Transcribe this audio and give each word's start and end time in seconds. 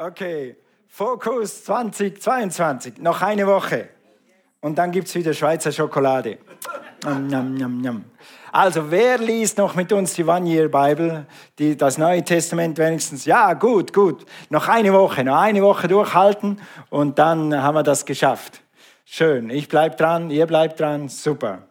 Okay, 0.00 0.54
Fokus 0.86 1.64
2022, 1.64 2.98
noch 2.98 3.20
eine 3.20 3.48
Woche. 3.48 3.88
Und 4.60 4.78
dann 4.78 4.92
gibt 4.92 5.08
es 5.08 5.14
wieder 5.16 5.34
Schweizer 5.34 5.72
Schokolade. 5.72 6.38
Njam, 7.04 7.54
njam, 7.54 7.80
njam. 7.80 8.04
Also, 8.52 8.92
wer 8.92 9.18
liest 9.18 9.58
noch 9.58 9.74
mit 9.74 9.92
uns 9.92 10.14
die 10.14 10.22
One-Year-Bible, 10.22 11.26
das 11.76 11.98
Neue 11.98 12.22
Testament 12.22 12.78
wenigstens? 12.78 13.24
Ja, 13.24 13.54
gut, 13.54 13.92
gut. 13.92 14.24
Noch 14.50 14.68
eine 14.68 14.92
Woche, 14.92 15.24
noch 15.24 15.40
eine 15.40 15.62
Woche 15.62 15.88
durchhalten 15.88 16.60
und 16.90 17.18
dann 17.18 17.60
haben 17.60 17.74
wir 17.74 17.82
das 17.82 18.06
geschafft. 18.06 18.60
Schön. 19.04 19.50
Ich 19.50 19.66
bleibe 19.66 19.96
dran, 19.96 20.30
ihr 20.30 20.46
bleibt 20.46 20.78
dran. 20.78 21.08
Super. 21.08 21.62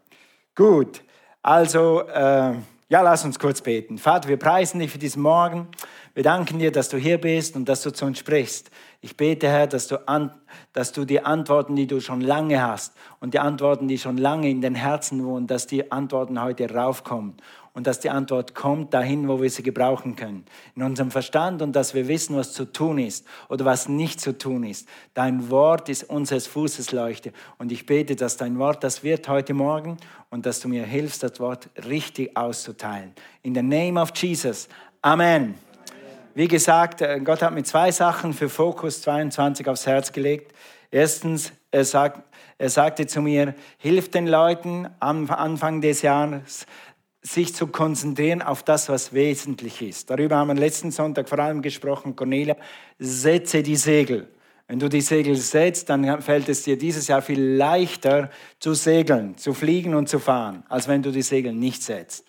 Gut. 0.54 1.02
Also, 1.41 2.02
äh, 2.02 2.55
ja, 2.89 3.01
lass 3.01 3.25
uns 3.25 3.38
kurz 3.38 3.61
beten. 3.61 3.97
Vater, 3.97 4.29
wir 4.29 4.38
preisen 4.38 4.79
dich 4.79 4.91
für 4.91 4.97
diesen 4.97 5.21
Morgen. 5.21 5.67
Wir 6.13 6.23
danken 6.23 6.57
dir, 6.57 6.71
dass 6.71 6.88
du 6.88 6.97
hier 6.97 7.20
bist 7.20 7.57
und 7.57 7.67
dass 7.67 7.83
du 7.83 7.91
zu 7.91 8.05
uns 8.05 8.20
sprichst. 8.20 8.71
Ich 9.02 9.17
bete, 9.17 9.49
Herr, 9.49 9.67
dass 9.67 9.88
du, 9.88 10.07
an, 10.07 10.31
dass 10.71 10.93
du 10.93 11.03
die 11.03 11.20
Antworten, 11.20 11.76
die 11.76 11.85
du 11.85 11.99
schon 11.99 12.21
lange 12.21 12.62
hast 12.65 12.93
und 13.20 13.34
die 13.34 13.39
Antworten, 13.39 13.89
die 13.89 13.98
schon 13.98 14.17
lange 14.17 14.49
in 14.49 14.62
den 14.62 14.73
Herzen 14.73 15.26
wohnen, 15.26 15.48
dass 15.48 15.67
die 15.67 15.91
Antworten 15.91 16.41
heute 16.41 16.73
raufkommen 16.73 17.35
und 17.77 17.86
dass 17.86 17.99
die 17.99 18.09
Antwort 18.09 18.55
kommt 18.55 18.95
dahin, 18.95 19.27
wo 19.27 19.40
wir 19.40 19.52
sie 19.52 19.62
gebrauchen 19.62 20.16
können. 20.16 20.45
In 20.76 20.81
unserem 20.81 21.12
Verstand 21.12 21.62
und 21.62 21.76
dass 21.76 21.94
wir 21.94 22.08
wissen, 22.08 22.35
was 22.35 22.52
zu 22.52 22.66
tun 22.66 22.98
ist 22.98 23.23
oder 23.49 23.66
was 23.66 23.88
nicht 23.88 24.20
zu 24.20 24.35
tun 24.35 24.63
ist. 24.63 24.90
Dein 25.13 25.52
Wort 25.52 25.88
ist 25.88 26.09
unseres 26.09 26.48
Fußes 26.48 26.91
Leuchte 26.91 27.34
und 27.59 27.71
ich 27.71 27.85
bete, 27.85 28.16
dass 28.16 28.35
dein 28.35 28.58
Wort 28.58 28.84
das 28.84 29.04
wird 29.04 29.30
heute 29.30 29.54
Morgen 29.54 29.98
und 30.32 30.48
dass 30.48 30.59
du 30.59 30.68
mir 30.70 30.85
hilfst, 30.85 31.21
das 31.21 31.40
Wort 31.40 31.70
richtig 31.88 32.35
auszuteilen. 32.35 33.13
In 33.44 33.54
the 33.54 33.62
name 33.62 34.02
of 34.02 34.09
Jesus. 34.16 34.68
Amen. 35.04 35.54
Wie 36.34 36.48
gesagt, 36.48 37.02
äh, 37.02 37.20
Gott 37.20 37.44
hat 37.44 37.54
mir 37.54 37.62
zwei 37.62 37.91
Sachen 37.91 38.34
für 38.34 38.49
Fokus 38.49 39.04
22 39.04 39.68
aufs 39.70 39.85
Herz 39.85 40.12
gelegt. 40.12 40.52
Erstens, 40.90 41.51
er, 41.70 41.85
sagt, 41.85 42.23
er 42.57 42.70
sagte 42.70 43.05
zu 43.05 43.21
mir, 43.21 43.54
hilf 43.77 44.10
den 44.10 44.26
Leuten 44.26 44.88
am 44.99 45.29
Anfang 45.29 45.82
des 45.82 46.01
Jahres, 46.01 46.66
sich 47.27 47.53
zu 47.53 47.67
konzentrieren 47.67 48.41
auf 48.41 48.63
das, 48.63 48.89
was 48.89 49.13
wesentlich 49.13 49.81
ist. 49.81 50.09
Darüber 50.09 50.37
haben 50.37 50.47
wir 50.47 50.55
letzten 50.55 50.91
Sonntag 50.91 51.27
vor 51.27 51.39
allem 51.39 51.61
gesprochen, 51.61 52.15
Cornelia, 52.15 52.55
setze 52.97 53.61
die 53.61 53.75
Segel. 53.75 54.29
Wenn 54.67 54.79
du 54.79 54.89
die 54.89 55.01
Segel 55.01 55.35
setzt, 55.35 55.89
dann 55.89 56.21
fällt 56.21 56.49
es 56.49 56.63
dir 56.63 56.77
dieses 56.77 57.07
Jahr 57.07 57.21
viel 57.21 57.41
leichter 57.41 58.29
zu 58.59 58.73
segeln, 58.73 59.37
zu 59.37 59.53
fliegen 59.53 59.95
und 59.95 60.09
zu 60.09 60.20
fahren, 60.20 60.63
als 60.70 60.87
wenn 60.87 61.01
du 61.01 61.11
die 61.11 61.21
Segel 61.21 61.53
nicht 61.53 61.83
setzt. 61.83 62.25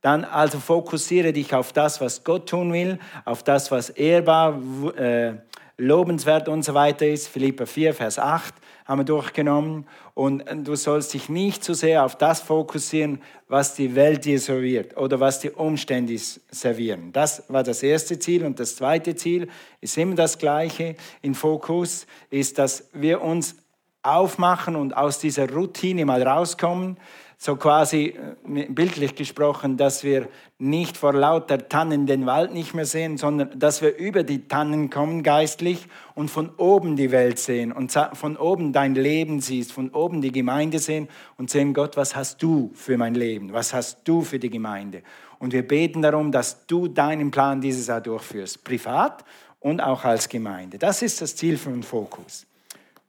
Dann 0.00 0.24
also 0.24 0.60
fokussiere 0.60 1.32
dich 1.32 1.54
auf 1.54 1.72
das, 1.72 2.00
was 2.00 2.24
Gott 2.24 2.48
tun 2.48 2.72
will, 2.72 2.98
auf 3.24 3.42
das, 3.42 3.70
was 3.70 3.90
ehrbar, 3.90 4.60
äh, 4.96 5.34
lobenswert 5.76 6.48
und 6.48 6.62
so 6.62 6.74
weiter 6.74 7.06
ist. 7.06 7.28
Philippa 7.28 7.66
4, 7.66 7.94
Vers 7.94 8.18
8 8.18 8.54
haben 8.88 9.00
wir 9.00 9.04
durchgenommen. 9.04 9.86
Und 10.14 10.42
du 10.64 10.74
sollst 10.74 11.12
dich 11.12 11.28
nicht 11.28 11.62
zu 11.62 11.74
sehr 11.74 12.04
auf 12.04 12.16
das 12.16 12.40
fokussieren, 12.40 13.20
was 13.46 13.74
die 13.74 13.94
Welt 13.94 14.24
dir 14.24 14.40
serviert 14.40 14.96
oder 14.96 15.20
was 15.20 15.40
die 15.40 15.50
Umstände 15.50 16.16
servieren. 16.50 17.12
Das 17.12 17.44
war 17.48 17.62
das 17.62 17.82
erste 17.82 18.18
Ziel. 18.18 18.44
Und 18.46 18.58
das 18.58 18.76
zweite 18.76 19.14
Ziel 19.14 19.48
ist 19.82 19.98
immer 19.98 20.14
das 20.14 20.38
gleiche 20.38 20.96
in 21.20 21.34
Fokus, 21.34 22.06
ist, 22.30 22.58
dass 22.58 22.88
wir 22.94 23.20
uns 23.20 23.56
aufmachen 24.02 24.74
und 24.74 24.96
aus 24.96 25.18
dieser 25.18 25.50
Routine 25.52 26.06
mal 26.06 26.22
rauskommen 26.22 26.96
so 27.40 27.54
quasi 27.54 28.16
äh, 28.46 28.66
bildlich 28.68 29.14
gesprochen, 29.14 29.76
dass 29.76 30.02
wir 30.02 30.28
nicht 30.58 30.96
vor 30.96 31.12
lauter 31.12 31.68
Tannen 31.68 32.06
den 32.06 32.26
Wald 32.26 32.52
nicht 32.52 32.74
mehr 32.74 32.84
sehen, 32.84 33.16
sondern 33.16 33.56
dass 33.56 33.80
wir 33.80 33.96
über 33.96 34.24
die 34.24 34.48
Tannen 34.48 34.90
kommen 34.90 35.22
geistlich 35.22 35.86
und 36.16 36.32
von 36.32 36.50
oben 36.56 36.96
die 36.96 37.12
Welt 37.12 37.38
sehen 37.38 37.70
und 37.70 37.96
von 38.14 38.36
oben 38.36 38.72
dein 38.72 38.96
Leben 38.96 39.40
siehst, 39.40 39.70
von 39.70 39.90
oben 39.90 40.20
die 40.20 40.32
Gemeinde 40.32 40.80
sehen 40.80 41.06
und 41.36 41.48
sehen, 41.48 41.74
Gott, 41.74 41.96
was 41.96 42.16
hast 42.16 42.42
du 42.42 42.72
für 42.74 42.98
mein 42.98 43.14
Leben? 43.14 43.52
Was 43.52 43.72
hast 43.72 44.00
du 44.02 44.22
für 44.22 44.40
die 44.40 44.50
Gemeinde? 44.50 45.02
Und 45.38 45.52
wir 45.52 45.66
beten 45.66 46.02
darum, 46.02 46.32
dass 46.32 46.66
du 46.66 46.88
deinen 46.88 47.30
Plan 47.30 47.60
dieses 47.60 47.86
Jahr 47.86 48.00
durchführst, 48.00 48.64
privat 48.64 49.24
und 49.60 49.80
auch 49.80 50.02
als 50.02 50.28
Gemeinde. 50.28 50.76
Das 50.76 51.02
ist 51.02 51.20
das 51.20 51.36
Ziel 51.36 51.56
von 51.56 51.84
Fokus. 51.84 52.46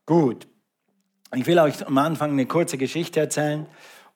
Gut. 0.05 0.47
Ich 1.35 1.45
will 1.47 1.59
euch 1.59 1.85
am 1.85 1.97
Anfang 1.97 2.31
eine 2.31 2.45
kurze 2.45 2.77
Geschichte 2.77 3.19
erzählen. 3.19 3.67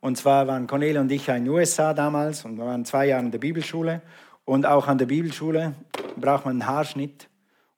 Und 0.04 0.18
zwar 0.18 0.48
waren 0.48 0.68
Cornelia 0.68 1.00
und 1.00 1.10
ich 1.14 1.30
in 1.30 1.46
den 1.46 1.48
USA 1.48 1.94
damals 1.94 2.44
und 2.44 2.58
wir 2.58 2.66
waren 2.66 2.84
zwei 2.84 3.06
Jahre 3.06 3.24
in 3.24 3.32
der 3.32 3.40
Bibelschule. 3.40 4.02
Und 4.44 4.66
auch 4.66 4.90
an 4.90 4.98
der 4.98 5.06
Bibelschule 5.06 5.76
braucht 6.18 6.44
man 6.44 6.60
einen 6.60 6.68
Haarschnitt. 6.68 7.30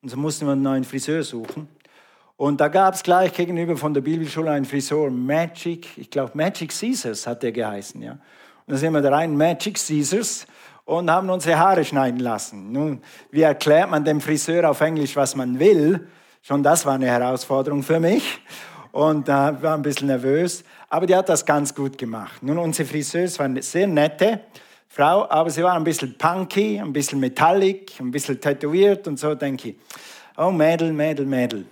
Und 0.02 0.10
so 0.10 0.18
mussten 0.18 0.48
wir 0.48 0.54
einen 0.54 0.64
neuen 0.64 0.84
Friseur 0.86 1.22
suchen. 1.22 1.68
Und 2.36 2.60
da 2.60 2.68
gab 2.68 2.96
es 2.96 3.04
gleich 3.04 3.32
gegenüber 3.32 3.78
von 3.78 3.94
der 3.94 4.02
Bibelschule 4.02 4.50
einen 4.50 4.66
Friseur, 4.66 5.12
Magic, 5.12 6.00
ich 6.00 6.10
glaube 6.10 6.32
Magic 6.34 6.72
Caesars 6.72 7.28
hat 7.28 7.44
der 7.44 7.52
geheißen. 7.52 8.02
Ja. 8.02 8.14
Und 8.14 8.20
da 8.66 8.78
sind 8.78 8.94
wir 8.94 9.02
da 9.02 9.12
rein, 9.12 9.38
Magic 9.38 9.76
Caesars, 9.76 10.48
und 10.86 11.12
haben 11.12 11.30
unsere 11.30 11.60
Haare 11.60 11.86
schneiden 11.86 12.22
lassen. 12.22 12.72
Nun, 12.72 13.04
wie 13.30 13.44
erklärt 13.44 13.92
man 13.92 14.04
dem 14.04 14.20
Friseur 14.20 14.68
auf 14.68 14.82
Englisch, 14.82 15.16
was 15.16 15.36
man 15.36 15.60
will? 15.60 16.08
Schon 16.42 16.64
das 16.64 16.88
war 16.88 16.96
eine 16.96 17.06
Herausforderung 17.06 17.84
für 17.84 18.00
mich. 18.00 18.42
Und 18.96 19.28
äh, 19.28 19.32
war 19.34 19.74
ein 19.74 19.82
bisschen 19.82 20.08
nervös. 20.08 20.64
Aber 20.88 21.06
die 21.06 21.14
hat 21.14 21.28
das 21.28 21.46
ganz 21.46 21.76
gut 21.76 21.98
gemacht. 21.98 22.42
Nun, 22.42 22.58
unsere 22.58 22.88
Friseuse 22.88 23.38
war 23.40 23.46
eine 23.46 23.62
sehr 23.62 23.88
nette 23.88 24.40
Frau, 24.88 25.30
aber 25.30 25.50
sie 25.50 25.62
war 25.64 25.74
ein 25.74 25.84
bisschen 25.84 26.18
punky, 26.18 26.80
ein 26.80 26.94
bisschen 26.94 27.20
metallic, 27.20 28.00
ein 28.00 28.10
bisschen 28.10 28.40
tätowiert 28.40 29.06
und 29.10 29.20
so, 29.20 29.36
denke 29.36 29.72
ich. 29.72 29.76
Oh, 30.38 30.50
Mädel, 30.50 30.94
Mädel, 30.94 31.26
Mädel. 31.26 31.66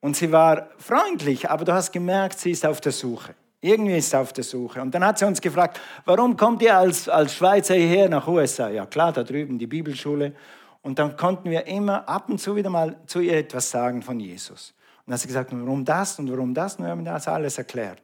Und 0.00 0.14
sie 0.14 0.30
war 0.30 0.68
freundlich, 0.78 1.50
aber 1.50 1.64
du 1.64 1.72
hast 1.72 1.90
gemerkt, 1.90 2.38
sie 2.38 2.52
ist 2.52 2.64
auf 2.64 2.80
der 2.80 2.92
Suche. 2.92 3.34
Irgendwie 3.60 3.96
ist 3.96 4.10
sie 4.10 4.16
auf 4.16 4.32
der 4.32 4.44
Suche. 4.44 4.80
Und 4.80 4.94
dann 4.94 5.04
hat 5.04 5.18
sie 5.18 5.24
uns 5.24 5.40
gefragt, 5.40 5.80
warum 6.04 6.36
kommt 6.36 6.62
ihr 6.62 6.76
als, 6.76 7.08
als 7.08 7.34
Schweizer 7.34 7.74
hierher 7.74 8.08
nach 8.08 8.28
USA? 8.28 8.68
Ja 8.68 8.86
klar, 8.86 9.10
da 9.12 9.24
drüben 9.24 9.58
die 9.58 9.66
Bibelschule. 9.66 10.34
Und 10.82 11.00
dann 11.00 11.16
konnten 11.16 11.50
wir 11.50 11.66
immer 11.66 12.08
ab 12.08 12.28
und 12.28 12.38
zu 12.38 12.54
wieder 12.54 12.70
mal 12.70 12.94
zu 13.06 13.18
ihr 13.18 13.38
etwas 13.38 13.68
sagen 13.72 14.02
von 14.02 14.20
Jesus. 14.20 14.72
Und 15.08 15.12
dann 15.12 15.14
hat 15.14 15.20
sie 15.22 15.28
gesagt, 15.28 15.50
warum 15.52 15.86
das 15.86 16.18
und 16.18 16.30
warum 16.30 16.52
das? 16.52 16.76
Und 16.76 16.84
wir 16.84 16.90
haben 16.90 17.02
das 17.02 17.26
alles 17.28 17.56
erklärt. 17.56 18.02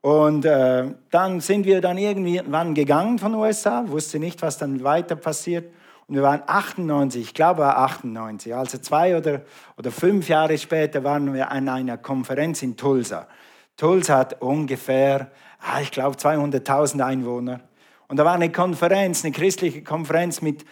Und 0.00 0.44
äh, 0.44 0.92
dann 1.08 1.40
sind 1.40 1.66
wir 1.66 1.80
dann 1.80 1.98
irgendwann 1.98 2.74
gegangen 2.74 3.20
von 3.20 3.30
den 3.30 3.40
USA, 3.40 3.84
wusste 3.86 4.18
nicht, 4.18 4.42
was 4.42 4.58
dann 4.58 4.82
weiter 4.82 5.14
passiert. 5.14 5.72
Und 6.08 6.16
wir 6.16 6.24
waren 6.24 6.42
98, 6.44 7.22
ich 7.22 7.34
glaube 7.34 7.60
war 7.60 7.78
98, 7.78 8.52
also 8.56 8.78
zwei 8.78 9.16
oder, 9.16 9.42
oder 9.78 9.92
fünf 9.92 10.28
Jahre 10.28 10.58
später 10.58 11.04
waren 11.04 11.32
wir 11.32 11.52
an 11.52 11.68
einer 11.68 11.96
Konferenz 11.96 12.60
in 12.64 12.76
Tulsa. 12.76 13.28
Tulsa 13.76 14.18
hat 14.18 14.42
ungefähr, 14.42 15.30
ah, 15.60 15.80
ich 15.80 15.92
glaube, 15.92 16.16
200.000 16.16 17.06
Einwohner. 17.06 17.60
Und 18.08 18.16
da 18.16 18.24
war 18.24 18.34
eine 18.34 18.50
Konferenz, 18.50 19.24
eine 19.24 19.32
christliche 19.32 19.84
Konferenz 19.84 20.42
mit 20.42 20.64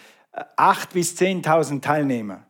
8.000 0.56 0.82
äh, 0.82 0.86
bis 0.94 1.16
10.000 1.16 1.80
Teilnehmern. 1.80 2.44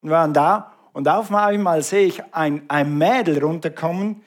Wir 0.00 0.10
waren 0.10 0.34
da 0.34 0.71
und 0.92 1.08
auf 1.08 1.32
einmal 1.32 1.82
sehe 1.82 2.06
ich 2.06 2.22
ein, 2.32 2.62
ein 2.68 2.96
Mädel 2.96 3.42
runterkommen, 3.42 4.22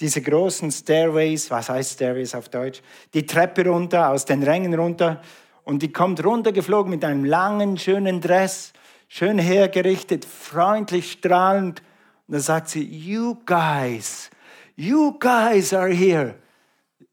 diese 0.00 0.22
großen 0.22 0.70
Stairways, 0.70 1.50
was 1.50 1.68
heißt 1.68 1.94
Stairways 1.94 2.34
auf 2.34 2.48
Deutsch, 2.48 2.82
die 3.14 3.26
Treppe 3.26 3.66
runter, 3.66 4.10
aus 4.10 4.24
den 4.24 4.42
Rängen 4.42 4.74
runter 4.74 5.20
und 5.64 5.82
die 5.82 5.92
kommt 5.92 6.24
runtergeflogen 6.24 6.90
mit 6.90 7.04
einem 7.04 7.24
langen, 7.24 7.78
schönen 7.78 8.20
Dress, 8.20 8.72
schön 9.08 9.38
hergerichtet, 9.38 10.24
freundlich, 10.24 11.12
strahlend. 11.12 11.82
Und 12.26 12.34
dann 12.34 12.40
sagt 12.40 12.68
sie, 12.68 12.84
you 12.84 13.36
guys, 13.44 14.30
you 14.76 15.18
guys 15.18 15.72
are 15.72 15.92
here. 15.92 16.36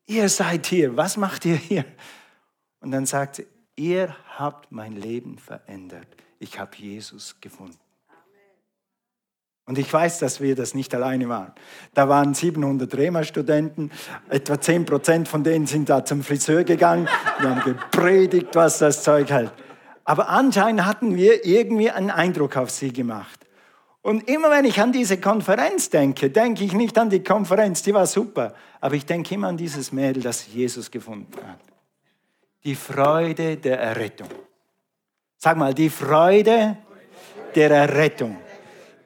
Ihr 0.05 0.29
seid 0.29 0.67
hier, 0.67 0.95
was 0.95 1.17
macht 1.17 1.45
ihr 1.45 1.55
hier? 1.55 1.85
Und 2.81 2.91
dann 2.91 3.05
sagt 3.05 3.37
sie, 3.37 3.47
ihr 3.75 4.15
habt 4.37 4.71
mein 4.71 4.95
Leben 4.95 5.39
verändert. 5.39 6.07
Ich 6.37 6.59
habe 6.59 6.77
Jesus 6.77 7.35
gefunden. 7.41 7.84
Und 9.67 9.79
ich 9.79 9.91
weiß, 9.91 10.19
dass 10.19 10.41
wir 10.41 10.55
das 10.55 10.75
nicht 10.75 10.93
alleine 10.93 11.27
waren. 11.27 11.51
Da 11.95 12.07
waren 12.07 12.35
700 12.35 12.95
Rema-Studenten, 12.95 13.91
etwa 14.29 14.61
10 14.61 14.85
Prozent 14.85 15.27
von 15.27 15.43
denen 15.43 15.65
sind 15.65 15.89
da 15.89 16.05
zum 16.05 16.23
Friseur 16.23 16.63
gegangen 16.63 17.07
und 17.39 17.49
haben 17.49 17.61
gepredigt, 17.61 18.49
was 18.53 18.77
das 18.77 19.01
Zeug 19.01 19.31
hält. 19.31 19.51
Aber 20.03 20.29
anscheinend 20.29 20.85
hatten 20.85 21.15
wir 21.15 21.45
irgendwie 21.45 21.89
einen 21.89 22.11
Eindruck 22.11 22.57
auf 22.57 22.69
sie 22.69 22.93
gemacht. 22.93 23.39
Und 24.03 24.29
immer 24.29 24.51
wenn 24.51 24.65
ich 24.65 24.79
an 24.79 24.91
diese 24.91 25.19
Konferenz 25.19 25.89
denke, 25.89 26.29
denke 26.29 26.63
ich 26.63 26.73
nicht 26.73 26.95
an 26.99 27.09
die 27.09 27.23
Konferenz, 27.23 27.81
die 27.81 27.91
war 27.91 28.05
super, 28.05 28.53
aber 28.79 28.93
ich 28.93 29.07
denke 29.07 29.33
immer 29.33 29.47
an 29.47 29.57
dieses 29.57 29.91
Mädel, 29.91 30.21
das 30.21 30.45
Jesus 30.45 30.91
gefunden 30.91 31.35
hat. 31.43 31.59
Die 32.63 32.75
Freude 32.75 33.57
der 33.57 33.79
Errettung. 33.79 34.29
Sag 35.37 35.57
mal, 35.57 35.73
die 35.73 35.89
Freude 35.89 36.77
der 37.55 37.71
Errettung. 37.71 38.37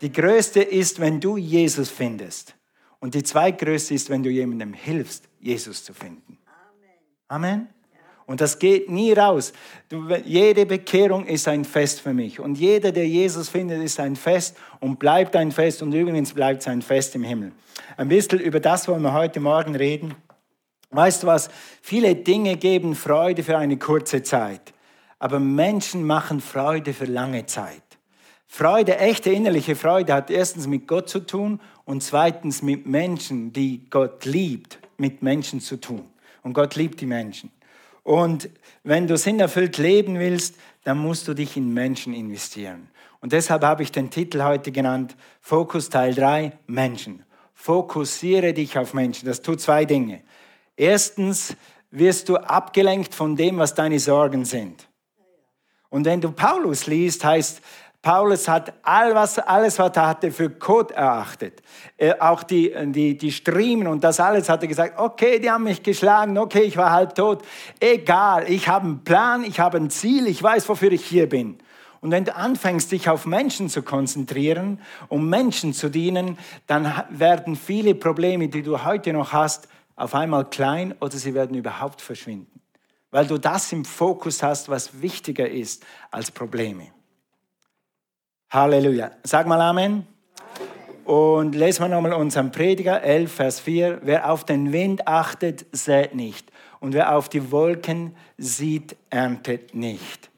Die 0.01 0.11
größte 0.11 0.61
ist, 0.61 0.99
wenn 0.99 1.19
du 1.19 1.37
Jesus 1.37 1.89
findest. 1.89 2.55
Und 2.99 3.13
die 3.13 3.23
zweitgrößte 3.23 3.93
ist, 3.93 4.09
wenn 4.09 4.23
du 4.23 4.29
jemandem 4.29 4.73
hilfst, 4.73 5.29
Jesus 5.39 5.83
zu 5.83 5.93
finden. 5.93 6.37
Amen. 7.27 7.69
Und 8.25 8.41
das 8.41 8.59
geht 8.59 8.91
nie 8.91 9.11
raus. 9.13 9.53
Du, 9.87 10.07
jede 10.23 10.65
Bekehrung 10.65 11.25
ist 11.25 11.47
ein 11.47 11.65
Fest 11.65 12.01
für 12.01 12.13
mich. 12.13 12.39
Und 12.39 12.59
jeder, 12.59 12.91
der 12.91 13.07
Jesus 13.07 13.49
findet, 13.49 13.81
ist 13.81 13.99
ein 13.99 14.15
Fest 14.15 14.55
und 14.79 14.99
bleibt 14.99 15.35
ein 15.35 15.51
Fest. 15.51 15.81
Und 15.81 15.93
übrigens 15.93 16.33
bleibt 16.33 16.61
es 16.61 16.67
ein 16.67 16.83
Fest 16.83 17.15
im 17.15 17.23
Himmel. 17.23 17.53
Ein 17.97 18.07
bisschen 18.07 18.39
über 18.39 18.59
das 18.59 18.87
wollen 18.87 19.01
wir 19.01 19.13
heute 19.13 19.39
Morgen 19.39 19.75
reden. 19.75 20.13
Weißt 20.91 21.23
du 21.23 21.27
was? 21.27 21.49
Viele 21.81 22.15
Dinge 22.15 22.57
geben 22.57 22.93
Freude 22.93 23.41
für 23.41 23.57
eine 23.57 23.77
kurze 23.77 24.21
Zeit. 24.21 24.73
Aber 25.17 25.39
Menschen 25.39 26.03
machen 26.03 26.39
Freude 26.39 26.93
für 26.93 27.05
lange 27.05 27.47
Zeit. 27.47 27.81
Freude, 28.51 28.97
echte 28.97 29.29
innerliche 29.29 29.75
Freude 29.75 30.11
hat 30.11 30.31
erstens 30.31 30.65
mit 30.65 30.87
Gott 30.87 31.07
zu 31.07 31.19
tun 31.19 31.61
und 31.85 32.01
zweitens 32.01 32.63
mit 32.63 32.87
Menschen, 32.87 33.53
die 33.53 33.87
Gott 33.91 34.25
liebt, 34.25 34.79
mit 34.97 35.21
Menschen 35.21 35.61
zu 35.61 35.79
tun. 35.79 36.09
Und 36.41 36.53
Gott 36.53 36.75
liebt 36.75 36.99
die 36.99 37.05
Menschen. 37.05 37.51
Und 38.01 38.49
wenn 38.83 39.05
du 39.05 39.17
sinnerfüllt 39.17 39.77
leben 39.77 40.17
willst, 40.17 40.55
dann 40.83 40.97
musst 40.97 41.27
du 41.27 41.35
dich 41.35 41.57
in 41.57 41.73
Menschen 41.73 42.11
investieren. 42.11 42.89
Und 43.21 43.33
deshalb 43.33 43.63
habe 43.63 43.83
ich 43.83 43.91
den 43.91 44.09
Titel 44.09 44.41
heute 44.41 44.71
genannt, 44.71 45.15
Fokus 45.41 45.89
Teil 45.89 46.15
3, 46.15 46.51
Menschen. 46.65 47.23
Fokussiere 47.53 48.53
dich 48.53 48.79
auf 48.79 48.95
Menschen. 48.95 49.27
Das 49.27 49.43
tut 49.43 49.61
zwei 49.61 49.85
Dinge. 49.85 50.23
Erstens 50.75 51.55
wirst 51.91 52.27
du 52.27 52.37
abgelenkt 52.37 53.13
von 53.13 53.35
dem, 53.35 53.59
was 53.59 53.75
deine 53.75 53.99
Sorgen 53.99 54.43
sind. 54.43 54.89
Und 55.89 56.05
wenn 56.05 56.21
du 56.21 56.31
Paulus 56.31 56.87
liest, 56.87 57.23
heißt, 57.23 57.61
Paulus 58.01 58.47
hat 58.47 58.73
all 58.83 59.13
was, 59.13 59.39
alles, 59.39 59.77
was 59.77 59.95
er 59.97 60.07
hatte, 60.07 60.31
für 60.31 60.49
Kot 60.49 60.91
erachtet. 60.91 61.61
Äh, 61.97 62.13
auch 62.17 62.43
die, 62.43 62.73
die, 62.85 63.17
die 63.17 63.31
Striemen 63.31 63.87
und 63.87 64.03
das 64.05 64.21
alles 64.21 64.47
hat 64.47 64.61
er 64.61 64.69
gesagt, 64.69 64.97
okay, 64.97 65.39
die 65.39 65.51
haben 65.51 65.65
mich 65.65 65.83
geschlagen, 65.83 66.37
okay, 66.37 66.61
ich 66.61 66.77
war 66.77 66.91
halb 66.91 67.13
tot. 67.13 67.43
Egal, 67.79 68.49
ich 68.49 68.69
habe 68.69 68.85
einen 68.85 69.03
Plan, 69.03 69.43
ich 69.43 69.59
habe 69.59 69.77
ein 69.77 69.89
Ziel, 69.89 70.27
ich 70.27 70.41
weiß, 70.41 70.69
wofür 70.69 70.93
ich 70.93 71.05
hier 71.05 71.27
bin. 71.27 71.57
Und 71.99 72.11
wenn 72.11 72.23
du 72.23 72.33
anfängst, 72.33 72.89
dich 72.93 73.09
auf 73.09 73.25
Menschen 73.25 73.67
zu 73.67 73.83
konzentrieren, 73.83 74.79
um 75.09 75.29
Menschen 75.29 75.73
zu 75.73 75.89
dienen, 75.89 76.37
dann 76.67 77.03
werden 77.09 77.57
viele 77.57 77.95
Probleme, 77.95 78.47
die 78.47 78.63
du 78.63 78.85
heute 78.85 79.11
noch 79.11 79.33
hast, 79.33 79.67
auf 79.97 80.15
einmal 80.15 80.45
klein 80.45 80.95
oder 81.01 81.17
sie 81.17 81.33
werden 81.33 81.57
überhaupt 81.57 82.01
verschwinden. 82.01 82.61
Weil 83.11 83.27
du 83.27 83.37
das 83.37 83.73
im 83.73 83.83
Fokus 83.83 84.41
hast, 84.41 84.69
was 84.69 85.01
wichtiger 85.01 85.49
ist 85.49 85.85
als 86.09 86.31
Probleme. 86.31 86.93
Halleluja. 88.51 89.11
Sag 89.23 89.45
mal 89.45 89.61
Amen. 89.61 90.07
Und 91.05 91.53
lesen 91.53 91.83
wir 91.83 91.89
nochmal 91.89 92.13
unseren 92.13 92.49
Prediger 92.49 93.03
11, 93.03 93.31
Vers 93.31 93.59
4. 93.59 93.99
Wer 94.01 94.31
auf 94.31 94.43
den 94.43 94.73
Wind 94.73 95.07
achtet, 95.07 95.67
sät 95.71 96.15
nicht. 96.15 96.51
Und 96.79 96.93
wer 96.95 97.15
auf 97.15 97.29
die 97.29 97.51
Wolken 97.51 98.15
sieht, 98.39 98.95
erntet 99.11 99.75
nicht. 99.75 100.31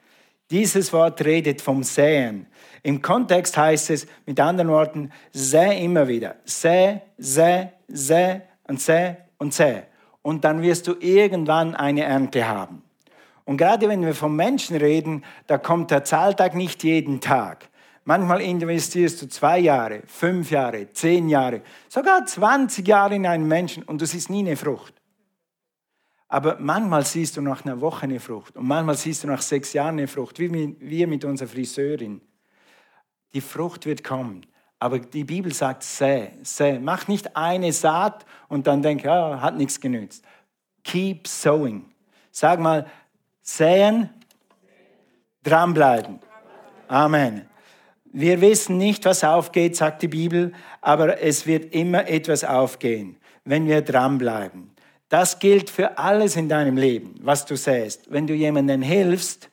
Dieses 0.49 0.91
Wort 0.91 1.23
redet 1.23 1.61
vom 1.61 1.83
Säen. 1.83 2.47
Im 2.83 3.01
Kontext 3.01 3.55
heißt 3.55 3.91
es 3.91 4.07
mit 4.25 4.41
anderen 4.41 4.71
Worten, 4.71 5.11
säh 5.31 5.81
immer 5.81 6.05
wieder. 6.09 6.35
Säh, 6.43 6.99
säh, 7.17 7.69
säh 7.87 8.41
und 8.67 8.81
säh 8.81 9.15
und 9.37 9.53
säh. 9.53 9.83
Und 10.21 10.43
dann 10.43 10.61
wirst 10.61 10.85
du 10.85 10.95
irgendwann 10.99 11.75
eine 11.75 12.03
Ernte 12.03 12.45
haben. 12.45 12.83
Und 13.45 13.55
gerade 13.55 13.87
wenn 13.87 14.05
wir 14.05 14.15
von 14.15 14.35
Menschen 14.35 14.75
reden, 14.75 15.23
da 15.47 15.57
kommt 15.57 15.91
der 15.91 16.03
Zahltag 16.03 16.55
nicht 16.55 16.83
jeden 16.83 17.21
Tag. 17.21 17.70
Manchmal 18.03 18.41
investierst 18.41 19.21
du 19.21 19.27
zwei 19.27 19.59
Jahre, 19.59 20.01
fünf 20.07 20.49
Jahre, 20.49 20.91
zehn 20.91 21.29
Jahre, 21.29 21.61
sogar 21.87 22.25
20 22.25 22.87
Jahre 22.87 23.15
in 23.15 23.27
einen 23.27 23.47
Menschen 23.47 23.83
und 23.83 24.01
du 24.01 24.05
siehst 24.05 24.29
nie 24.29 24.39
eine 24.39 24.57
Frucht. 24.57 24.93
Aber 26.27 26.57
manchmal 26.59 27.05
siehst 27.05 27.37
du 27.37 27.41
nach 27.41 27.63
einer 27.65 27.79
Woche 27.81 28.03
eine 28.03 28.19
Frucht 28.19 28.55
und 28.55 28.65
manchmal 28.65 28.95
siehst 28.95 29.23
du 29.23 29.27
nach 29.27 29.41
sechs 29.41 29.73
Jahren 29.73 29.99
eine 29.99 30.07
Frucht, 30.07 30.39
wie 30.39 30.75
wir 30.79 31.07
mit 31.07 31.25
unserer 31.25 31.49
Friseurin. 31.49 32.21
Die 33.33 33.41
Frucht 33.41 33.85
wird 33.85 34.03
kommen. 34.03 34.45
Aber 34.79 34.97
die 34.97 35.23
Bibel 35.23 35.53
sagt, 35.53 35.83
säh, 35.83 36.31
säh. 36.41 36.79
Mach 36.79 37.07
nicht 37.07 37.35
eine 37.35 37.71
Saat 37.71 38.25
und 38.47 38.65
dann 38.65 38.81
denk, 38.81 39.03
ja, 39.03 39.39
hat 39.39 39.55
nichts 39.55 39.79
genützt. 39.79 40.25
Keep 40.83 41.27
sowing. 41.27 41.85
Sag 42.31 42.59
mal, 42.59 42.87
säen, 43.41 44.09
dranbleiben. 45.43 46.19
Amen. 46.87 47.50
Wir 48.13 48.41
wissen 48.41 48.77
nicht, 48.77 49.05
was 49.05 49.23
aufgeht, 49.23 49.77
sagt 49.77 50.01
die 50.01 50.09
Bibel, 50.09 50.51
aber 50.81 51.21
es 51.21 51.47
wird 51.47 51.73
immer 51.73 52.07
etwas 52.09 52.43
aufgehen, 52.43 53.15
wenn 53.45 53.67
wir 53.67 53.81
dranbleiben. 53.81 54.71
Das 55.07 55.39
gilt 55.39 55.69
für 55.69 55.97
alles 55.97 56.35
in 56.35 56.49
deinem 56.49 56.77
Leben, 56.77 57.15
was 57.21 57.45
du 57.45 57.55
säst. 57.55 58.11
Wenn 58.11 58.27
du 58.27 58.33
jemandem 58.33 58.81
hilfst, 58.81 59.49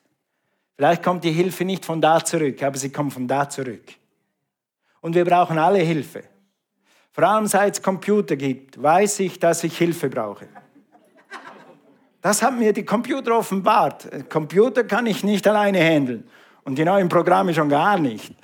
vielleicht 0.76 1.02
kommt 1.04 1.22
die 1.22 1.30
Hilfe 1.30 1.64
nicht 1.64 1.84
von 1.84 2.00
da 2.00 2.24
zurück, 2.24 2.62
aber 2.62 2.76
sie 2.76 2.90
kommt 2.90 3.12
von 3.12 3.28
da 3.28 3.48
zurück. 3.48 3.84
Und 5.00 5.14
wir 5.14 5.24
brauchen 5.24 5.58
alle 5.58 5.78
Hilfe. 5.78 6.24
Vor 7.12 7.24
allem 7.24 7.46
seit 7.46 7.74
es 7.74 7.82
Computer 7.82 8.36
gibt, 8.36 8.80
weiß 8.80 9.20
ich, 9.20 9.38
dass 9.38 9.62
ich 9.64 9.76
Hilfe 9.78 10.08
brauche. 10.08 10.48
Das 12.20 12.42
haben 12.42 12.58
mir 12.58 12.72
die 12.72 12.84
Computer 12.84 13.38
offenbart. 13.38 14.28
Computer 14.28 14.82
kann 14.82 15.06
ich 15.06 15.22
nicht 15.22 15.46
alleine 15.46 15.78
handeln. 15.78 16.28
Und 16.68 16.76
die 16.76 16.84
neuen 16.84 17.08
Programme 17.08 17.54
schon 17.54 17.70
gar 17.70 17.98
nicht. 17.98 18.34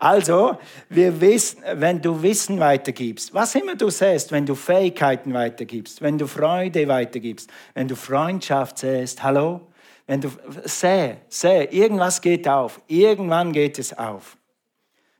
Also, 0.00 0.58
wir 0.88 1.20
wissen, 1.20 1.62
wenn 1.74 2.02
du 2.02 2.20
Wissen 2.20 2.58
weitergibst, 2.58 3.32
was 3.32 3.54
immer 3.54 3.76
du 3.76 3.88
säst, 3.88 4.32
wenn 4.32 4.44
du 4.44 4.56
Fähigkeiten 4.56 5.32
weitergibst, 5.32 6.02
wenn 6.02 6.18
du 6.18 6.26
Freude 6.26 6.88
weitergibst, 6.88 7.48
wenn 7.74 7.86
du 7.86 7.94
Freundschaft 7.94 8.78
säst, 8.78 9.22
hallo, 9.22 9.60
wenn 10.08 10.20
du 10.20 10.28
säh, 10.64 11.18
säh, 11.28 11.68
irgendwas 11.70 12.20
geht 12.20 12.48
auf, 12.48 12.80
irgendwann 12.88 13.52
geht 13.52 13.78
es 13.78 13.96
auf. 13.96 14.36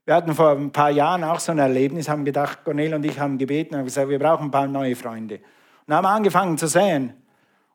Wir 0.04 0.16
hatten 0.16 0.34
vor 0.34 0.50
ein 0.50 0.72
paar 0.72 0.90
Jahren 0.90 1.22
auch 1.22 1.38
so 1.38 1.52
ein 1.52 1.60
Erlebnis, 1.60 2.08
haben 2.08 2.24
gedacht, 2.24 2.64
Cornel 2.64 2.92
und 2.92 3.04
ich 3.04 3.20
haben 3.20 3.38
gebeten 3.38 3.76
und 3.76 3.84
gesagt, 3.84 4.08
wir 4.08 4.18
brauchen 4.18 4.46
ein 4.48 4.50
paar 4.50 4.66
neue 4.66 4.96
Freunde. 4.96 5.38
Und 5.86 5.94
haben 5.94 6.06
angefangen 6.06 6.58
zu 6.58 6.66
säen. 6.66 7.14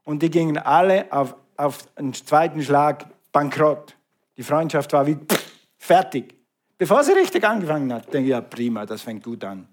Und 0.03 0.21
die 0.21 0.29
gingen 0.29 0.57
alle 0.57 1.05
auf, 1.09 1.37
auf 1.55 1.87
einen 1.95 2.13
zweiten 2.13 2.61
Schlag 2.61 3.05
bankrott. 3.31 3.95
Die 4.37 4.43
Freundschaft 4.43 4.91
war 4.93 5.05
wie 5.05 5.15
pff, 5.15 5.51
fertig. 5.77 6.35
Bevor 6.77 7.03
sie 7.03 7.13
richtig 7.13 7.43
angefangen 7.43 7.93
hat, 7.93 8.13
denke 8.13 8.27
ich, 8.27 8.31
ja 8.31 8.41
prima, 8.41 8.85
das 8.85 9.01
fängt 9.01 9.23
gut 9.23 9.43
an. 9.43 9.67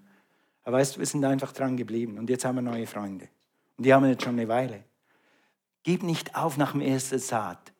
Aber 0.63 0.77
weißt 0.77 0.95
du, 0.95 0.99
wir 0.99 1.05
sind 1.05 1.25
einfach 1.25 1.51
dran 1.51 1.75
geblieben 1.75 2.17
und 2.17 2.29
jetzt 2.29 2.45
haben 2.45 2.55
wir 2.55 2.61
neue 2.61 2.85
Freunde. 2.85 3.27
Und 3.77 3.85
die 3.85 3.93
haben 3.93 4.03
wir 4.03 4.11
jetzt 4.11 4.23
schon 4.23 4.37
eine 4.37 4.47
Weile. 4.47 4.83
Gib 5.83 6.03
nicht 6.03 6.35
auf 6.35 6.57
nach 6.57 6.73
dem 6.73 6.81
ersten 6.81 7.17
Saat. 7.17 7.73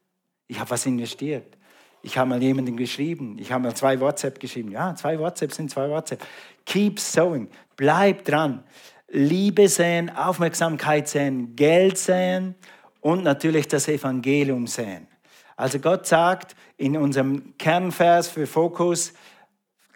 Ich 0.48 0.60
habe 0.60 0.72
was 0.72 0.86
investiert. 0.86 1.58
Ich 2.02 2.18
habe 2.18 2.30
mal 2.30 2.42
jemanden 2.42 2.76
geschrieben. 2.76 3.38
Ich 3.40 3.52
habe 3.52 3.64
mal 3.64 3.76
zwei 3.76 4.00
WhatsApp 4.00 4.40
geschrieben. 4.40 4.72
Ja, 4.72 4.96
zwei 4.96 5.20
WhatsApp 5.20 5.54
sind 5.54 5.70
zwei 5.70 5.88
WhatsApp. 5.88 6.26
Keep 6.66 7.00
sowing. 7.00 7.48
Bleib 7.76 8.26
dran. 8.26 8.64
Liebe 9.08 9.68
sehen, 9.68 10.10
Aufmerksamkeit 10.10 11.08
sehen, 11.08 11.56
Geld 11.56 11.98
sehen 11.98 12.56
und 13.02 13.24
natürlich 13.24 13.68
das 13.68 13.88
Evangelium 13.88 14.68
sehen. 14.68 15.08
Also 15.56 15.80
Gott 15.80 16.08
sagt 16.08 16.56
in 16.78 16.98
unserem 16.98 17.58
Kernvers 17.58 18.28
für 18.28 18.48
Fokus, 18.48 19.14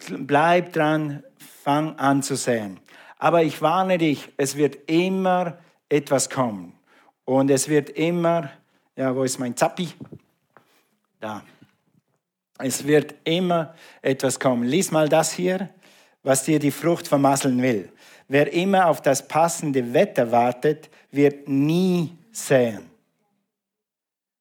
bleib 0.10 0.74
dran, 0.74 1.24
fang 1.64 1.98
an 1.98 2.22
zu 2.24 2.36
sehen. 2.36 2.80
Aber 3.18 3.44
ich 3.44 3.62
warne 3.62 3.98
dich, 3.98 4.32
es 4.38 4.56
wird 4.56 4.90
immer 4.90 5.58
etwas 5.90 6.30
kommen. 6.30 6.74
Und 7.24 7.50
es 7.50 7.70
wird 7.70 7.90
immer, 7.90 8.52
ja, 8.96 9.16
wo 9.16 9.24
ist 9.24 9.40
mein 9.40 9.56
Zappi? 9.58 9.90
Da. 11.20 11.42
Es 12.60 12.86
wird 12.86 13.16
immer 13.24 13.74
etwas 14.02 14.40
kommen. 14.40 14.64
Lies 14.64 14.92
mal 14.92 15.10
das 15.10 15.34
hier, 15.34 15.70
was 16.24 16.44
dir 16.44 16.60
die 16.60 16.72
Frucht 16.72 17.08
vermasseln 17.08 17.62
will. 17.62 17.92
Wer 18.28 18.54
immer 18.54 18.88
auf 18.88 19.02
das 19.02 19.28
passende 19.28 19.94
Wetter 19.94 20.32
wartet, 20.32 20.90
wird 21.12 21.48
nie 21.48 22.18
säen. 22.32 22.95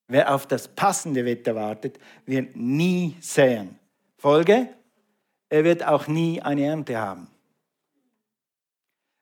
Wer 0.08 0.34
auf 0.34 0.46
das 0.46 0.68
passende 0.68 1.24
Wetter 1.24 1.54
wartet, 1.54 1.98
wird 2.26 2.56
nie 2.56 3.16
säen. 3.20 3.78
Folge, 4.18 4.68
er 5.48 5.64
wird 5.64 5.84
auch 5.86 6.06
nie 6.06 6.42
eine 6.42 6.64
Ernte 6.64 6.98
haben. 6.98 7.28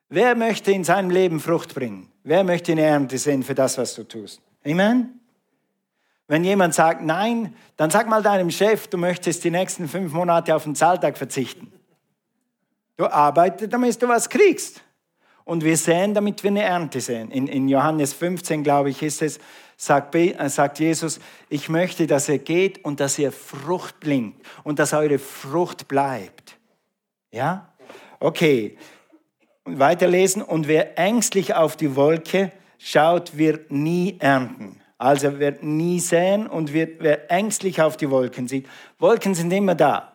Wer 0.09 0.35
möchte 0.35 0.71
in 0.71 0.83
seinem 0.83 1.09
Leben 1.09 1.39
Frucht 1.39 1.73
bringen? 1.73 2.11
Wer 2.23 2.43
möchte 2.43 2.73
eine 2.73 2.81
Ernte 2.81 3.17
sehen 3.17 3.43
für 3.43 3.55
das, 3.55 3.77
was 3.77 3.95
du 3.95 4.03
tust? 4.03 4.41
Amen? 4.65 5.19
Wenn 6.27 6.43
jemand 6.43 6.73
sagt 6.73 7.01
nein, 7.01 7.55
dann 7.75 7.89
sag 7.89 8.07
mal 8.07 8.23
deinem 8.23 8.49
Chef, 8.49 8.87
du 8.87 8.97
möchtest 8.97 9.43
die 9.43 9.51
nächsten 9.51 9.87
fünf 9.87 10.13
Monate 10.13 10.55
auf 10.55 10.63
den 10.63 10.75
Zahltag 10.75 11.17
verzichten. 11.17 11.71
Du 12.95 13.05
arbeitest, 13.07 13.73
damit 13.73 14.01
du 14.01 14.07
was 14.07 14.29
kriegst. 14.29 14.81
Und 15.45 15.63
wir 15.63 15.75
sehen, 15.77 16.13
damit 16.13 16.43
wir 16.43 16.51
eine 16.51 16.63
Ernte 16.63 17.01
sehen. 17.01 17.29
In, 17.31 17.47
in 17.47 17.67
Johannes 17.67 18.13
15, 18.13 18.63
glaube 18.63 18.89
ich, 18.89 19.01
ist 19.01 19.21
es, 19.21 19.39
sagt, 19.75 20.15
äh, 20.15 20.49
sagt 20.49 20.79
Jesus, 20.79 21.19
ich 21.49 21.69
möchte, 21.69 22.07
dass 22.07 22.29
ihr 22.29 22.39
geht 22.39 22.83
und 22.85 22.99
dass 22.99 23.19
ihr 23.19 23.31
Frucht 23.31 23.99
bringt 23.99 24.35
und 24.63 24.79
dass 24.79 24.93
eure 24.93 25.19
Frucht 25.19 25.87
bleibt. 25.87 26.57
Ja? 27.31 27.73
Okay. 28.19 28.77
Und 29.65 29.79
weiterlesen. 29.79 30.41
Und 30.41 30.67
wer 30.67 30.97
ängstlich 30.97 31.53
auf 31.53 31.75
die 31.75 31.95
Wolke 31.95 32.51
schaut, 32.77 33.37
wird 33.37 33.71
nie 33.71 34.17
ernten. 34.19 34.79
Also 34.97 35.39
wer 35.39 35.61
nie 35.61 35.99
säen 35.99 36.47
und 36.47 36.71
wird, 36.71 37.01
wer 37.01 37.29
ängstlich 37.29 37.81
auf 37.81 37.97
die 37.97 38.09
Wolken 38.09 38.47
sieht. 38.47 38.67
Wolken 38.99 39.35
sind 39.35 39.51
immer 39.51 39.75
da. 39.75 40.13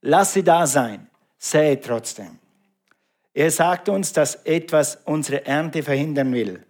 Lass 0.00 0.32
sie 0.32 0.42
da 0.42 0.66
sein. 0.66 1.08
Sähe 1.38 1.80
trotzdem. 1.80 2.38
Er 3.36 3.50
sagt 3.50 3.90
uns, 3.90 4.14
dass 4.14 4.36
etwas 4.46 4.96
unsere 5.04 5.44
Ernte 5.44 5.82
verhindern 5.82 6.32
will, 6.32 6.62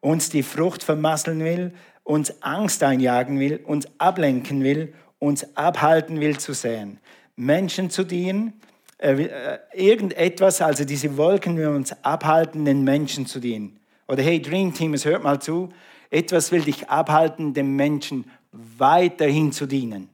uns 0.00 0.30
die 0.30 0.42
Frucht 0.42 0.82
vermasseln 0.82 1.44
will, 1.44 1.74
uns 2.02 2.42
Angst 2.42 2.82
einjagen 2.82 3.38
will, 3.38 3.60
uns 3.62 3.86
ablenken 3.98 4.64
will, 4.64 4.94
uns 5.18 5.54
abhalten 5.54 6.20
will 6.20 6.38
zu 6.38 6.54
säen. 6.54 6.98
Menschen 7.36 7.90
zu 7.90 8.04
dienen, 8.04 8.54
äh, 8.96 9.24
äh, 9.24 9.58
irgendetwas, 9.74 10.62
also 10.62 10.86
diese 10.86 11.18
Wolken 11.18 11.58
will 11.58 11.68
uns 11.68 11.94
abhalten, 12.02 12.64
den 12.64 12.84
Menschen 12.84 13.26
zu 13.26 13.38
dienen. 13.38 13.78
Oder 14.08 14.22
hey 14.22 14.40
Dream 14.40 14.72
Team, 14.72 14.94
es 14.94 15.04
hört 15.04 15.22
mal 15.22 15.42
zu, 15.42 15.74
etwas 16.08 16.50
will 16.52 16.62
dich 16.62 16.88
abhalten, 16.88 17.52
dem 17.52 17.76
Menschen 17.76 18.24
weiterhin 18.50 19.52
zu 19.52 19.66
dienen. 19.66 20.08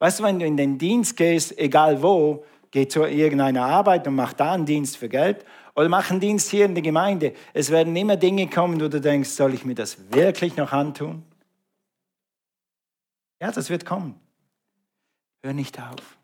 Weißt 0.00 0.18
du, 0.18 0.24
wenn 0.24 0.40
du 0.40 0.44
in 0.44 0.56
den 0.56 0.76
Dienst 0.76 1.16
gehst, 1.16 1.56
egal 1.56 2.02
wo, 2.02 2.44
geh 2.76 2.86
zu 2.86 3.06
irgendeiner 3.06 3.64
Arbeit 3.64 4.06
und 4.06 4.16
mach 4.16 4.34
da 4.34 4.52
einen 4.52 4.66
Dienst 4.66 4.98
für 4.98 5.08
Geld 5.08 5.46
oder 5.74 5.88
mach 5.88 6.10
einen 6.10 6.20
Dienst 6.20 6.50
hier 6.50 6.66
in 6.66 6.74
der 6.74 6.82
Gemeinde. 6.82 7.32
Es 7.54 7.70
werden 7.70 7.96
immer 7.96 8.16
Dinge 8.16 8.48
kommen, 8.48 8.78
wo 8.78 8.88
du 8.88 9.00
denkst, 9.00 9.30
soll 9.30 9.54
ich 9.54 9.64
mir 9.64 9.74
das 9.74 9.96
wirklich 10.12 10.58
noch 10.58 10.72
antun? 10.72 11.22
Ja, 13.40 13.50
das 13.50 13.70
wird 13.70 13.86
kommen. 13.86 14.14
Hör 15.42 15.54
nicht 15.54 15.80
auf. 15.80 16.18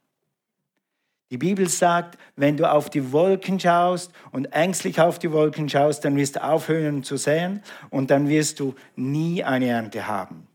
Die 1.30 1.38
Bibel 1.38 1.66
sagt, 1.71 2.18
wenn 2.37 2.59
du 2.59 2.71
auf 2.71 2.90
die 2.90 3.12
Wolken 3.12 3.59
schaust 3.59 4.12
und 4.30 4.44
ängstlich 4.52 5.00
auf 5.00 5.18
die 5.18 5.32
Wolken 5.32 5.71
schaust, 5.71 6.04
dann 6.04 6.16
wirst 6.16 6.37
du 6.37 6.44
aufhören 6.44 7.02
zu 7.02 7.16
säen 7.16 7.62
und 7.88 8.11
dann 8.11 8.28
wirst 8.28 8.61
du 8.61 8.75
nie 8.94 9.42
eine 9.42 9.68
Ernte 9.68 10.06
haben. 10.06 10.47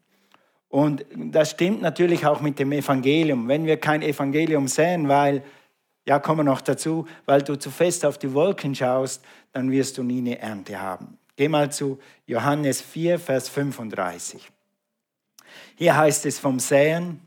Und 0.69 1.05
das 1.15 1.51
stimmt 1.51 1.81
natürlich 1.81 2.27
auch 2.27 2.41
mit 2.41 2.59
dem 2.59 2.71
Evangelium. 2.71 3.47
Wenn 3.47 3.65
wir 3.65 3.77
kein 3.77 4.03
Evangelium 4.03 4.67
säen, 4.67 5.07
weil, 5.07 5.41
ja, 6.07 6.19
kommen 6.19 6.45
noch 6.45 6.61
dazu, 6.61 7.05
weil 7.25 7.41
du 7.41 7.59
zu 7.59 7.69
fest 7.69 8.05
auf 8.05 8.17
die 8.17 8.33
Wolken 8.33 8.73
schaust, 8.73 9.21
dann 9.51 9.69
wirst 9.71 9.97
du 9.97 10.03
nie 10.03 10.19
eine 10.19 10.39
Ernte 10.39 10.79
haben. 10.79 11.17
Geh 11.35 11.49
mal 11.49 11.69
zu 11.69 11.99
Johannes 12.25 12.81
4, 12.81 13.19
Vers 13.19 13.49
35. 13.49 14.49
Hier 15.75 15.97
heißt 15.97 16.25
es 16.25 16.39
vom 16.39 16.59
Säen, 16.59 17.19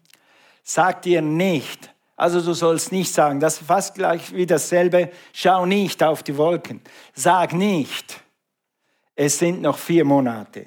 sagt 0.62 1.04
ihr 1.04 1.20
nicht, 1.20 1.94
also 2.16 2.40
du 2.40 2.54
sollst 2.54 2.90
nicht 2.90 3.12
sagen, 3.12 3.38
das 3.38 3.60
ist 3.60 3.66
fast 3.66 3.94
gleich 3.94 4.34
wie 4.34 4.46
dasselbe, 4.46 5.10
schau 5.34 5.66
nicht 5.66 6.02
auf 6.02 6.22
die 6.22 6.36
Wolken. 6.38 6.80
Sag 7.12 7.52
nicht, 7.52 8.18
es 9.14 9.38
sind 9.38 9.60
noch 9.60 9.76
vier 9.76 10.06
Monate. 10.06 10.64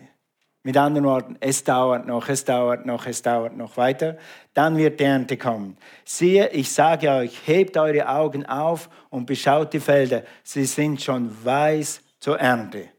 Mit 0.63 0.77
anderen 0.77 1.05
Worten, 1.05 1.36
es 1.41 1.63
dauert 1.63 2.08
noch, 2.08 2.29
es 2.29 2.46
dauert 2.46 2.86
noch, 2.86 3.05
es 3.05 3.22
dauert 3.22 3.58
noch 3.58 3.75
weiter. 3.75 4.17
Dann 4.53 4.77
wird 4.77 5.00
die 5.00 5.03
Ernte 5.03 5.38
kommen. 5.38 5.77
Siehe, 6.05 6.50
ich 6.50 6.72
sage 6.72 7.10
euch, 7.12 7.46
hebt 7.46 7.75
eure 7.75 8.08
Augen 8.08 8.46
auf 8.46 8.89
und 9.10 9.25
beschaut 9.25 9.74
die 9.74 9.82
Felder. 9.82 10.24
Sie 10.41 10.65
sind 10.65 11.01
schon 11.01 11.29
weiß 11.43 12.01
zur 12.20 12.39
Ernte. 12.39 12.89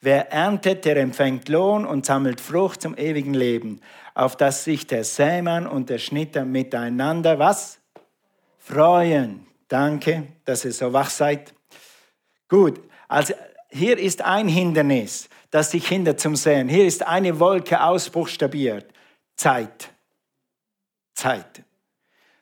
Wer 0.00 0.32
erntet, 0.32 0.86
der 0.86 0.96
empfängt 0.96 1.50
Lohn 1.50 1.84
und 1.84 2.06
sammelt 2.06 2.40
Frucht 2.40 2.80
zum 2.80 2.96
ewigen 2.96 3.34
Leben, 3.34 3.82
auf 4.14 4.34
dass 4.34 4.64
sich 4.64 4.86
der 4.86 5.04
Sämann 5.04 5.66
und 5.66 5.90
der 5.90 5.98
Schnitter 5.98 6.46
miteinander 6.46 7.38
was? 7.38 7.80
freuen. 8.70 9.46
Danke, 9.68 10.28
dass 10.44 10.64
ihr 10.64 10.72
so 10.72 10.92
wach 10.92 11.10
seid. 11.10 11.52
Gut, 12.48 12.80
also 13.08 13.34
hier 13.68 13.98
ist 13.98 14.22
ein 14.22 14.48
Hindernis, 14.48 15.28
das 15.50 15.70
dich 15.70 15.88
hindert 15.88 16.20
zum 16.20 16.36
Sehen. 16.36 16.68
Hier 16.68 16.86
ist 16.86 17.06
eine 17.06 17.38
Wolke 17.40 17.82
ausbuchstabiert. 17.82 18.86
Zeit. 19.36 19.90
Zeit. 21.14 21.62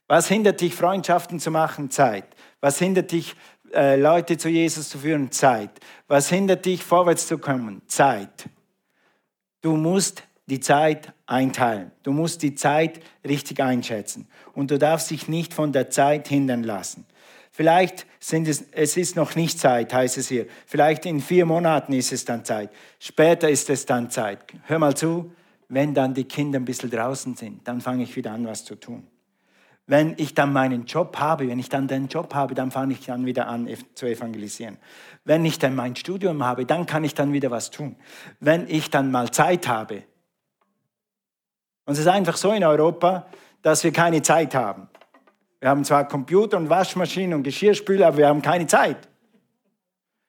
Was 0.06 0.28
hindert 0.28 0.60
dich, 0.60 0.74
Freundschaften 0.74 1.40
zu 1.40 1.50
machen? 1.50 1.90
Zeit. 1.90 2.24
Was 2.60 2.78
hindert 2.78 3.12
dich, 3.12 3.34
äh, 3.72 3.96
Leute 3.96 4.36
zu 4.36 4.48
Jesus 4.48 4.88
zu 4.88 4.98
führen? 4.98 5.30
Zeit. 5.30 5.70
Was 6.06 6.28
hindert 6.28 6.64
dich, 6.64 6.82
vorwärts 6.82 7.26
zu 7.26 7.38
kommen? 7.38 7.82
Zeit. 7.86 8.48
Du 9.60 9.76
musst 9.76 10.22
die 10.46 10.60
Zeit 10.60 11.12
einteilen. 11.26 11.92
Du 12.02 12.12
musst 12.12 12.42
die 12.42 12.54
Zeit 12.54 13.00
richtig 13.26 13.60
einschätzen. 13.60 14.28
Und 14.54 14.70
du 14.70 14.78
darfst 14.78 15.10
dich 15.10 15.28
nicht 15.28 15.52
von 15.52 15.72
der 15.72 15.90
Zeit 15.90 16.28
hindern 16.28 16.62
lassen. 16.62 17.06
Vielleicht 17.50 18.06
sind 18.20 18.48
es, 18.48 18.64
es 18.72 18.96
ist 18.96 19.16
noch 19.16 19.36
nicht 19.36 19.58
Zeit, 19.58 19.92
heißt 19.92 20.18
es 20.18 20.28
hier. 20.28 20.46
Vielleicht 20.66 21.06
in 21.06 21.20
vier 21.20 21.46
Monaten 21.46 21.92
ist 21.92 22.12
es 22.12 22.24
dann 22.24 22.44
Zeit. 22.44 22.70
Später 22.98 23.48
ist 23.48 23.70
es 23.70 23.86
dann 23.86 24.10
Zeit. 24.10 24.44
Hör 24.64 24.78
mal 24.78 24.96
zu, 24.96 25.32
wenn 25.68 25.94
dann 25.94 26.14
die 26.14 26.24
Kinder 26.24 26.58
ein 26.58 26.64
bisschen 26.64 26.90
draußen 26.90 27.36
sind, 27.36 27.66
dann 27.68 27.80
fange 27.80 28.02
ich 28.02 28.16
wieder 28.16 28.32
an, 28.32 28.46
was 28.46 28.64
zu 28.64 28.74
tun. 28.74 29.06
Wenn 29.86 30.14
ich 30.18 30.34
dann 30.34 30.52
meinen 30.52 30.84
Job 30.84 31.18
habe, 31.18 31.48
wenn 31.48 31.58
ich 31.58 31.70
dann 31.70 31.88
den 31.88 32.08
Job 32.08 32.34
habe, 32.34 32.54
dann 32.54 32.70
fange 32.70 32.92
ich 32.92 33.06
dann 33.06 33.24
wieder 33.24 33.48
an 33.48 33.68
zu 33.94 34.06
evangelisieren. 34.06 34.76
Wenn 35.24 35.44
ich 35.46 35.58
dann 35.58 35.74
mein 35.74 35.96
Studium 35.96 36.44
habe, 36.44 36.66
dann 36.66 36.84
kann 36.84 37.04
ich 37.04 37.14
dann 37.14 37.32
wieder 37.32 37.50
was 37.50 37.70
tun. 37.70 37.96
Wenn 38.38 38.68
ich 38.68 38.90
dann 38.90 39.10
mal 39.10 39.30
Zeit 39.30 39.66
habe, 39.66 40.02
und 41.86 41.94
es 41.94 42.00
ist 42.00 42.06
einfach 42.06 42.36
so 42.36 42.52
in 42.52 42.64
Europa, 42.64 43.28
dass 43.62 43.82
wir 43.82 43.90
keine 43.90 44.20
Zeit 44.20 44.54
haben. 44.54 44.88
Wir 45.60 45.68
haben 45.68 45.84
zwar 45.84 46.06
Computer 46.06 46.56
und 46.56 46.70
Waschmaschinen 46.70 47.34
und 47.34 47.42
Geschirrspüler, 47.42 48.08
aber 48.08 48.18
wir 48.18 48.28
haben 48.28 48.42
keine 48.42 48.66
Zeit. 48.66 49.08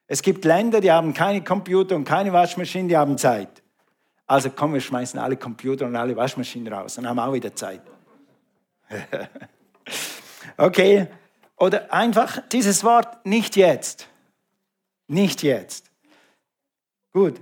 Es 0.08 0.24
gibt 0.24 0.44
Länder, 0.44 0.82
die 0.82 0.92
haben 0.92 1.14
keine 1.14 1.44
Computer 1.44 1.96
und 1.96 2.04
keine 2.04 2.34
Waschmaschinen, 2.34 2.90
die 2.90 2.98
haben 2.98 3.18
Zeit. 3.18 3.62
Also 4.26 4.50
komm, 4.50 4.74
wir 4.74 4.82
schmeißen 4.82 5.20
alle 5.20 5.38
Computer 5.38 5.86
und 5.86 5.96
alle 5.96 6.16
Waschmaschinen 6.16 6.72
raus 6.74 6.98
und 6.98 7.08
haben 7.08 7.20
auch 7.20 7.34
wieder 7.34 7.54
Zeit. 7.56 7.82
okay, 10.58 11.08
oder 11.58 11.94
einfach 11.94 12.42
dieses 12.52 12.84
Wort 12.84 13.26
nicht 13.26 13.56
jetzt. 13.56 14.08
Nicht 15.08 15.44
jetzt. 15.44 15.92
Gut, 17.12 17.42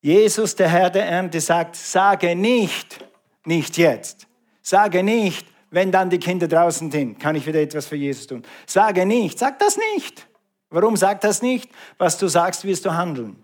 Jesus, 0.00 0.56
der 0.56 0.68
Herr 0.68 0.90
der 0.90 1.06
Ernte, 1.06 1.40
sagt, 1.40 1.76
sage 1.76 2.34
nicht, 2.34 3.04
nicht 3.44 3.76
jetzt. 3.76 4.26
Sage 4.62 5.04
nicht, 5.04 5.46
wenn 5.72 5.90
dann 5.90 6.10
die 6.10 6.18
Kinder 6.18 6.46
draußen 6.46 6.90
sind, 6.90 7.18
kann 7.18 7.34
ich 7.34 7.46
wieder 7.46 7.60
etwas 7.60 7.86
für 7.86 7.96
Jesus 7.96 8.26
tun. 8.26 8.42
Sage 8.66 9.04
nicht, 9.06 9.38
sag 9.38 9.58
das 9.58 9.76
nicht. 9.94 10.28
Warum 10.68 10.96
sagt 10.96 11.24
das 11.24 11.42
nicht? 11.42 11.70
Was 11.98 12.18
du 12.18 12.28
sagst, 12.28 12.64
wirst 12.64 12.84
du 12.84 12.92
handeln. 12.94 13.42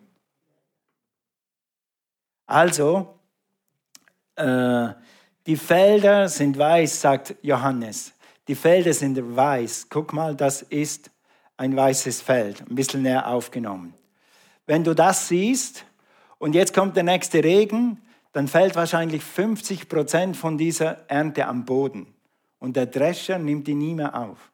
Also, 2.47 3.19
äh, 4.37 4.89
die 5.47 5.57
Felder 5.57 6.29
sind 6.29 6.57
weiß, 6.57 7.01
sagt 7.01 7.35
Johannes. 7.43 8.13
Die 8.47 8.55
Felder 8.55 8.93
sind 8.93 9.37
weiß. 9.37 9.89
Guck 9.89 10.13
mal, 10.13 10.35
das 10.35 10.63
ist 10.63 11.11
ein 11.57 11.75
weißes 11.75 12.21
Feld, 12.21 12.63
ein 12.69 12.75
bisschen 12.75 13.03
näher 13.03 13.27
aufgenommen. 13.27 13.95
Wenn 14.67 14.85
du 14.85 14.95
das 14.95 15.29
siehst, 15.29 15.85
und 16.39 16.55
jetzt 16.55 16.73
kommt 16.73 16.95
der 16.95 17.03
nächste 17.03 17.43
Regen, 17.43 18.01
dann 18.33 18.49
fällt 18.49 18.77
wahrscheinlich 18.77 19.25
50 19.25 19.89
Prozent 19.89 20.37
von 20.37 20.57
dieser 20.57 21.09
Ernte 21.09 21.47
am 21.47 21.65
Boden. 21.65 22.15
Und 22.59 22.77
der 22.77 22.87
Drescher 22.87 23.39
nimmt 23.39 23.67
die 23.67 23.75
nie 23.75 23.95
mehr 23.95 24.19
auf. 24.19 24.53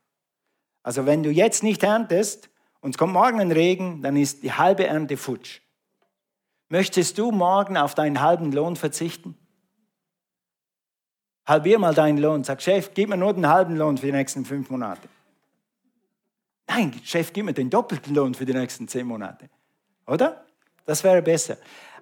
Also 0.83 1.07
wenn 1.07 1.23
du 1.23 1.31
jetzt 1.31 1.63
nicht 1.63 1.83
erntest 1.83 2.51
und 2.81 2.91
es 2.91 2.99
kommt 2.99 3.15
morgen 3.15 3.41
ein 3.41 3.53
Regen, 3.53 4.03
dann 4.03 4.17
ist 4.17 4.43
die 4.43 4.53
halbe 4.53 4.87
Ernte 4.87 5.17
futsch. 5.17 5.61
Möchtest 6.69 7.19
du 7.19 7.31
morgen 7.31 7.77
auf 7.77 7.95
deinen 7.95 8.21
halben 8.21 8.53
Lohn 8.53 8.77
verzichten? 8.77 9.37
Halbier 11.47 11.79
mal 11.79 11.95
deinen 11.95 12.19
Lohn. 12.19 12.45
Sag, 12.45 12.63
Chef, 12.63 12.93
gib 12.95 13.09
mir 13.09 13.17
nur 13.17 13.35
den 13.35 13.49
halben 13.49 13.77
Lohn 13.77 13.99
für 13.99 14.07
die 14.07 14.13
nächsten 14.13 14.45
fünf 14.45 14.71
Monate. 14.71 15.09
Nein, 16.67 16.99
Chef, 17.05 17.33
gib 17.33 17.45
mir 17.45 17.53
den 17.53 17.71
doppelten 17.71 18.15
Lohn 18.15 18.35
für 18.35 18.47
die 18.47 18.55
nächsten 18.55 18.89
zehn 18.89 19.07
Monate. 19.07 19.51
Oder? 20.07 20.45
Das 20.87 21.05
wäre 21.05 21.23
besser. 21.23 21.59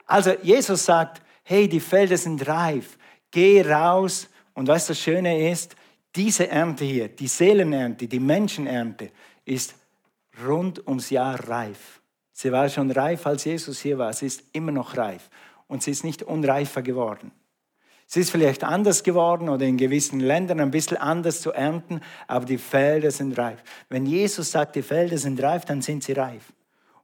Also 0.07 0.33
Jesus 0.43 0.85
sagt, 0.85 1.23
hey, 1.43 1.69
die 1.69 1.81
Felder 1.81 2.17
sind 2.17 2.47
reif, 2.47 2.99
geh 3.31 3.63
raus. 3.63 4.29
Und 4.55 4.69
was 4.69 4.87
das 4.87 4.99
Schöne 4.99 5.51
ist, 5.51 5.77
diese 6.15 6.49
Ernte 6.49 6.85
hier, 6.85 7.09
die 7.09 7.29
Seelenernte, 7.29 8.07
die 8.07 8.21
Menschenernte, 8.21 9.11
ist 9.45 9.75
rund 10.45 10.87
ums 10.87 11.11
Jahr 11.11 11.49
reif. 11.49 12.01
Sie 12.33 12.53
war 12.53 12.69
schon 12.69 12.91
reif, 12.91 13.27
als 13.27 13.45
Jesus 13.45 13.81
hier 13.81 13.99
war. 13.99 14.13
Sie 14.13 14.27
ist 14.27 14.45
immer 14.53 14.73
noch 14.73 14.97
reif. 14.97 15.31
Und 15.69 15.83
sie 15.83 15.91
ist 15.91 16.05
nicht 16.05 16.23
unreifer 16.23 16.83
geworden. 16.83 17.33
Sie 18.07 18.21
ist 18.21 18.31
vielleicht 18.31 18.63
anders 18.63 19.05
geworden 19.05 19.49
oder 19.49 19.65
in 19.65 19.79
gewissen 19.79 20.21
Ländern 20.21 20.61
ein 20.61 20.71
bisschen 20.71 20.99
anders 20.99 21.41
zu 21.41 21.53
ernten, 21.53 22.01
aber 22.27 22.45
die 22.45 22.59
Felder 22.59 23.11
sind 23.11 23.39
reif. 23.39 23.63
Wenn 23.89 24.05
Jesus 24.05 24.51
sagt, 24.51 24.77
die 24.77 24.83
Felder 24.83 25.17
sind 25.17 25.43
reif, 25.43 25.65
dann 25.65 25.81
sind 25.81 26.05
sie 26.05 26.13
reif. 26.13 26.53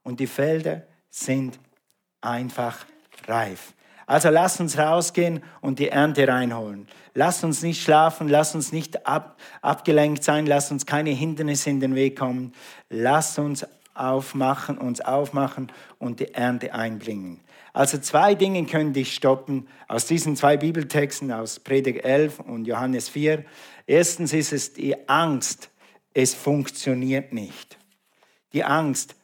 Und 0.02 0.20
die 0.20 0.26
Felder 0.26 0.82
sind 1.08 1.58
einfach 2.20 2.84
reif. 3.26 3.72
Also 4.08 4.30
lass 4.30 4.58
uns 4.58 4.78
rausgehen 4.78 5.42
und 5.60 5.78
die 5.78 5.90
Ernte 5.90 6.26
reinholen. 6.26 6.88
Lass 7.12 7.44
uns 7.44 7.62
nicht 7.62 7.82
schlafen, 7.82 8.26
lass 8.26 8.54
uns 8.54 8.72
nicht 8.72 9.06
ab, 9.06 9.38
abgelenkt 9.60 10.24
sein, 10.24 10.46
lass 10.46 10.70
uns 10.70 10.86
keine 10.86 11.10
Hindernisse 11.10 11.68
in 11.68 11.80
den 11.80 11.94
Weg 11.94 12.18
kommen. 12.18 12.54
Lass 12.88 13.38
uns 13.38 13.66
aufmachen, 13.92 14.78
uns 14.78 15.02
aufmachen 15.02 15.70
und 15.98 16.20
die 16.20 16.32
Ernte 16.32 16.72
einbringen. 16.72 17.40
Also 17.74 17.98
zwei 17.98 18.34
Dinge 18.34 18.64
können 18.64 18.94
dich 18.94 19.14
stoppen 19.14 19.68
aus 19.88 20.06
diesen 20.06 20.36
zwei 20.36 20.56
Bibeltexten, 20.56 21.30
aus 21.30 21.60
Predig 21.60 22.02
11 22.02 22.40
und 22.40 22.66
Johannes 22.66 23.10
4. 23.10 23.44
Erstens 23.86 24.32
ist 24.32 24.54
es 24.54 24.72
die 24.72 25.06
Angst, 25.06 25.68
es 26.14 26.32
funktioniert 26.32 27.34
nicht. 27.34 27.76
Die 28.54 28.64
Angst, 28.64 29.16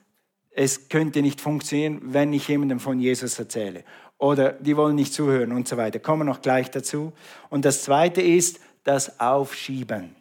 es 0.57 0.89
könnte 0.89 1.21
nicht 1.21 1.41
funktionieren, 1.41 2.01
wenn 2.05 2.33
ich 2.33 2.47
jemandem 2.47 2.79
von 2.79 3.01
Jesus 3.01 3.39
erzähle. 3.39 3.83
Oder 4.19 4.53
die 4.53 4.77
wollen 4.77 4.95
nicht 4.95 5.13
zuhören 5.13 5.53
und 5.53 5.69
so 5.69 5.77
weiter. 5.77 5.99
Kommen 5.99 6.21
wir 6.21 6.25
noch 6.25 6.41
gleich 6.41 6.71
dazu. 6.71 7.13
Und 7.51 7.65
das 7.65 7.83
Zweite 7.83 8.21
ist 8.23 8.61
das 8.85 9.21
Aufschieben. 9.21 10.15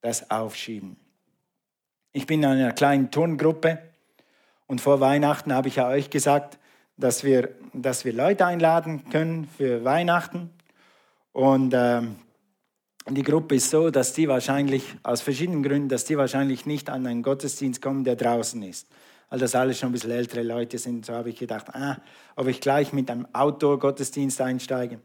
Das 0.00 0.30
Aufschieben. 0.30 0.96
Ich 2.12 2.26
bin 2.26 2.42
in 2.42 2.48
einer 2.48 2.72
kleinen 2.72 3.10
Turngruppe 3.10 3.78
und 4.66 4.80
vor 4.80 5.00
Weihnachten 5.00 5.52
habe 5.52 5.68
ich 5.68 5.76
ja 5.76 5.88
euch 5.88 6.10
gesagt, 6.10 6.58
dass 6.96 7.24
wir, 7.24 7.50
dass 7.72 8.04
wir 8.04 8.12
Leute 8.12 8.44
einladen 8.46 9.08
können 9.10 9.48
für 9.56 9.84
Weihnachten. 9.84 10.50
Und 11.32 11.72
ähm, 11.74 12.16
die 13.08 13.22
Gruppe 13.22 13.54
ist 13.54 13.70
so, 13.70 13.90
dass 13.90 14.12
die 14.12 14.28
wahrscheinlich, 14.28 14.96
aus 15.02 15.20
verschiedenen 15.22 15.62
Gründen, 15.62 15.88
dass 15.88 16.04
die 16.04 16.18
wahrscheinlich 16.18 16.66
nicht 16.66 16.90
an 16.90 17.06
einen 17.06 17.22
Gottesdienst 17.22 17.80
kommen, 17.80 18.04
der 18.04 18.16
draußen 18.16 18.62
ist. 18.62 18.88
Weil 19.30 19.38
das 19.38 19.54
alles 19.54 19.78
schon 19.78 19.90
ein 19.90 19.92
bisschen 19.92 20.10
ältere 20.10 20.42
Leute 20.42 20.78
sind, 20.78 21.04
so 21.04 21.14
habe 21.14 21.30
ich 21.30 21.36
gedacht, 21.36 21.74
ah, 21.74 21.98
ob 22.34 22.46
ich 22.46 22.60
gleich 22.60 22.92
mit 22.92 23.10
einem 23.10 23.26
Outdoor-Gottesdienst 23.32 24.40
einsteige. 24.40 25.00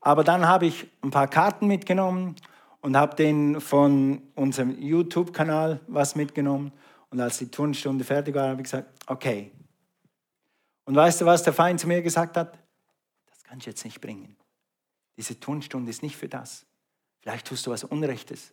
Aber 0.00 0.24
dann 0.24 0.46
habe 0.46 0.66
ich 0.66 0.86
ein 1.02 1.10
paar 1.10 1.28
Karten 1.28 1.66
mitgenommen 1.66 2.36
und 2.80 2.96
habe 2.96 3.16
den 3.16 3.60
von 3.60 4.22
unserem 4.34 4.80
YouTube-Kanal 4.80 5.80
was 5.86 6.16
mitgenommen. 6.16 6.72
Und 7.10 7.20
als 7.20 7.38
die 7.38 7.50
Turnstunde 7.50 8.04
fertig 8.04 8.34
war, 8.34 8.48
habe 8.48 8.60
ich 8.60 8.64
gesagt, 8.64 8.88
okay. 9.06 9.52
Und 10.84 10.94
weißt 10.94 11.20
du, 11.20 11.26
was 11.26 11.42
der 11.42 11.52
Feind 11.52 11.80
zu 11.80 11.88
mir 11.88 12.02
gesagt 12.02 12.36
hat? 12.36 12.58
Das 13.28 13.42
kannst 13.44 13.66
du 13.66 13.70
jetzt 13.70 13.84
nicht 13.84 14.00
bringen. 14.00 14.36
Diese 15.16 15.38
Turnstunde 15.38 15.90
ist 15.90 16.02
nicht 16.02 16.16
für 16.16 16.28
das. 16.28 16.66
Vielleicht 17.20 17.46
tust 17.46 17.66
du 17.66 17.70
was 17.70 17.84
Unrechtes. 17.84 18.52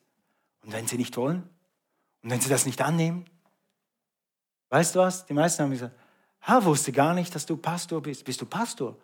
Und 0.64 0.74
wenn 0.74 0.88
sie 0.88 0.98
nicht 0.98 1.18
wollen? 1.18 1.44
Und 2.24 2.30
wenn 2.32 2.42
sie 2.42 2.50
das 2.50 2.66
nicht 2.66 2.82
annehmen? 2.82 3.26
Weißt 4.74 4.96
du 4.96 5.01
was? 5.01 5.24
Die 5.27 5.34
meisten 5.34 5.62
haben 5.62 5.70
gesagt, 5.70 5.96
ha, 6.48 6.65
wusste 6.65 6.92
gar 6.92 7.13
nicht, 7.13 7.36
dass 7.36 7.46
du 7.46 7.56
Pastor 7.58 8.01
bist. 8.01 8.25
Bist 8.25 8.42
du 8.42 8.48
Pastor? 8.48 8.98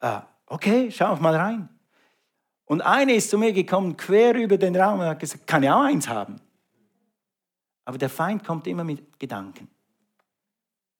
Ah, 0.00 0.22
okay, 0.46 0.90
schau 0.90 1.14
mal 1.16 1.36
rein. 1.36 1.68
Und 2.64 2.80
eine 2.80 3.12
ist 3.12 3.28
zu 3.28 3.36
mir 3.36 3.52
gekommen, 3.52 3.98
quer 3.98 4.34
über 4.34 4.56
den 4.56 4.74
Raum 4.74 5.00
und 5.00 5.04
hat 5.04 5.20
gesagt, 5.20 5.46
kann 5.46 5.62
ich 5.62 5.68
auch 5.68 5.82
eins 5.82 6.08
haben? 6.08 6.40
Aber 7.84 7.98
der 7.98 8.08
Feind 8.08 8.44
kommt 8.44 8.66
immer 8.66 8.82
mit 8.82 9.18
Gedanken, 9.18 9.68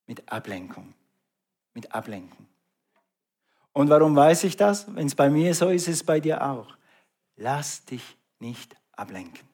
mit 0.06 0.30
Ablenkung, 0.30 0.92
mit 1.72 1.94
Ablenkung. 1.94 2.46
Und 3.72 3.88
warum 3.88 4.14
weiß 4.14 4.44
ich 4.44 4.58
das? 4.58 4.94
Wenn 4.94 5.06
es 5.06 5.14
bei 5.14 5.30
mir 5.30 5.54
so 5.54 5.70
ist, 5.70 5.88
ist 5.88 5.94
es 5.94 6.04
bei 6.04 6.20
dir 6.20 6.46
auch. 6.46 6.76
Lass 7.36 7.86
dich 7.86 8.18
nicht 8.38 8.76
ablenken. 8.92 9.51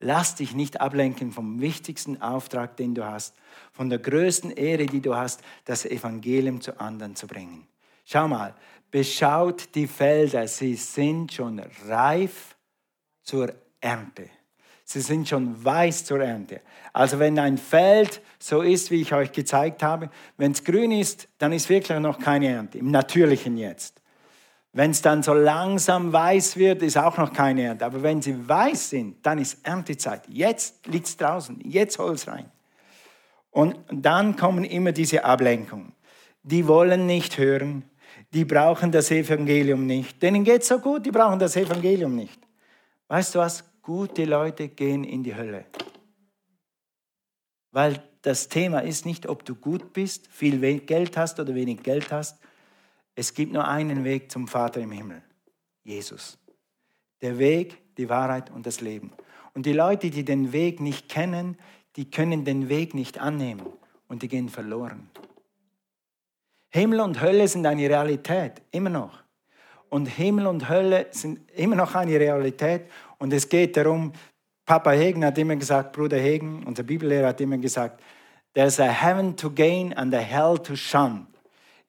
Lass 0.00 0.34
dich 0.34 0.54
nicht 0.54 0.80
ablenken 0.80 1.30
vom 1.30 1.60
wichtigsten 1.60 2.22
Auftrag, 2.22 2.76
den 2.76 2.94
du 2.94 3.04
hast, 3.04 3.36
von 3.72 3.90
der 3.90 3.98
größten 3.98 4.50
Ehre, 4.50 4.86
die 4.86 5.00
du 5.00 5.14
hast, 5.14 5.42
das 5.66 5.84
Evangelium 5.84 6.60
zu 6.60 6.80
anderen 6.80 7.14
zu 7.14 7.26
bringen. 7.26 7.66
Schau 8.06 8.26
mal, 8.26 8.54
beschaut 8.90 9.74
die 9.74 9.86
Felder, 9.86 10.48
sie 10.48 10.74
sind 10.74 11.32
schon 11.32 11.60
reif 11.86 12.56
zur 13.22 13.52
Ernte. 13.80 14.30
Sie 14.84 15.02
sind 15.02 15.28
schon 15.28 15.62
weiß 15.64 16.04
zur 16.06 16.20
Ernte. 16.20 16.62
Also 16.92 17.20
wenn 17.20 17.38
ein 17.38 17.58
Feld 17.58 18.22
so 18.40 18.62
ist, 18.62 18.90
wie 18.90 19.02
ich 19.02 19.12
euch 19.12 19.30
gezeigt 19.30 19.82
habe, 19.84 20.10
wenn 20.36 20.50
es 20.50 20.64
grün 20.64 20.90
ist, 20.90 21.28
dann 21.38 21.52
ist 21.52 21.68
wirklich 21.68 21.96
noch 22.00 22.18
keine 22.18 22.48
Ernte, 22.48 22.78
im 22.78 22.90
natürlichen 22.90 23.56
jetzt. 23.56 23.99
Wenn 24.72 24.92
es 24.92 25.02
dann 25.02 25.22
so 25.22 25.34
langsam 25.34 26.12
weiß 26.12 26.56
wird, 26.56 26.82
ist 26.82 26.96
auch 26.96 27.16
noch 27.18 27.32
keine 27.32 27.62
Ernte. 27.62 27.84
Aber 27.84 28.02
wenn 28.02 28.22
sie 28.22 28.48
weiß 28.48 28.90
sind, 28.90 29.26
dann 29.26 29.38
ist 29.38 29.66
Erntezeit. 29.66 30.22
Jetzt 30.28 30.86
liegt 30.86 31.06
es 31.06 31.16
draußen, 31.16 31.60
jetzt 31.64 31.98
hol 31.98 32.12
es 32.12 32.28
rein. 32.28 32.50
Und 33.50 33.76
dann 33.90 34.36
kommen 34.36 34.64
immer 34.64 34.92
diese 34.92 35.24
Ablenkungen. 35.24 35.92
Die 36.42 36.68
wollen 36.68 37.06
nicht 37.06 37.36
hören, 37.36 37.84
die 38.32 38.44
brauchen 38.44 38.92
das 38.92 39.10
Evangelium 39.10 39.86
nicht. 39.86 40.22
Denen 40.22 40.44
geht 40.44 40.62
es 40.62 40.68
so 40.68 40.78
gut, 40.78 41.04
die 41.04 41.10
brauchen 41.10 41.40
das 41.40 41.56
Evangelium 41.56 42.14
nicht. 42.14 42.40
Weißt 43.08 43.34
du 43.34 43.40
was? 43.40 43.64
Gute 43.82 44.24
Leute 44.24 44.68
gehen 44.68 45.02
in 45.02 45.24
die 45.24 45.34
Hölle. 45.34 45.64
Weil 47.72 48.02
das 48.22 48.48
Thema 48.48 48.80
ist 48.80 49.04
nicht, 49.04 49.26
ob 49.26 49.44
du 49.44 49.54
gut 49.56 49.92
bist, 49.92 50.28
viel 50.28 50.78
Geld 50.80 51.16
hast 51.16 51.40
oder 51.40 51.54
wenig 51.54 51.82
Geld 51.82 52.12
hast. 52.12 52.38
Es 53.14 53.34
gibt 53.34 53.52
nur 53.52 53.66
einen 53.66 54.04
Weg 54.04 54.30
zum 54.30 54.48
Vater 54.48 54.80
im 54.80 54.92
Himmel. 54.92 55.22
Jesus. 55.82 56.38
Der 57.20 57.38
Weg, 57.38 57.96
die 57.96 58.08
Wahrheit 58.08 58.50
und 58.50 58.66
das 58.66 58.80
Leben. 58.80 59.12
Und 59.54 59.66
die 59.66 59.72
Leute, 59.72 60.10
die 60.10 60.24
den 60.24 60.52
Weg 60.52 60.80
nicht 60.80 61.08
kennen, 61.08 61.56
die 61.96 62.10
können 62.10 62.44
den 62.44 62.68
Weg 62.68 62.94
nicht 62.94 63.18
annehmen 63.18 63.66
und 64.08 64.22
die 64.22 64.28
gehen 64.28 64.48
verloren. 64.48 65.10
Himmel 66.70 67.00
und 67.00 67.20
Hölle 67.20 67.48
sind 67.48 67.66
eine 67.66 67.88
Realität, 67.88 68.62
immer 68.70 68.90
noch. 68.90 69.18
Und 69.88 70.06
Himmel 70.06 70.46
und 70.46 70.68
Hölle 70.68 71.08
sind 71.10 71.50
immer 71.50 71.74
noch 71.74 71.96
eine 71.96 72.18
Realität. 72.18 72.88
Und 73.18 73.32
es 73.32 73.48
geht 73.48 73.76
darum, 73.76 74.12
Papa 74.64 74.92
Hegen 74.92 75.24
hat 75.24 75.36
immer 75.36 75.56
gesagt, 75.56 75.92
Bruder 75.92 76.18
Hegen, 76.18 76.62
unser 76.64 76.84
Bibellehrer 76.84 77.28
hat 77.28 77.40
immer 77.40 77.58
gesagt, 77.58 78.00
there's 78.54 78.78
a 78.78 78.88
heaven 78.88 79.36
to 79.36 79.50
gain 79.50 79.92
and 79.94 80.14
a 80.14 80.20
hell 80.20 80.56
to 80.58 80.76
shun. 80.76 81.26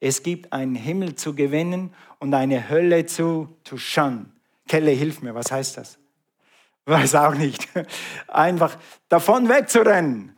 Es 0.04 0.24
gibt 0.24 0.52
einen 0.52 0.74
Himmel 0.74 1.14
zu 1.14 1.32
gewinnen 1.32 1.94
und 2.18 2.34
eine 2.34 2.68
Hölle 2.68 3.06
zu, 3.06 3.56
zu 3.62 3.78
shun. 3.78 4.32
Kelle, 4.66 4.90
hilf 4.90 5.22
mir, 5.22 5.32
was 5.32 5.52
heißt 5.52 5.76
das? 5.76 5.96
Weiß 6.86 7.14
auch 7.14 7.36
nicht. 7.36 7.68
Einfach 8.26 8.76
davon 9.08 9.48
wegzurennen. 9.48 10.36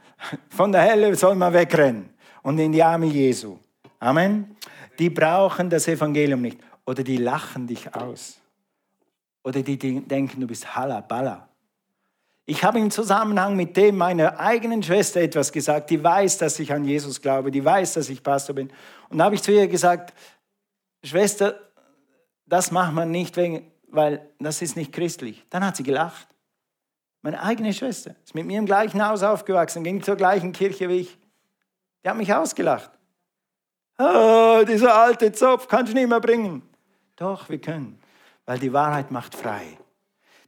Von 0.50 0.70
der 0.70 0.84
Hölle 0.84 1.14
soll 1.16 1.34
man 1.34 1.54
wegrennen 1.54 2.10
und 2.42 2.58
in 2.58 2.72
die 2.72 2.82
Arme 2.82 3.06
Jesu. 3.06 3.56
Amen. 4.00 4.54
Die 4.98 5.08
brauchen 5.08 5.70
das 5.70 5.88
Evangelium 5.88 6.42
nicht. 6.42 6.58
Oder 6.84 7.02
die 7.02 7.16
lachen 7.16 7.66
dich 7.66 7.94
aus. 7.94 8.38
Oder 9.44 9.62
die 9.62 9.78
denken, 9.78 10.42
du 10.42 10.46
bist 10.46 10.76
Halaballa. 10.76 11.48
Ich 12.46 12.62
habe 12.62 12.78
im 12.78 12.90
Zusammenhang 12.90 13.56
mit 13.56 13.76
dem 13.76 13.96
meiner 13.96 14.38
eigenen 14.38 14.82
Schwester 14.82 15.20
etwas 15.20 15.50
gesagt, 15.50 15.88
die 15.88 16.02
weiß, 16.02 16.38
dass 16.38 16.58
ich 16.58 16.72
an 16.72 16.84
Jesus 16.84 17.22
glaube, 17.22 17.50
die 17.50 17.64
weiß, 17.64 17.94
dass 17.94 18.10
ich 18.10 18.22
Pastor 18.22 18.54
bin. 18.54 18.70
Und 19.08 19.18
da 19.18 19.24
habe 19.24 19.34
ich 19.34 19.42
zu 19.42 19.52
ihr 19.52 19.66
gesagt, 19.66 20.12
Schwester, 21.02 21.58
das 22.44 22.70
macht 22.70 22.92
man 22.92 23.10
nicht, 23.10 23.36
wegen, 23.36 23.70
weil 23.88 24.28
das 24.38 24.60
ist 24.60 24.76
nicht 24.76 24.92
christlich. 24.92 25.46
Dann 25.48 25.64
hat 25.64 25.76
sie 25.76 25.82
gelacht. 25.82 26.28
Meine 27.22 27.42
eigene 27.42 27.72
Schwester 27.72 28.14
ist 28.22 28.34
mit 28.34 28.44
mir 28.44 28.58
im 28.58 28.66
gleichen 28.66 29.06
Haus 29.06 29.22
aufgewachsen, 29.22 29.82
ging 29.82 30.02
zur 30.02 30.16
gleichen 30.16 30.52
Kirche 30.52 30.90
wie 30.90 31.00
ich. 31.00 31.18
Die 32.04 32.10
hat 32.10 32.16
mich 32.18 32.34
ausgelacht. 32.34 32.90
Oh, 33.98 34.62
dieser 34.68 34.94
alte 34.94 35.32
Zopf 35.32 35.66
kannst 35.68 35.92
du 35.92 35.96
nicht 35.96 36.08
mehr 36.08 36.20
bringen. 36.20 36.62
Doch, 37.16 37.48
wir 37.48 37.60
können, 37.60 37.98
weil 38.44 38.58
die 38.58 38.74
Wahrheit 38.74 39.10
macht 39.10 39.34
frei. 39.34 39.78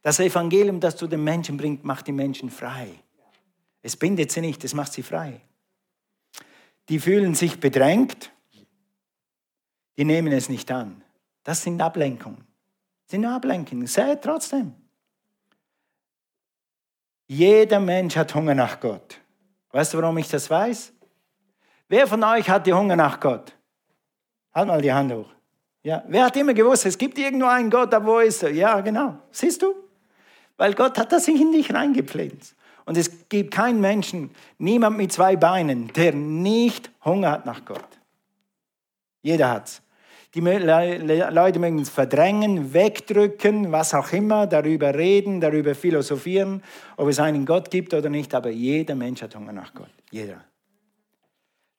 Das 0.06 0.20
Evangelium, 0.20 0.78
das 0.78 0.94
du 0.94 1.08
den 1.08 1.24
Menschen 1.24 1.56
bringst, 1.56 1.82
macht 1.82 2.06
die 2.06 2.12
Menschen 2.12 2.48
frei. 2.48 2.86
Es 3.82 3.96
bindet 3.96 4.30
sie 4.30 4.40
nicht, 4.40 4.62
es 4.62 4.72
macht 4.72 4.92
sie 4.92 5.02
frei. 5.02 5.40
Die 6.88 7.00
fühlen 7.00 7.34
sich 7.34 7.58
bedrängt, 7.58 8.30
die 9.98 10.04
nehmen 10.04 10.32
es 10.32 10.48
nicht 10.48 10.70
an. 10.70 11.02
Das 11.42 11.60
sind 11.60 11.82
Ablenkungen. 11.82 12.46
Das 13.02 13.10
sind 13.10 13.24
Ablenkungen. 13.24 13.88
Seht 13.88 14.22
trotzdem. 14.22 14.74
Jeder 17.26 17.80
Mensch 17.80 18.14
hat 18.14 18.32
Hunger 18.32 18.54
nach 18.54 18.78
Gott. 18.78 19.20
Weißt 19.72 19.92
du, 19.92 19.98
warum 19.98 20.18
ich 20.18 20.28
das 20.28 20.48
weiß? 20.48 20.92
Wer 21.88 22.06
von 22.06 22.22
euch 22.22 22.48
hat 22.48 22.64
die 22.64 22.72
Hunger 22.72 22.94
nach 22.94 23.18
Gott? 23.18 23.56
Halt 24.54 24.68
mal 24.68 24.80
die 24.80 24.92
Hand 24.92 25.12
hoch. 25.12 25.32
Ja, 25.82 26.04
wer 26.06 26.26
hat 26.26 26.36
immer 26.36 26.54
gewusst, 26.54 26.86
es 26.86 26.96
gibt 26.96 27.18
irgendwo 27.18 27.46
einen 27.46 27.70
Gott, 27.70 27.92
aber 27.92 28.06
wo 28.06 28.18
ist 28.20 28.44
er? 28.44 28.52
Ja, 28.52 28.80
genau. 28.80 29.18
Siehst 29.32 29.62
du? 29.62 29.85
Weil 30.56 30.74
Gott 30.74 30.98
hat 30.98 31.12
das 31.12 31.28
in 31.28 31.52
dich 31.52 31.72
reingepflanzt. 31.72 32.54
Und 32.84 32.96
es 32.96 33.28
gibt 33.28 33.52
keinen 33.52 33.80
Menschen, 33.80 34.30
niemand 34.58 34.96
mit 34.96 35.12
zwei 35.12 35.36
Beinen, 35.36 35.88
der 35.92 36.12
nicht 36.12 36.90
Hunger 37.04 37.32
hat 37.32 37.46
nach 37.46 37.64
Gott. 37.64 37.84
Jeder 39.22 39.50
hat's. 39.50 39.82
Die 40.34 40.40
Leute 40.40 41.58
mögen 41.58 41.80
es 41.80 41.88
verdrängen, 41.88 42.72
wegdrücken, 42.74 43.72
was 43.72 43.94
auch 43.94 44.12
immer, 44.12 44.46
darüber 44.46 44.94
reden, 44.94 45.40
darüber 45.40 45.74
philosophieren, 45.74 46.62
ob 46.96 47.08
es 47.08 47.18
einen 47.18 47.46
Gott 47.46 47.70
gibt 47.70 47.94
oder 47.94 48.10
nicht, 48.10 48.34
aber 48.34 48.50
jeder 48.50 48.94
Mensch 48.94 49.22
hat 49.22 49.34
Hunger 49.34 49.52
nach 49.52 49.72
Gott. 49.72 49.90
Jeder. 50.10 50.44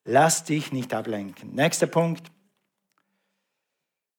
Lass 0.06 0.44
dich 0.44 0.72
nicht 0.72 0.94
ablenken. 0.94 1.54
Nächster 1.54 1.88
Punkt. 1.88 2.32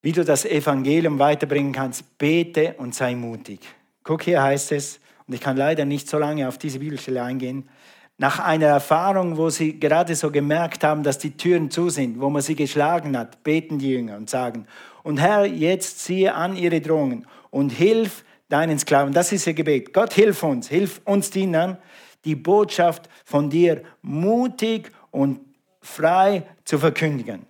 Wie 0.02 0.12
du 0.12 0.24
das 0.24 0.44
Evangelium 0.44 1.18
weiterbringen 1.18 1.72
kannst, 1.72 2.16
bete 2.16 2.74
und 2.78 2.94
sei 2.94 3.14
mutig. 3.14 3.60
Guck, 4.08 4.22
hier 4.22 4.42
heißt 4.42 4.72
es, 4.72 5.00
und 5.26 5.34
ich 5.34 5.40
kann 5.42 5.58
leider 5.58 5.84
nicht 5.84 6.08
so 6.08 6.18
lange 6.18 6.48
auf 6.48 6.56
diese 6.56 6.78
Bibelstelle 6.78 7.22
eingehen, 7.22 7.68
nach 8.16 8.38
einer 8.38 8.64
Erfahrung, 8.64 9.36
wo 9.36 9.50
sie 9.50 9.78
gerade 9.78 10.14
so 10.14 10.30
gemerkt 10.30 10.82
haben, 10.82 11.02
dass 11.02 11.18
die 11.18 11.36
Türen 11.36 11.70
zu 11.70 11.90
sind, 11.90 12.18
wo 12.18 12.30
man 12.30 12.40
sie 12.40 12.54
geschlagen 12.54 13.18
hat, 13.18 13.42
beten 13.42 13.78
die 13.78 13.90
Jünger 13.90 14.16
und 14.16 14.30
sagen, 14.30 14.66
und 15.02 15.18
Herr, 15.18 15.44
jetzt 15.44 15.98
ziehe 15.98 16.32
an 16.32 16.56
ihre 16.56 16.80
Drohungen 16.80 17.26
und 17.50 17.68
hilf 17.68 18.24
deinen 18.48 18.78
Sklaven. 18.78 19.12
Das 19.12 19.30
ist 19.30 19.46
ihr 19.46 19.52
Gebet. 19.52 19.92
Gott, 19.92 20.14
hilf 20.14 20.42
uns, 20.42 20.70
hilf 20.70 21.02
uns 21.04 21.28
Dienern, 21.28 21.76
die 22.24 22.34
Botschaft 22.34 23.10
von 23.26 23.50
dir 23.50 23.82
mutig 24.00 24.90
und 25.10 25.40
frei 25.82 26.44
zu 26.64 26.78
verkündigen. 26.78 27.44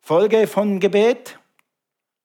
Folge 0.00 0.46
von 0.46 0.80
Gebet. 0.80 1.38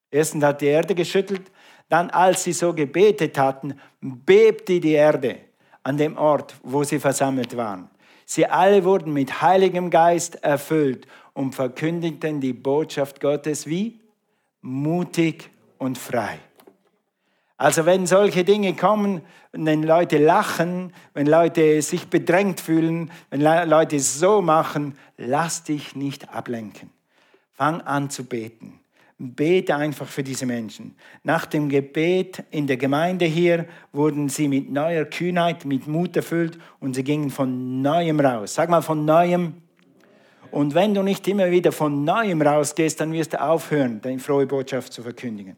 Erstens 0.10 0.46
hat 0.46 0.62
die 0.62 0.68
Erde 0.68 0.96
geschüttelt, 0.96 1.52
dann 1.90 2.10
als 2.10 2.44
sie 2.44 2.54
so 2.54 2.74
gebetet 2.74 3.38
hatten, 3.38 3.80
bebte 4.02 4.80
die 4.80 4.94
Erde 4.94 5.38
an 5.84 5.98
dem 5.98 6.18
Ort, 6.18 6.56
wo 6.64 6.84
sie 6.84 7.00
versammelt 7.00 7.56
waren. 7.56 7.90
Sie 8.26 8.46
alle 8.46 8.84
wurden 8.84 9.14
mit 9.14 9.42
Heiligem 9.42 9.90
Geist 9.90 10.44
erfüllt 10.44 11.08
und 11.34 11.56
verkündigten 11.56 12.42
die 12.42 12.54
Botschaft 12.54 13.22
Gottes 13.22 13.68
wie 13.68 14.02
mutig 14.62 15.50
und 15.78 15.98
frei. 15.98 16.40
Also 17.56 17.86
wenn 17.86 18.06
solche 18.06 18.44
Dinge 18.44 18.76
kommen, 18.76 19.22
wenn 19.52 19.82
Leute 19.82 20.18
lachen, 20.18 20.94
wenn 21.14 21.26
Leute 21.26 21.82
sich 21.82 22.08
bedrängt 22.08 22.60
fühlen, 22.60 23.12
wenn 23.30 23.42
Leute 23.42 24.00
so 24.00 24.42
machen, 24.42 24.98
lass 25.18 25.64
dich 25.64 25.96
nicht 25.96 26.30
ablenken. 26.30 26.92
Fang 27.54 27.82
an 27.82 28.12
zu 28.12 28.26
beten. 28.26 28.77
Bete 29.20 29.76
einfach 29.76 30.08
für 30.08 30.24
diese 30.24 30.46
Menschen. 30.46 30.96
Nach 31.24 31.48
dem 31.48 31.70
Gebet 31.70 32.44
in 32.52 32.68
der 32.68 32.78
Gemeinde 32.78 33.26
hier 33.26 33.68
wurden 33.92 34.30
sie 34.30 34.48
mit 34.48 34.70
neuer 34.72 35.06
Kühnheit, 35.06 35.66
mit 35.66 35.88
Mut 35.88 36.16
erfüllt 36.16 36.60
und 36.80 36.94
sie 36.94 37.04
gingen 37.04 37.32
von 37.32 37.82
neuem 37.82 38.20
raus. 38.20 38.54
Sag 38.54 38.70
mal 38.70 38.84
von 38.84 39.06
neuem. 39.06 39.56
Und 40.52 40.76
wenn 40.76 40.94
du 40.94 41.02
nicht 41.02 41.28
immer 41.28 41.50
wieder 41.50 41.72
von 41.72 42.04
neuem 42.04 42.44
rausgehst, 42.44 43.00
dann 43.00 43.12
wirst 43.12 43.34
du 43.34 43.42
aufhören, 43.42 44.02
deine 44.02 44.20
frohe 44.20 44.46
Botschaft 44.46 44.94
zu 44.94 45.02
verkündigen. 45.02 45.58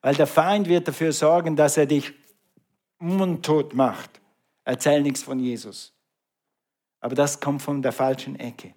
Weil 0.00 0.14
der 0.14 0.28
Feind 0.28 0.68
wird 0.68 0.86
dafür 0.86 1.12
sorgen, 1.12 1.56
dass 1.56 1.76
er 1.76 1.86
dich 1.86 2.12
mundtot 3.00 3.74
macht. 3.74 4.20
Erzähl 4.64 5.02
nichts 5.02 5.24
von 5.24 5.40
Jesus. 5.40 5.92
Aber 7.00 7.16
das 7.16 7.40
kommt 7.40 7.62
von 7.62 7.82
der 7.82 7.92
falschen 7.92 8.38
Ecke. 8.38 8.74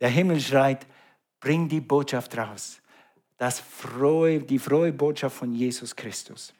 Der 0.00 0.08
Himmel 0.08 0.40
schreit, 0.40 0.88
bring 1.38 1.68
die 1.68 1.80
Botschaft 1.80 2.36
raus 2.36 2.81
das 3.42 3.58
frohe, 3.58 4.38
die 4.38 4.60
frohe 4.60 4.92
Botschaft 4.92 5.36
von 5.36 5.52
Jesus 5.52 5.96
Christus. 5.96 6.54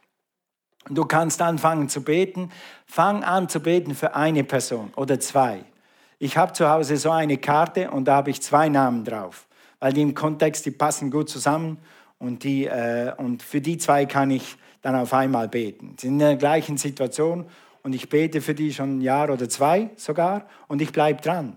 Und 0.88 0.98
du 0.98 1.04
kannst 1.04 1.40
anfangen 1.40 1.88
zu 1.88 2.02
beten. 2.02 2.50
Fang 2.86 3.22
an 3.22 3.48
zu 3.48 3.60
beten 3.60 3.94
für 3.94 4.16
eine 4.16 4.42
Person 4.42 4.92
oder 4.96 5.20
zwei. 5.20 5.64
Ich 6.18 6.36
habe 6.36 6.54
zu 6.54 6.68
Hause 6.68 6.96
so 6.96 7.12
eine 7.12 7.38
Karte 7.38 7.88
und 7.88 8.06
da 8.06 8.16
habe 8.16 8.30
ich 8.30 8.42
zwei 8.42 8.68
Namen 8.68 9.04
drauf, 9.04 9.46
weil 9.78 9.92
die 9.92 10.02
im 10.02 10.12
Kontext, 10.12 10.66
die 10.66 10.72
passen 10.72 11.12
gut 11.12 11.28
zusammen 11.28 11.78
und, 12.18 12.42
die, 12.42 12.66
äh, 12.66 13.14
und 13.16 13.44
für 13.44 13.60
die 13.60 13.78
zwei 13.78 14.04
kann 14.04 14.32
ich 14.32 14.56
dann 14.80 14.96
auf 14.96 15.14
einmal 15.14 15.46
beten. 15.46 15.94
Sie 16.00 16.08
sind 16.08 16.14
in 16.14 16.18
der 16.18 16.36
gleichen 16.36 16.78
Situation 16.78 17.46
und 17.84 17.94
ich 17.94 18.08
bete 18.08 18.40
für 18.40 18.56
die 18.56 18.74
schon 18.74 18.98
ein 18.98 19.00
Jahr 19.02 19.30
oder 19.30 19.48
zwei 19.48 19.90
sogar 19.94 20.48
und 20.66 20.82
ich 20.82 20.90
bleibe 20.90 21.22
dran. 21.22 21.56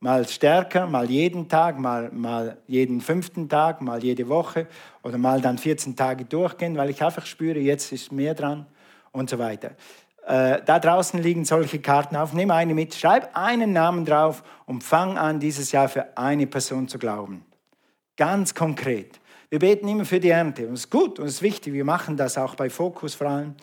Mal 0.00 0.28
stärker, 0.28 0.86
mal 0.86 1.10
jeden 1.10 1.48
Tag, 1.48 1.78
mal, 1.78 2.10
mal 2.12 2.58
jeden 2.66 3.00
fünften 3.00 3.48
Tag, 3.48 3.80
mal 3.80 4.02
jede 4.04 4.28
Woche 4.28 4.66
oder 5.02 5.16
mal 5.16 5.40
dann 5.40 5.56
14 5.56 5.96
Tage 5.96 6.26
durchgehen, 6.26 6.76
weil 6.76 6.90
ich 6.90 7.02
einfach 7.02 7.24
spüre, 7.24 7.58
jetzt 7.58 7.92
ist 7.92 8.12
mehr 8.12 8.34
dran 8.34 8.66
und 9.12 9.30
so 9.30 9.38
weiter. 9.38 9.70
Äh, 10.26 10.60
da 10.66 10.78
draußen 10.80 11.22
liegen 11.22 11.44
solche 11.44 11.78
Karten 11.78 12.16
auf. 12.16 12.32
Nimm 12.32 12.50
eine 12.50 12.74
mit, 12.74 12.94
schreib 12.94 13.30
einen 13.34 13.72
Namen 13.72 14.04
drauf 14.04 14.42
und 14.66 14.82
fang 14.82 15.16
an, 15.16 15.40
dieses 15.40 15.72
Jahr 15.72 15.88
für 15.88 16.16
eine 16.18 16.46
Person 16.46 16.88
zu 16.88 16.98
glauben. 16.98 17.44
Ganz 18.16 18.54
konkret. 18.54 19.20
Wir 19.48 19.60
beten 19.60 19.86
immer 19.86 20.04
für 20.04 20.18
die 20.18 20.30
Ernte. 20.30 20.66
Und 20.66 20.74
es 20.74 20.80
ist 20.80 20.90
gut 20.90 21.18
und 21.18 21.26
es 21.26 21.34
ist 21.34 21.42
wichtig. 21.42 21.72
Wir 21.72 21.84
machen 21.84 22.16
das 22.16 22.36
auch 22.36 22.56
bei 22.56 22.68
Fokus 22.68 23.14
vor 23.14 23.28
allem. 23.28 23.54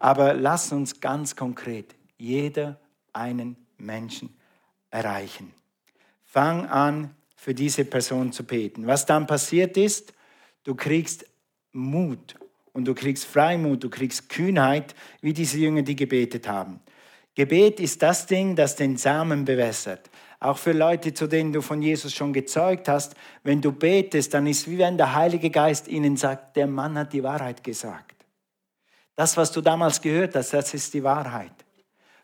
Aber 0.00 0.34
lass 0.34 0.72
uns 0.72 1.00
ganz 1.00 1.36
konkret 1.36 1.94
jeder 2.16 2.78
einen 3.12 3.56
Menschen 3.78 4.36
erreichen. 4.90 5.52
Fang 6.30 6.66
an, 6.66 7.14
für 7.36 7.54
diese 7.54 7.86
Person 7.86 8.32
zu 8.32 8.44
beten. 8.44 8.86
Was 8.86 9.06
dann 9.06 9.26
passiert 9.26 9.78
ist, 9.78 10.12
du 10.64 10.74
kriegst 10.74 11.24
Mut 11.72 12.34
und 12.74 12.84
du 12.84 12.94
kriegst 12.94 13.24
Freimut, 13.24 13.82
du 13.82 13.88
kriegst 13.88 14.28
Kühnheit, 14.28 14.94
wie 15.22 15.32
diese 15.32 15.56
Jünger, 15.56 15.80
die 15.80 15.96
gebetet 15.96 16.46
haben. 16.46 16.80
Gebet 17.34 17.80
ist 17.80 18.02
das 18.02 18.26
Ding, 18.26 18.56
das 18.56 18.76
den 18.76 18.98
Samen 18.98 19.46
bewässert. 19.46 20.10
Auch 20.38 20.58
für 20.58 20.72
Leute, 20.72 21.14
zu 21.14 21.26
denen 21.26 21.52
du 21.52 21.62
von 21.62 21.80
Jesus 21.80 22.12
schon 22.12 22.34
gezeugt 22.34 22.88
hast, 22.88 23.14
wenn 23.42 23.62
du 23.62 23.72
betest, 23.72 24.34
dann 24.34 24.46
ist 24.46 24.60
es 24.60 24.68
wie 24.68 24.78
wenn 24.78 24.98
der 24.98 25.14
Heilige 25.14 25.48
Geist 25.48 25.88
ihnen 25.88 26.18
sagt, 26.18 26.56
der 26.56 26.66
Mann 26.66 26.98
hat 26.98 27.12
die 27.14 27.22
Wahrheit 27.22 27.64
gesagt. 27.64 28.16
Das, 29.16 29.36
was 29.36 29.50
du 29.50 29.62
damals 29.62 30.02
gehört 30.02 30.34
hast, 30.34 30.52
das 30.52 30.74
ist 30.74 30.92
die 30.92 31.02
Wahrheit. 31.02 31.54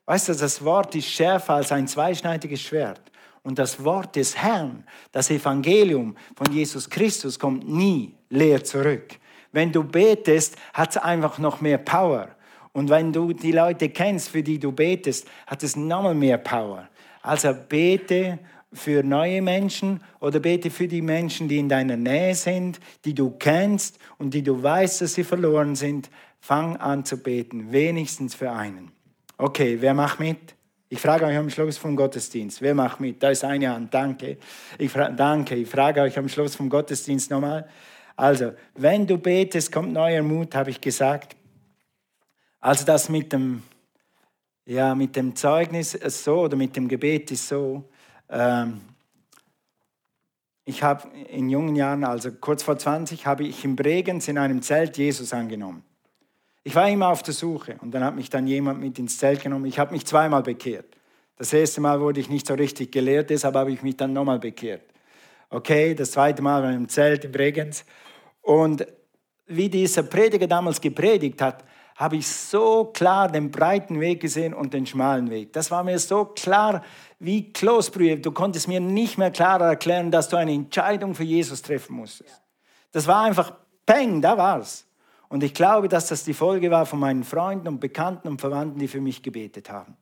Weißt 0.04 0.28
du, 0.28 0.34
das 0.34 0.62
Wort 0.62 0.94
ist 0.94 1.08
schärfer 1.08 1.54
als 1.54 1.72
ein 1.72 1.88
zweischneidiges 1.88 2.60
Schwert. 2.60 3.00
Und 3.44 3.58
das 3.58 3.84
Wort 3.84 4.16
des 4.16 4.36
Herrn, 4.36 4.84
das 5.12 5.30
Evangelium 5.30 6.16
von 6.34 6.52
Jesus 6.52 6.88
Christus 6.88 7.38
kommt 7.38 7.68
nie 7.68 8.14
leer 8.30 8.64
zurück. 8.64 9.18
Wenn 9.52 9.70
du 9.70 9.84
betest, 9.84 10.56
hat 10.72 10.90
es 10.90 10.96
einfach 10.96 11.38
noch 11.38 11.60
mehr 11.60 11.78
Power. 11.78 12.30
Und 12.72 12.88
wenn 12.88 13.12
du 13.12 13.32
die 13.32 13.52
Leute 13.52 13.90
kennst, 13.90 14.30
für 14.30 14.42
die 14.42 14.58
du 14.58 14.72
betest, 14.72 15.28
hat 15.46 15.62
es 15.62 15.76
nochmal 15.76 16.14
mehr 16.14 16.38
Power. 16.38 16.88
Also 17.22 17.54
bete 17.68 18.40
für 18.72 19.02
neue 19.02 19.40
Menschen 19.40 20.02
oder 20.20 20.40
bete 20.40 20.70
für 20.70 20.88
die 20.88 21.02
Menschen, 21.02 21.46
die 21.46 21.58
in 21.58 21.68
deiner 21.68 21.96
Nähe 21.96 22.34
sind, 22.34 22.80
die 23.04 23.14
du 23.14 23.30
kennst 23.30 23.98
und 24.18 24.34
die 24.34 24.42
du 24.42 24.60
weißt, 24.60 25.02
dass 25.02 25.14
sie 25.14 25.22
verloren 25.22 25.76
sind. 25.76 26.10
Fang 26.40 26.76
an 26.76 27.04
zu 27.04 27.22
beten, 27.22 27.72
wenigstens 27.72 28.34
für 28.34 28.50
einen. 28.50 28.90
Okay, 29.38 29.76
wer 29.80 29.94
macht 29.94 30.18
mit? 30.18 30.53
Ich 30.94 31.00
frage 31.00 31.24
euch 31.24 31.36
am 31.36 31.50
Schluss 31.50 31.76
vom 31.76 31.96
Gottesdienst, 31.96 32.62
wer 32.62 32.72
macht 32.72 33.00
mit? 33.00 33.20
Da 33.20 33.30
ist 33.30 33.42
eine 33.42 33.68
Hand, 33.68 33.92
danke. 33.92 34.38
Ich 34.78 34.92
danke, 34.92 35.56
ich 35.56 35.68
frage 35.68 36.00
euch 36.00 36.16
am 36.16 36.28
Schluss 36.28 36.54
vom 36.54 36.70
Gottesdienst 36.70 37.32
nochmal. 37.32 37.68
Also, 38.14 38.52
wenn 38.76 39.04
du 39.04 39.18
betest, 39.18 39.72
kommt 39.72 39.92
neuer 39.92 40.22
Mut, 40.22 40.54
habe 40.54 40.70
ich 40.70 40.80
gesagt. 40.80 41.34
Also 42.60 42.84
das 42.84 43.08
mit 43.08 43.32
dem, 43.32 43.64
ja, 44.66 44.94
mit 44.94 45.16
dem 45.16 45.34
Zeugnis 45.34 45.94
ist 45.94 46.22
so 46.22 46.42
oder 46.42 46.56
mit 46.56 46.76
dem 46.76 46.86
Gebet 46.86 47.32
ist 47.32 47.48
so. 47.48 47.90
Ähm, 48.28 48.80
ich 50.64 50.84
habe 50.84 51.08
in 51.28 51.50
jungen 51.50 51.74
Jahren, 51.74 52.04
also 52.04 52.30
kurz 52.30 52.62
vor 52.62 52.78
20, 52.78 53.26
habe 53.26 53.42
ich 53.42 53.64
in 53.64 53.74
Bregenz 53.74 54.28
in 54.28 54.38
einem 54.38 54.62
Zelt 54.62 54.96
Jesus 54.96 55.32
angenommen. 55.32 55.82
Ich 56.66 56.74
war 56.74 56.88
immer 56.88 57.08
auf 57.08 57.22
der 57.22 57.34
Suche 57.34 57.76
und 57.82 57.92
dann 57.92 58.02
hat 58.02 58.16
mich 58.16 58.30
dann 58.30 58.46
jemand 58.46 58.80
mit 58.80 58.98
ins 58.98 59.18
Zelt 59.18 59.42
genommen. 59.42 59.66
Ich 59.66 59.78
habe 59.78 59.92
mich 59.92 60.06
zweimal 60.06 60.42
bekehrt. 60.42 60.86
Das 61.36 61.52
erste 61.52 61.82
Mal 61.82 62.00
wurde 62.00 62.20
ich 62.20 62.30
nicht 62.30 62.46
so 62.46 62.54
richtig 62.54 62.90
gelehrt, 62.90 63.28
deshalb 63.28 63.54
habe 63.54 63.70
ich 63.70 63.82
mich 63.82 63.98
dann 63.98 64.14
nochmal 64.14 64.38
bekehrt. 64.38 64.82
Okay, 65.50 65.94
das 65.94 66.12
zweite 66.12 66.40
Mal 66.40 66.62
war 66.62 66.72
im 66.72 66.88
Zelt 66.88 67.24
in 67.24 67.32
Bregenz. 67.32 67.84
Und 68.40 68.86
wie 69.46 69.68
dieser 69.68 70.04
Prediger 70.04 70.46
damals 70.46 70.80
gepredigt 70.80 71.42
hat, 71.42 71.64
habe 71.96 72.16
ich 72.16 72.26
so 72.26 72.86
klar 72.86 73.30
den 73.30 73.50
breiten 73.50 74.00
Weg 74.00 74.20
gesehen 74.20 74.54
und 74.54 74.72
den 74.72 74.86
schmalen 74.86 75.30
Weg. 75.30 75.52
Das 75.52 75.70
war 75.70 75.84
mir 75.84 75.98
so 75.98 76.24
klar 76.24 76.82
wie 77.18 77.52
Kloßbrühe. 77.52 78.18
Du 78.18 78.32
konntest 78.32 78.68
mir 78.68 78.80
nicht 78.80 79.18
mehr 79.18 79.30
klarer 79.30 79.66
erklären, 79.66 80.10
dass 80.10 80.28
du 80.28 80.36
eine 80.36 80.52
Entscheidung 80.52 81.14
für 81.14 81.24
Jesus 81.24 81.62
treffen 81.62 81.96
musstest. 81.96 82.42
Das 82.90 83.06
war 83.06 83.22
einfach 83.22 83.54
Peng, 83.86 84.20
da 84.20 84.36
war's. 84.36 84.83
Und 85.34 85.42
ich 85.42 85.52
glaube, 85.52 85.88
dass 85.88 86.06
das 86.06 86.22
die 86.22 86.32
Folge 86.32 86.70
war 86.70 86.86
von 86.86 87.00
meinen 87.00 87.24
Freunden 87.24 87.66
und 87.66 87.80
Bekannten 87.80 88.28
und 88.28 88.40
Verwandten, 88.40 88.78
die 88.78 88.86
für 88.86 89.00
mich 89.00 89.20
gebetet 89.20 89.68
haben. 89.68 89.96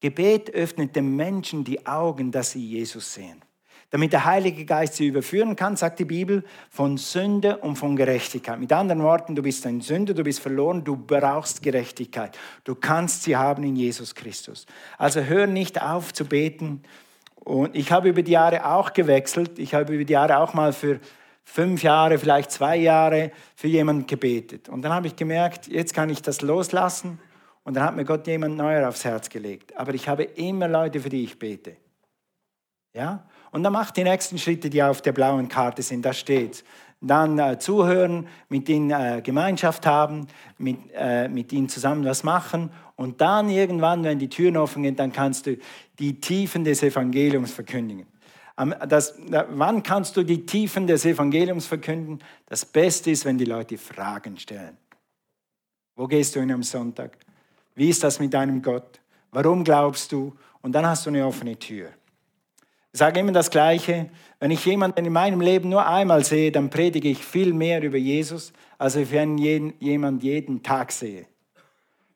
Gebet 0.00 0.52
öffnet 0.52 0.94
dem 0.94 1.16
Menschen 1.16 1.64
die 1.64 1.86
Augen, 1.86 2.30
dass 2.30 2.50
sie 2.50 2.62
Jesus 2.62 3.14
sehen. 3.14 3.40
Damit 3.88 4.12
der 4.12 4.26
Heilige 4.26 4.66
Geist 4.66 4.96
sie 4.96 5.06
überführen 5.06 5.56
kann, 5.56 5.74
sagt 5.74 6.00
die 6.00 6.04
Bibel, 6.04 6.44
von 6.68 6.98
Sünde 6.98 7.56
und 7.56 7.76
von 7.76 7.96
Gerechtigkeit. 7.96 8.60
Mit 8.60 8.70
anderen 8.74 9.02
Worten, 9.02 9.34
du 9.34 9.40
bist 9.40 9.64
ein 9.66 9.80
Sünder, 9.80 10.12
du 10.12 10.22
bist 10.22 10.40
verloren, 10.40 10.84
du 10.84 10.98
brauchst 10.98 11.62
Gerechtigkeit. 11.62 12.36
Du 12.64 12.74
kannst 12.74 13.22
sie 13.22 13.38
haben 13.38 13.64
in 13.64 13.74
Jesus 13.74 14.14
Christus. 14.14 14.66
Also 14.98 15.22
hör 15.22 15.46
nicht 15.46 15.80
auf 15.80 16.12
zu 16.12 16.26
beten. 16.26 16.82
Und 17.36 17.74
ich 17.74 17.90
habe 17.90 18.10
über 18.10 18.20
die 18.20 18.32
Jahre 18.32 18.66
auch 18.66 18.92
gewechselt. 18.92 19.58
Ich 19.58 19.72
habe 19.72 19.94
über 19.94 20.04
die 20.04 20.12
Jahre 20.12 20.40
auch 20.40 20.52
mal 20.52 20.74
für 20.74 21.00
fünf 21.50 21.82
Jahre, 21.82 22.18
vielleicht 22.18 22.52
zwei 22.52 22.76
Jahre 22.76 23.32
für 23.56 23.66
jemanden 23.66 24.06
gebetet. 24.06 24.68
Und 24.68 24.82
dann 24.82 24.92
habe 24.92 25.08
ich 25.08 25.16
gemerkt, 25.16 25.66
jetzt 25.66 25.94
kann 25.94 26.08
ich 26.08 26.22
das 26.22 26.42
loslassen. 26.42 27.18
Und 27.64 27.74
dann 27.74 27.82
hat 27.84 27.96
mir 27.96 28.04
Gott 28.04 28.26
jemand 28.26 28.56
neuer 28.56 28.88
aufs 28.88 29.04
Herz 29.04 29.28
gelegt. 29.28 29.76
Aber 29.76 29.92
ich 29.92 30.08
habe 30.08 30.22
immer 30.22 30.68
Leute, 30.68 31.00
für 31.00 31.08
die 31.08 31.24
ich 31.24 31.38
bete. 31.38 31.76
Ja? 32.94 33.24
Und 33.50 33.64
dann 33.64 33.72
mach 33.72 33.90
die 33.90 34.04
nächsten 34.04 34.38
Schritte, 34.38 34.70
die 34.70 34.82
auf 34.82 35.02
der 35.02 35.12
blauen 35.12 35.48
Karte 35.48 35.82
sind. 35.82 36.04
Da 36.04 36.12
steht 36.12 36.64
dann 37.00 37.38
äh, 37.38 37.58
zuhören, 37.58 38.28
mit 38.48 38.68
ihnen 38.68 38.90
äh, 38.90 39.20
Gemeinschaft 39.22 39.86
haben, 39.86 40.28
mit, 40.58 40.78
äh, 40.94 41.28
mit 41.28 41.52
ihnen 41.52 41.68
zusammen 41.68 42.04
was 42.04 42.22
machen 42.22 42.70
und 42.96 43.20
dann 43.22 43.48
irgendwann, 43.48 44.04
wenn 44.04 44.18
die 44.18 44.28
Türen 44.28 44.58
offen 44.58 44.82
gehen, 44.82 44.96
dann 44.96 45.10
kannst 45.10 45.46
du 45.46 45.56
die 45.98 46.20
Tiefen 46.20 46.62
des 46.62 46.82
Evangeliums 46.82 47.52
verkündigen. 47.52 48.06
Das, 48.88 49.14
wann 49.48 49.82
kannst 49.82 50.16
du 50.16 50.22
die 50.22 50.44
Tiefen 50.44 50.86
des 50.86 51.06
Evangeliums 51.06 51.66
verkünden? 51.66 52.18
Das 52.46 52.64
Beste 52.64 53.10
ist, 53.10 53.24
wenn 53.24 53.38
die 53.38 53.46
Leute 53.46 53.78
Fragen 53.78 54.38
stellen. 54.38 54.76
Wo 55.96 56.06
gehst 56.06 56.36
du 56.36 56.40
hin 56.40 56.52
am 56.52 56.62
Sonntag? 56.62 57.16
Wie 57.74 57.88
ist 57.88 58.04
das 58.04 58.20
mit 58.20 58.34
deinem 58.34 58.60
Gott? 58.60 59.00
Warum 59.32 59.64
glaubst 59.64 60.12
du? 60.12 60.36
Und 60.60 60.72
dann 60.72 60.86
hast 60.86 61.06
du 61.06 61.10
eine 61.10 61.26
offene 61.26 61.58
Tür. 61.58 61.88
Ich 62.92 62.98
sage 62.98 63.20
immer 63.20 63.32
das 63.32 63.50
Gleiche. 63.50 64.10
Wenn 64.40 64.50
ich 64.50 64.64
jemanden 64.66 65.06
in 65.06 65.12
meinem 65.12 65.40
Leben 65.40 65.68
nur 65.68 65.86
einmal 65.86 66.24
sehe, 66.24 66.50
dann 66.50 66.70
predige 66.70 67.08
ich 67.08 67.24
viel 67.24 67.52
mehr 67.52 67.82
über 67.82 67.96
Jesus, 67.96 68.52
als 68.78 68.96
wenn 68.96 69.38
ich 69.38 69.74
jemanden 69.78 70.20
jeden 70.20 70.62
Tag 70.62 70.90
sehe. 70.92 71.26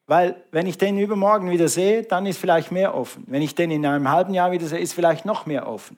Weil 0.07 0.42
wenn 0.50 0.66
ich 0.66 0.76
den 0.76 0.98
übermorgen 0.98 1.50
wieder 1.50 1.68
sehe, 1.68 2.02
dann 2.02 2.26
ist 2.26 2.38
vielleicht 2.38 2.72
mehr 2.72 2.94
offen. 2.94 3.24
Wenn 3.28 3.40
ich 3.40 3.54
den 3.54 3.70
in 3.70 3.87
einem 3.87 4.11
halben 4.11 4.35
Jahr 4.35 4.52
wieder 4.52 4.66
sehe, 4.66 4.80
ist 4.80 4.92
vielleicht 4.92 5.24
noch 5.24 5.46
mehr 5.46 5.66
offen. 5.66 5.96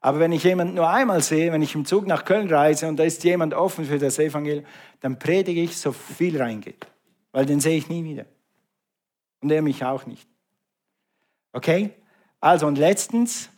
Aber 0.00 0.18
wenn 0.18 0.32
ich 0.32 0.44
jemanden 0.44 0.74
nur 0.74 0.88
einmal 0.88 1.22
sehe, 1.22 1.52
wenn 1.52 1.62
ich 1.62 1.74
im 1.74 1.84
Zug 1.84 2.06
nach 2.06 2.24
Köln 2.24 2.48
reise 2.52 2.88
und 2.88 2.96
da 2.96 3.04
ist 3.04 3.22
jemand 3.22 3.52
offen 3.52 3.84
für 3.84 3.98
das 3.98 4.18
Evangelium, 4.18 4.64
dann 5.00 5.18
predige 5.18 5.60
ich 5.60 5.76
so 5.76 5.92
viel 5.92 6.40
reingeht. 6.40 6.86
Weil 7.32 7.46
den 7.46 7.60
sehe 7.60 7.76
ich 7.76 7.88
nie 7.88 8.02
wieder. 8.04 8.24
Und 9.42 9.50
er 9.50 9.62
mich 9.62 9.84
auch 9.84 10.06
nicht. 10.06 10.26
Okay? 11.52 11.90
Also 12.40 12.66
und 12.66 12.78
letztens, 12.78 13.50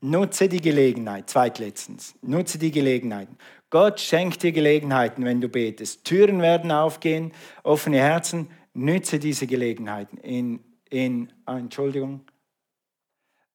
nutze 0.00 0.48
die 0.48 0.60
Gelegenheit. 0.60 1.30
Zweitletztens, 1.30 2.14
nutze 2.20 2.58
die 2.58 2.70
Gelegenheiten. 2.70 3.38
Gott 3.70 4.00
schenkt 4.00 4.42
dir 4.42 4.52
Gelegenheiten, 4.52 5.24
wenn 5.24 5.40
du 5.40 5.48
betest. 5.48 6.04
Türen 6.04 6.42
werden 6.42 6.70
aufgehen, 6.70 7.32
offene 7.62 7.98
Herzen. 7.98 8.50
Nütze 8.74 9.18
diese 9.18 9.46
Gelegenheiten. 9.46 10.18
In, 10.18 10.60
in 10.90 11.32
Entschuldigung, 11.46 12.20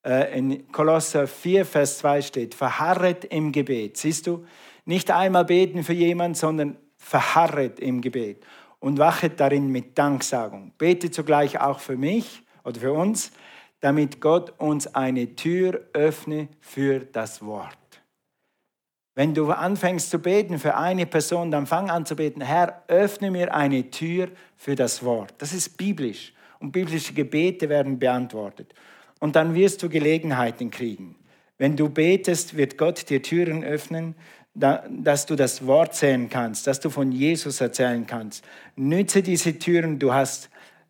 in 0.03 0.71
Kolosser 0.71 1.27
4, 1.27 1.65
Vers 1.65 1.97
2 1.99 2.21
steht, 2.21 2.55
verharret 2.55 3.25
im 3.25 3.51
Gebet. 3.51 3.97
Siehst 3.97 4.27
du, 4.27 4.45
nicht 4.85 5.11
einmal 5.11 5.45
beten 5.45 5.83
für 5.83 5.93
jemanden, 5.93 6.35
sondern 6.35 6.77
verharret 6.97 7.79
im 7.79 8.01
Gebet 8.01 8.43
und 8.79 8.97
wachet 8.97 9.39
darin 9.39 9.67
mit 9.67 9.97
Danksagung. 9.97 10.71
Bete 10.77 11.11
zugleich 11.11 11.59
auch 11.59 11.79
für 11.79 11.97
mich 11.97 12.43
oder 12.63 12.79
für 12.79 12.93
uns, 12.93 13.31
damit 13.81 14.19
Gott 14.19 14.53
uns 14.59 14.93
eine 14.95 15.35
Tür 15.35 15.81
öffne 15.93 16.49
für 16.59 16.99
das 16.99 17.45
Wort. 17.45 17.77
Wenn 19.15 19.33
du 19.33 19.51
anfängst 19.51 20.09
zu 20.09 20.19
beten 20.19 20.59
für 20.59 20.75
eine 20.75 21.05
Person, 21.05 21.51
dann 21.51 21.65
fang 21.65 21.89
an 21.89 22.05
zu 22.05 22.15
beten, 22.15 22.41
Herr, 22.41 22.83
öffne 22.87 23.31
mir 23.31 23.53
eine 23.53 23.89
Tür 23.89 24.29
für 24.55 24.75
das 24.75 25.03
Wort. 25.03 25.33
Das 25.39 25.53
ist 25.53 25.77
biblisch 25.77 26.33
und 26.59 26.71
biblische 26.71 27.13
Gebete 27.13 27.67
werden 27.67 27.99
beantwortet. 27.99 28.73
Und 29.19 29.35
dann 29.35 29.53
wirst 29.53 29.83
du 29.83 29.89
Gelegenheiten 29.89 30.71
kriegen. 30.71 31.15
Wenn 31.57 31.75
du 31.75 31.89
betest, 31.89 32.55
wird 32.55 32.77
Gott 32.77 33.09
dir 33.09 33.21
Türen 33.21 33.63
öffnen, 33.63 34.15
dass 34.53 35.25
du 35.25 35.35
das 35.35 35.67
Wort 35.67 35.93
sehen 35.95 36.29
kannst, 36.29 36.67
dass 36.67 36.79
du 36.79 36.89
von 36.89 37.11
Jesus 37.11 37.61
erzählen 37.61 38.07
kannst. 38.07 38.43
Nütze 38.75 39.21
diese 39.21 39.59
Türen, 39.59 39.99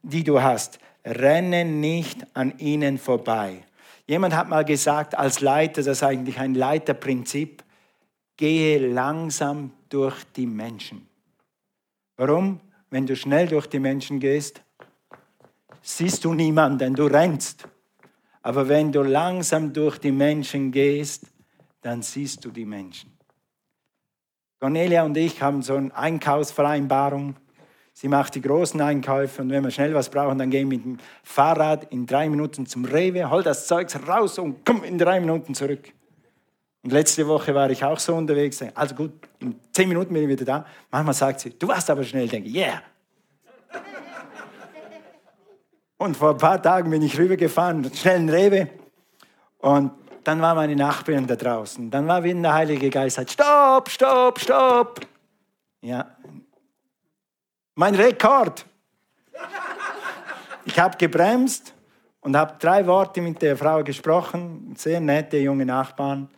die 0.03 0.23
du 0.23 0.41
hast. 0.41 0.79
Renne 1.05 1.65
nicht 1.65 2.25
an 2.33 2.57
ihnen 2.59 2.97
vorbei. 2.97 3.63
Jemand 4.07 4.35
hat 4.35 4.49
mal 4.49 4.65
gesagt, 4.65 5.17
als 5.17 5.41
Leiter, 5.41 5.83
das 5.83 5.97
ist 5.97 6.03
eigentlich 6.03 6.39
ein 6.39 6.55
Leiterprinzip, 6.55 7.63
gehe 8.37 8.79
langsam 8.87 9.71
durch 9.89 10.23
die 10.35 10.47
Menschen. 10.47 11.07
Warum? 12.15 12.59
Wenn 12.89 13.05
du 13.05 13.15
schnell 13.15 13.47
durch 13.47 13.67
die 13.67 13.79
Menschen 13.79 14.19
gehst, 14.19 14.61
siehst 15.81 16.25
du 16.25 16.33
niemanden, 16.33 16.95
du 16.95 17.05
rennst. 17.05 17.67
Aber 18.41 18.67
wenn 18.67 18.91
du 18.91 19.02
langsam 19.02 19.73
durch 19.73 19.97
die 19.97 20.12
Menschen 20.12 20.71
gehst, 20.71 21.25
dann 21.82 22.02
siehst 22.02 22.43
du 22.45 22.52
die 22.52 22.65
Menschen. 22.65 23.12
Cornelia 24.60 25.04
und 25.04 25.15
ich 25.15 25.41
haben 25.41 25.62
so 25.62 25.75
eine 25.75 25.95
Einkaufsvereinbarung. 25.95 27.36
Sie 27.93 28.08
macht 28.08 28.36
die 28.36 28.41
großen 28.41 28.80
Einkäufe 28.80 29.41
und 29.41 29.49
wenn 29.49 29.63
wir 29.63 29.71
schnell 29.71 29.93
was 29.93 30.10
brauchen, 30.10 30.38
dann 30.38 30.49
gehen 30.49 30.69
wir 30.69 30.78
mit 30.78 30.86
dem 30.86 30.97
Fahrrad 31.23 31.91
in 31.91 32.06
drei 32.06 32.30
Minuten 32.30 32.65
zum 32.65 32.86
Rewe, 32.86 33.30
hol 33.30 33.43
das 33.43 33.67
Zeug 33.67 33.88
raus 34.08 34.39
und 34.39 34.65
komm 34.65 34.84
in 34.84 34.97
drei 34.97 35.19
Minuten 35.19 35.54
zurück. 35.54 35.91
Und 36.82 36.93
letzte 36.93 37.28
Woche 37.28 37.54
war 37.54 37.69
ich 37.69 37.84
auch 37.84 37.99
so 37.99 38.15
unterwegs. 38.15 38.63
Also 38.73 38.95
gut, 38.95 39.12
in 39.39 39.60
zehn 39.73 39.89
Minuten 39.89 40.13
bin 40.13 40.23
ich 40.23 40.30
wieder 40.30 40.45
da. 40.45 40.65
Manchmal 40.91 41.13
sagt 41.13 41.41
sie, 41.41 41.49
du 41.58 41.67
warst 41.67 41.89
aber 41.89 42.04
schnell. 42.04 42.28
Denke, 42.28 42.49
yeah. 42.49 42.82
Und 45.99 46.15
vor 46.15 46.31
ein 46.31 46.38
paar 46.38 46.62
Tagen 46.62 46.89
bin 46.89 47.01
ich 47.01 47.17
rübergefahren, 47.19 47.93
schnell 47.93 48.21
in 48.21 48.29
Rewe. 48.29 48.69
Und 49.57 49.91
dann 50.23 50.41
war 50.41 50.55
meine 50.55 50.73
Nachbarin 50.73 51.27
da 51.27 51.35
draußen. 51.35 51.91
Dann 51.91 52.07
war 52.07 52.23
wieder 52.23 52.41
der 52.41 52.53
Heilige 52.53 52.89
Geist, 52.89 53.17
sagt, 53.17 53.31
stopp, 53.31 53.89
stopp, 53.89 54.39
stopp. 54.39 55.01
Ja. 55.81 56.15
Mein 57.75 57.95
Rekord. 57.95 58.65
Ich 60.63 60.79
habe 60.79 60.95
gebremst 60.97 61.73
und 62.21 62.38
habe 62.38 62.55
drei 62.59 62.88
Worte 62.88 63.21
mit 63.21 63.41
der 63.41 63.57
Frau 63.57 63.83
gesprochen, 63.83 64.73
sehr 64.77 65.01
nette 65.01 65.38
junge 65.38 65.65
Nachbarn. 65.65 66.29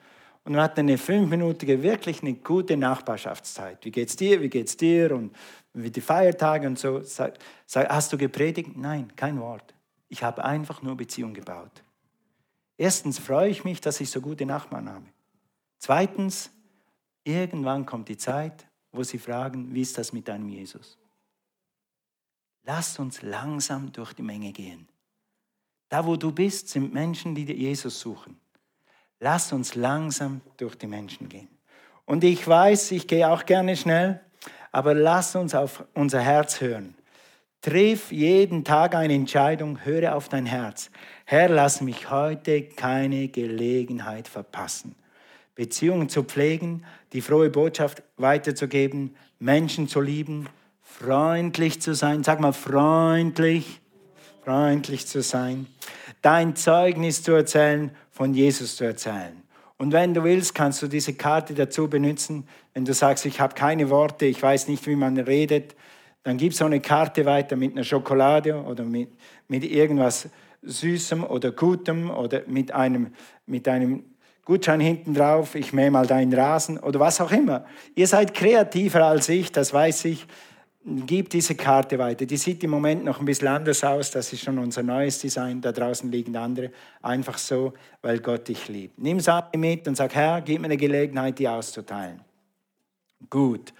Und 0.43 0.55
wir 0.55 0.63
hatten 0.63 0.79
eine 0.79 0.97
fünfminütige, 0.97 1.83
wirklich 1.83 2.23
eine 2.23 2.33
gute 2.33 2.75
Nachbarschaftszeit. 2.77 3.77
Wie 3.85 3.91
geht's 3.91 4.15
dir? 4.15 4.41
Wie 4.41 4.49
geht's 4.49 4.75
dir? 4.75 5.11
Und 5.11 5.35
wie 5.73 5.91
die 5.91 6.01
Feiertage 6.01 6.67
und 6.67 6.77
so. 6.77 7.01
Sag, 7.01 7.37
sag, 7.65 7.89
hast 7.89 8.11
du 8.13 8.17
gepredigt? 8.17 8.75
Nein, 8.75 9.15
kein 9.15 9.39
Wort. 9.39 9.73
Ich 10.09 10.23
habe 10.23 10.43
einfach 10.43 10.81
nur 10.81 10.97
Beziehung 10.97 11.33
gebaut. 11.33 11.83
Erstens 12.77 13.19
freue 13.19 13.49
ich 13.49 13.63
mich, 13.63 13.79
dass 13.79 14.01
ich 14.01 14.09
so 14.09 14.21
gute 14.21 14.45
Nachbarn 14.45 14.89
habe. 14.89 15.05
Zweitens, 15.77 16.51
irgendwann 17.23 17.85
kommt 17.85 18.09
die 18.09 18.17
Zeit, 18.17 18.65
wo 18.91 19.03
sie 19.03 19.19
fragen, 19.19 19.73
wie 19.73 19.81
ist 19.81 19.97
das 19.97 20.13
mit 20.13 20.27
deinem 20.27 20.49
Jesus? 20.49 20.97
Lass 22.63 22.99
uns 22.99 23.21
langsam 23.21 23.91
durch 23.91 24.13
die 24.13 24.21
Menge 24.21 24.51
gehen. 24.51 24.87
Da, 25.89 26.05
wo 26.05 26.15
du 26.15 26.31
bist, 26.31 26.69
sind 26.69 26.93
Menschen, 26.93 27.35
die 27.35 27.43
Jesus 27.51 27.99
suchen. 27.99 28.39
Lass 29.19 29.51
uns 29.51 29.75
langsam 29.75 30.41
durch 30.57 30.75
die 30.75 30.87
Menschen 30.87 31.29
gehen. 31.29 31.49
Und 32.05 32.23
ich 32.23 32.47
weiß, 32.47 32.91
ich 32.91 33.07
gehe 33.07 33.29
auch 33.29 33.45
gerne 33.45 33.75
schnell, 33.77 34.21
aber 34.71 34.93
lass 34.93 35.35
uns 35.35 35.53
auf 35.53 35.83
unser 35.93 36.21
Herz 36.21 36.61
hören. 36.61 36.95
Triff 37.61 38.11
jeden 38.11 38.63
Tag 38.63 38.95
eine 38.95 39.13
Entscheidung, 39.13 39.85
höre 39.85 40.15
auf 40.15 40.29
dein 40.29 40.47
Herz. 40.47 40.89
Herr, 41.25 41.47
lass 41.49 41.81
mich 41.81 42.09
heute 42.09 42.63
keine 42.63 43.27
Gelegenheit 43.27 44.27
verpassen. 44.27 44.95
Beziehungen 45.53 46.09
zu 46.09 46.23
pflegen, 46.23 46.85
die 47.13 47.21
frohe 47.21 47.49
Botschaft 47.49 48.01
weiterzugeben, 48.17 49.15
Menschen 49.37 49.87
zu 49.87 50.01
lieben, 50.01 50.47
freundlich 50.81 51.81
zu 51.81 51.93
sein. 51.93 52.23
Sag 52.23 52.39
mal 52.39 52.53
freundlich, 52.53 53.79
freundlich 54.43 55.05
zu 55.05 55.21
sein. 55.21 55.67
Dein 56.21 56.55
Zeugnis 56.55 57.21
zu 57.21 57.33
erzählen 57.33 57.91
von 58.11 58.33
Jesus 58.33 58.75
zu 58.75 58.85
erzählen. 58.85 59.40
Und 59.81 59.93
wenn 59.93 60.13
du 60.13 60.23
willst, 60.23 60.53
kannst 60.53 60.83
du 60.83 60.87
diese 60.87 61.15
Karte 61.15 61.55
dazu 61.55 61.89
benutzen. 61.89 62.47
Wenn 62.75 62.85
du 62.85 62.93
sagst, 62.93 63.25
ich 63.25 63.39
habe 63.39 63.55
keine 63.55 63.89
Worte, 63.89 64.27
ich 64.27 64.39
weiß 64.39 64.67
nicht, 64.67 64.85
wie 64.85 64.95
man 64.95 65.17
redet, 65.17 65.75
dann 66.21 66.37
gib 66.37 66.53
so 66.53 66.65
eine 66.65 66.79
Karte 66.79 67.25
weiter 67.25 67.55
mit 67.55 67.71
einer 67.71 67.83
Schokolade 67.83 68.61
oder 68.61 68.83
mit, 68.83 69.09
mit 69.47 69.63
irgendwas 69.63 70.29
Süßem 70.61 71.23
oder 71.23 71.51
Gutem 71.51 72.11
oder 72.11 72.43
mit 72.45 72.71
einem, 72.71 73.07
mit 73.47 73.67
einem 73.67 74.03
Gutschein 74.45 74.81
hinten 74.81 75.15
drauf, 75.15 75.55
ich 75.55 75.73
mähe 75.73 75.89
mal 75.89 76.05
deinen 76.05 76.31
Rasen 76.31 76.77
oder 76.77 76.99
was 76.99 77.19
auch 77.19 77.31
immer. 77.31 77.65
Ihr 77.95 78.05
seid 78.05 78.35
kreativer 78.35 79.03
als 79.07 79.29
ich, 79.29 79.51
das 79.51 79.73
weiß 79.73 80.05
ich 80.05 80.27
gib 80.83 81.29
diese 81.29 81.55
Karte 81.55 81.97
weiter. 81.99 82.25
Die 82.25 82.37
sieht 82.37 82.63
im 82.63 82.71
Moment 82.71 83.03
noch 83.03 83.19
ein 83.19 83.25
bisschen 83.25 83.47
anders 83.47 83.83
aus. 83.83 84.11
Das 84.11 84.31
ist 84.33 84.43
schon 84.43 84.57
unser 84.57 84.83
neues 84.83 85.19
Design. 85.19 85.61
Da 85.61 85.71
draußen 85.71 86.11
liegen 86.11 86.35
andere. 86.35 86.71
Einfach 87.01 87.37
so, 87.37 87.73
weil 88.01 88.19
Gott 88.19 88.47
dich 88.47 88.67
liebt. 88.67 88.97
Nimm 88.97 89.17
es 89.17 89.27
mit 89.55 89.87
und 89.87 89.95
sag, 89.95 90.15
Herr, 90.15 90.41
gib 90.41 90.59
mir 90.59 90.65
eine 90.65 90.77
Gelegenheit, 90.77 91.37
die 91.39 91.47
auszuteilen. 91.47 92.21
Gut. 93.29 93.73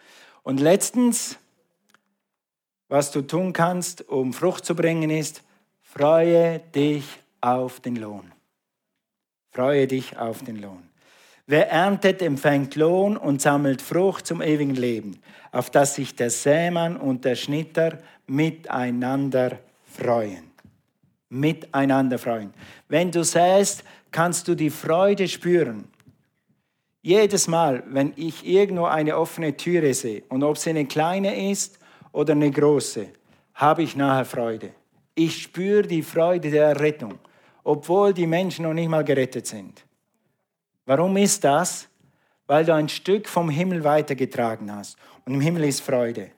Und 0.44 0.60
letztens, 0.60 1.38
was 2.88 3.12
du 3.12 3.22
tun 3.22 3.54
kannst, 3.54 4.08
um 4.08 4.34
Frucht 4.34 4.66
zu 4.66 4.76
bringen, 4.76 5.10
ist, 5.10 5.44
freue 5.82 6.60
dich 6.76 7.06
auf 7.42 7.80
den 7.80 7.96
Lohn. 7.96 8.32
Freue 9.52 9.88
dich 9.88 10.18
auf 10.18 10.44
den 10.44 10.62
Lohn. 10.62 10.84
Wer 11.48 11.70
erntet, 11.70 12.22
empfängt 12.22 12.76
Lohn 12.76 13.18
und 13.18 13.42
sammelt 13.42 13.82
Frucht 13.82 14.26
zum 14.26 14.42
ewigen 14.42 14.76
Leben, 14.76 15.20
auf 15.52 15.70
das 15.70 15.96
sich 15.96 16.16
der 16.16 16.30
Sämann 16.30 16.98
und 16.98 17.26
der 17.26 17.36
Schnitter 17.36 17.98
miteinander 18.28 19.60
freuen. 19.86 20.52
Miteinander 21.30 22.18
freuen. 22.18 22.54
Wenn 22.88 23.12
du 23.12 23.24
säst, 23.24 23.84
kannst 24.12 24.48
du 24.48 24.56
die 24.56 24.70
Freude 24.70 25.28
spüren. 25.28 25.86
Jedes 27.02 27.48
Mal, 27.48 27.84
wenn 27.88 28.14
ich 28.16 28.46
irgendwo 28.46 28.86
eine 28.86 29.18
offene 29.18 29.56
Türe 29.58 29.94
sehe, 29.94 30.24
und 30.30 30.44
ob 30.44 30.58
sie 30.58 30.70
eine 30.70 30.86
kleine 30.86 31.50
ist 31.50 31.80
oder 32.12 32.34
eine 32.34 32.52
große, 32.52 33.08
habe 33.56 33.84
ich 33.84 33.96
nachher 33.96 34.26
Freude. 34.26 34.72
Ich 35.16 35.42
spüre 35.42 35.84
die 35.84 36.04
Freude 36.04 36.52
der 36.52 36.68
Errettung, 36.68 37.18
obwohl 37.64 38.14
die 38.14 38.28
Menschen 38.28 38.64
noch 38.64 38.74
nicht 38.74 38.90
mal 38.90 39.04
gerettet 39.04 39.48
sind. 39.48 39.84
Warum 40.86 41.18
ist 41.18 41.44
das? 41.44 41.88
Weil 42.52 42.66
du 42.66 42.76
ein 42.76 42.90
Stück 42.90 43.30
vom 43.30 43.50
Himmel 43.50 43.86
weitergetragen 43.86 44.76
hast. 44.76 44.98
Und 45.24 45.36
im 45.36 45.40
Himmel 45.40 45.64
ist 45.64 45.80
Freude. 45.80 46.32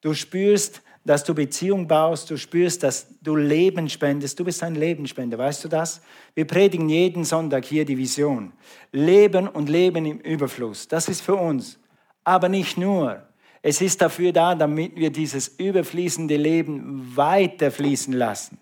Du 0.00 0.14
spürst, 0.14 0.80
dass 1.04 1.24
du 1.24 1.34
Beziehung 1.34 1.88
baust, 1.88 2.30
du 2.30 2.36
spürst, 2.36 2.84
dass 2.84 3.08
du 3.20 3.34
Leben 3.34 3.88
spendest. 3.88 4.38
Du 4.38 4.44
bist 4.44 4.62
ein 4.62 4.76
Lebensspender, 4.76 5.36
weißt 5.38 5.64
du 5.64 5.68
das? 5.68 6.02
Wir 6.36 6.44
predigen 6.44 6.88
jeden 6.88 7.24
Sonntag 7.24 7.64
hier 7.64 7.84
die 7.84 7.98
Vision. 7.98 8.52
Leben 8.92 9.48
und 9.48 9.68
Leben 9.68 10.06
im 10.06 10.20
Überfluss. 10.20 10.86
Das 10.86 11.08
ist 11.08 11.20
für 11.20 11.34
uns. 11.34 11.80
Aber 12.22 12.48
nicht 12.48 12.78
nur. 12.78 13.24
Es 13.60 13.80
ist 13.80 14.00
dafür 14.00 14.32
da, 14.32 14.54
damit 14.54 14.94
wir 14.94 15.10
dieses 15.10 15.48
überfließende 15.48 16.36
Leben 16.36 17.10
weiterfließen 17.16 18.14
lassen. 18.14 18.56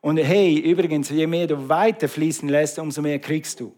Und 0.00 0.16
hey, 0.16 0.58
übrigens, 0.58 1.10
je 1.10 1.28
mehr 1.28 1.46
du 1.46 1.68
weiterfließen 1.68 2.48
lässt, 2.48 2.80
umso 2.80 3.02
mehr 3.02 3.20
kriegst 3.20 3.60
du. 3.60 3.72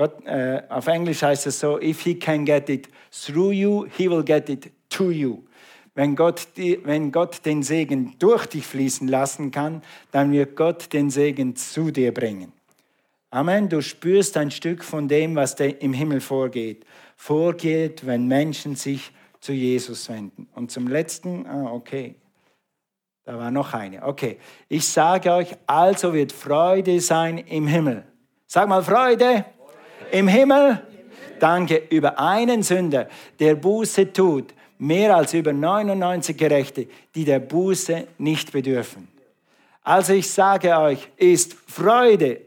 Gott, 0.00 0.24
äh, 0.24 0.62
auf 0.70 0.86
Englisch 0.86 1.20
heißt 1.20 1.46
es 1.46 1.60
so, 1.60 1.78
if 1.78 2.00
he 2.00 2.18
can 2.18 2.46
get 2.46 2.70
it 2.70 2.88
through 3.10 3.52
you, 3.52 3.86
he 3.98 4.08
will 4.08 4.24
get 4.24 4.48
it 4.48 4.72
to 4.88 5.10
you. 5.10 5.42
Wenn 5.94 6.16
Gott, 6.16 6.48
die, 6.56 6.80
wenn 6.84 7.12
Gott 7.12 7.44
den 7.44 7.62
Segen 7.62 8.14
durch 8.18 8.46
dich 8.46 8.64
fließen 8.64 9.08
lassen 9.08 9.50
kann, 9.50 9.82
dann 10.10 10.32
wird 10.32 10.56
Gott 10.56 10.90
den 10.94 11.10
Segen 11.10 11.54
zu 11.54 11.90
dir 11.90 12.14
bringen. 12.14 12.50
Amen. 13.28 13.68
Du 13.68 13.82
spürst 13.82 14.38
ein 14.38 14.50
Stück 14.50 14.84
von 14.84 15.06
dem, 15.06 15.36
was 15.36 15.52
im 15.56 15.92
Himmel 15.92 16.22
vorgeht. 16.22 16.86
Vorgeht, 17.14 18.06
wenn 18.06 18.26
Menschen 18.26 18.76
sich 18.76 19.12
zu 19.40 19.52
Jesus 19.52 20.08
wenden. 20.08 20.48
Und 20.54 20.70
zum 20.70 20.88
letzten, 20.88 21.46
ah, 21.46 21.70
okay. 21.70 22.14
Da 23.24 23.36
war 23.36 23.50
noch 23.50 23.74
eine. 23.74 24.02
Okay. 24.02 24.38
Ich 24.70 24.88
sage 24.88 25.30
euch, 25.30 25.54
also 25.66 26.14
wird 26.14 26.32
Freude 26.32 27.00
sein 27.00 27.36
im 27.36 27.66
Himmel. 27.66 28.04
Sag 28.46 28.66
mal 28.66 28.82
Freude 28.82 29.44
im 30.12 30.28
Himmel. 30.28 30.82
Danke 31.38 31.82
über 31.90 32.18
einen 32.18 32.62
Sünder, 32.62 33.08
der 33.38 33.54
Buße 33.54 34.12
tut, 34.12 34.52
mehr 34.78 35.16
als 35.16 35.34
über 35.34 35.52
99 35.52 36.36
Gerechte, 36.36 36.86
die 37.14 37.24
der 37.24 37.38
Buße 37.38 38.06
nicht 38.18 38.52
bedürfen. 38.52 39.08
Also 39.82 40.12
ich 40.12 40.30
sage 40.30 40.76
euch, 40.76 41.08
ist 41.16 41.54
Freude 41.66 42.42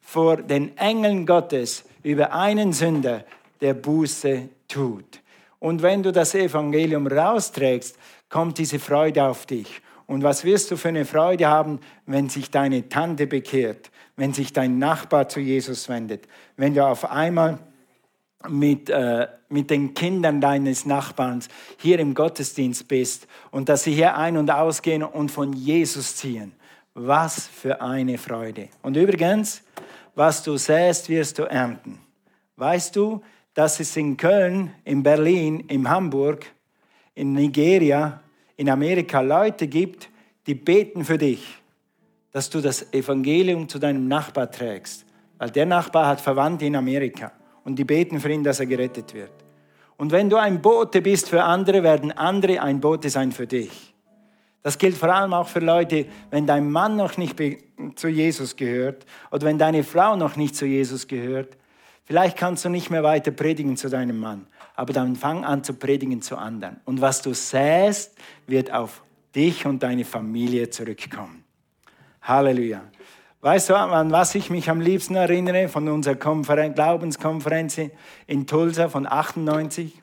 vor 0.00 0.36
den 0.38 0.76
Engeln 0.76 1.26
Gottes 1.26 1.84
über 2.02 2.32
einen 2.32 2.72
Sünder, 2.72 3.24
der 3.60 3.74
Buße 3.74 4.48
tut. 4.68 5.20
Und 5.58 5.82
wenn 5.82 6.02
du 6.02 6.12
das 6.12 6.34
Evangelium 6.34 7.06
rausträgst, 7.06 7.98
kommt 8.28 8.58
diese 8.58 8.78
Freude 8.78 9.24
auf 9.24 9.46
dich. 9.46 9.80
Und 10.06 10.22
was 10.22 10.44
wirst 10.44 10.70
du 10.70 10.76
für 10.76 10.88
eine 10.88 11.04
Freude 11.04 11.48
haben, 11.48 11.80
wenn 12.06 12.28
sich 12.28 12.50
deine 12.50 12.88
Tante 12.88 13.26
bekehrt, 13.26 13.90
wenn 14.18 14.34
sich 14.34 14.52
dein 14.52 14.78
Nachbar 14.78 15.28
zu 15.28 15.38
Jesus 15.38 15.88
wendet, 15.88 16.26
wenn 16.56 16.74
du 16.74 16.84
auf 16.84 17.08
einmal 17.08 17.58
mit, 18.48 18.90
äh, 18.90 19.28
mit 19.48 19.70
den 19.70 19.94
Kindern 19.94 20.40
deines 20.40 20.84
Nachbarns 20.84 21.48
hier 21.78 22.00
im 22.00 22.14
Gottesdienst 22.14 22.88
bist 22.88 23.28
und 23.52 23.68
dass 23.68 23.84
sie 23.84 23.94
hier 23.94 24.16
ein- 24.16 24.36
und 24.36 24.50
ausgehen 24.50 25.04
und 25.04 25.30
von 25.30 25.52
Jesus 25.52 26.16
ziehen. 26.16 26.52
Was 26.94 27.46
für 27.46 27.80
eine 27.80 28.18
Freude. 28.18 28.68
Und 28.82 28.96
übrigens, 28.96 29.62
was 30.16 30.42
du 30.42 30.56
säst, 30.56 31.08
wirst 31.08 31.38
du 31.38 31.44
ernten. 31.44 32.00
Weißt 32.56 32.96
du, 32.96 33.22
dass 33.54 33.78
es 33.78 33.96
in 33.96 34.16
Köln, 34.16 34.72
in 34.84 35.04
Berlin, 35.04 35.60
in 35.68 35.88
Hamburg, 35.88 36.44
in 37.14 37.34
Nigeria, 37.34 38.20
in 38.56 38.68
Amerika 38.68 39.20
Leute 39.20 39.68
gibt, 39.68 40.08
die 40.48 40.56
beten 40.56 41.04
für 41.04 41.18
dich, 41.18 41.58
dass 42.32 42.50
du 42.50 42.60
das 42.60 42.92
Evangelium 42.92 43.68
zu 43.68 43.78
deinem 43.78 44.08
Nachbar 44.08 44.50
trägst. 44.50 45.04
Weil 45.38 45.50
der 45.50 45.66
Nachbar 45.66 46.06
hat 46.06 46.20
Verwandte 46.20 46.66
in 46.66 46.76
Amerika 46.76 47.32
und 47.64 47.78
die 47.78 47.84
beten 47.84 48.20
für 48.20 48.30
ihn, 48.30 48.44
dass 48.44 48.60
er 48.60 48.66
gerettet 48.66 49.14
wird. 49.14 49.32
Und 49.96 50.12
wenn 50.12 50.30
du 50.30 50.36
ein 50.36 50.62
Bote 50.62 51.02
bist 51.02 51.28
für 51.28 51.42
andere, 51.42 51.82
werden 51.82 52.12
andere 52.12 52.62
ein 52.62 52.80
Bote 52.80 53.10
sein 53.10 53.32
für 53.32 53.46
dich. 53.46 53.94
Das 54.62 54.78
gilt 54.78 54.96
vor 54.96 55.12
allem 55.12 55.32
auch 55.32 55.48
für 55.48 55.60
Leute, 55.60 56.06
wenn 56.30 56.46
dein 56.46 56.70
Mann 56.70 56.96
noch 56.96 57.16
nicht 57.16 57.36
zu 57.96 58.08
Jesus 58.08 58.56
gehört 58.56 59.06
oder 59.30 59.46
wenn 59.46 59.58
deine 59.58 59.84
Frau 59.84 60.16
noch 60.16 60.36
nicht 60.36 60.56
zu 60.56 60.66
Jesus 60.66 61.06
gehört. 61.06 61.56
Vielleicht 62.04 62.36
kannst 62.36 62.64
du 62.64 62.68
nicht 62.68 62.90
mehr 62.90 63.02
weiter 63.02 63.30
predigen 63.30 63.76
zu 63.76 63.88
deinem 63.88 64.18
Mann, 64.18 64.46
aber 64.74 64.92
dann 64.92 65.16
fang 65.16 65.44
an 65.44 65.62
zu 65.62 65.74
predigen 65.74 66.22
zu 66.22 66.36
anderen. 66.36 66.80
Und 66.84 67.00
was 67.00 67.22
du 67.22 67.34
säst, 67.34 68.16
wird 68.46 68.72
auf 68.72 69.02
dich 69.34 69.66
und 69.66 69.82
deine 69.82 70.04
Familie 70.04 70.70
zurückkommen. 70.70 71.44
Halleluja. 72.28 72.82
Weißt 73.40 73.70
du, 73.70 73.74
an 73.74 74.12
was 74.12 74.34
ich 74.34 74.50
mich 74.50 74.68
am 74.68 74.82
liebsten 74.82 75.14
erinnere 75.14 75.68
von 75.68 75.88
unserer 75.88 76.16
Konferen 76.16 76.74
Glaubenskonferenz 76.74 77.80
in 78.26 78.46
Tulsa 78.46 78.90
von 78.90 79.06
98? 79.06 80.02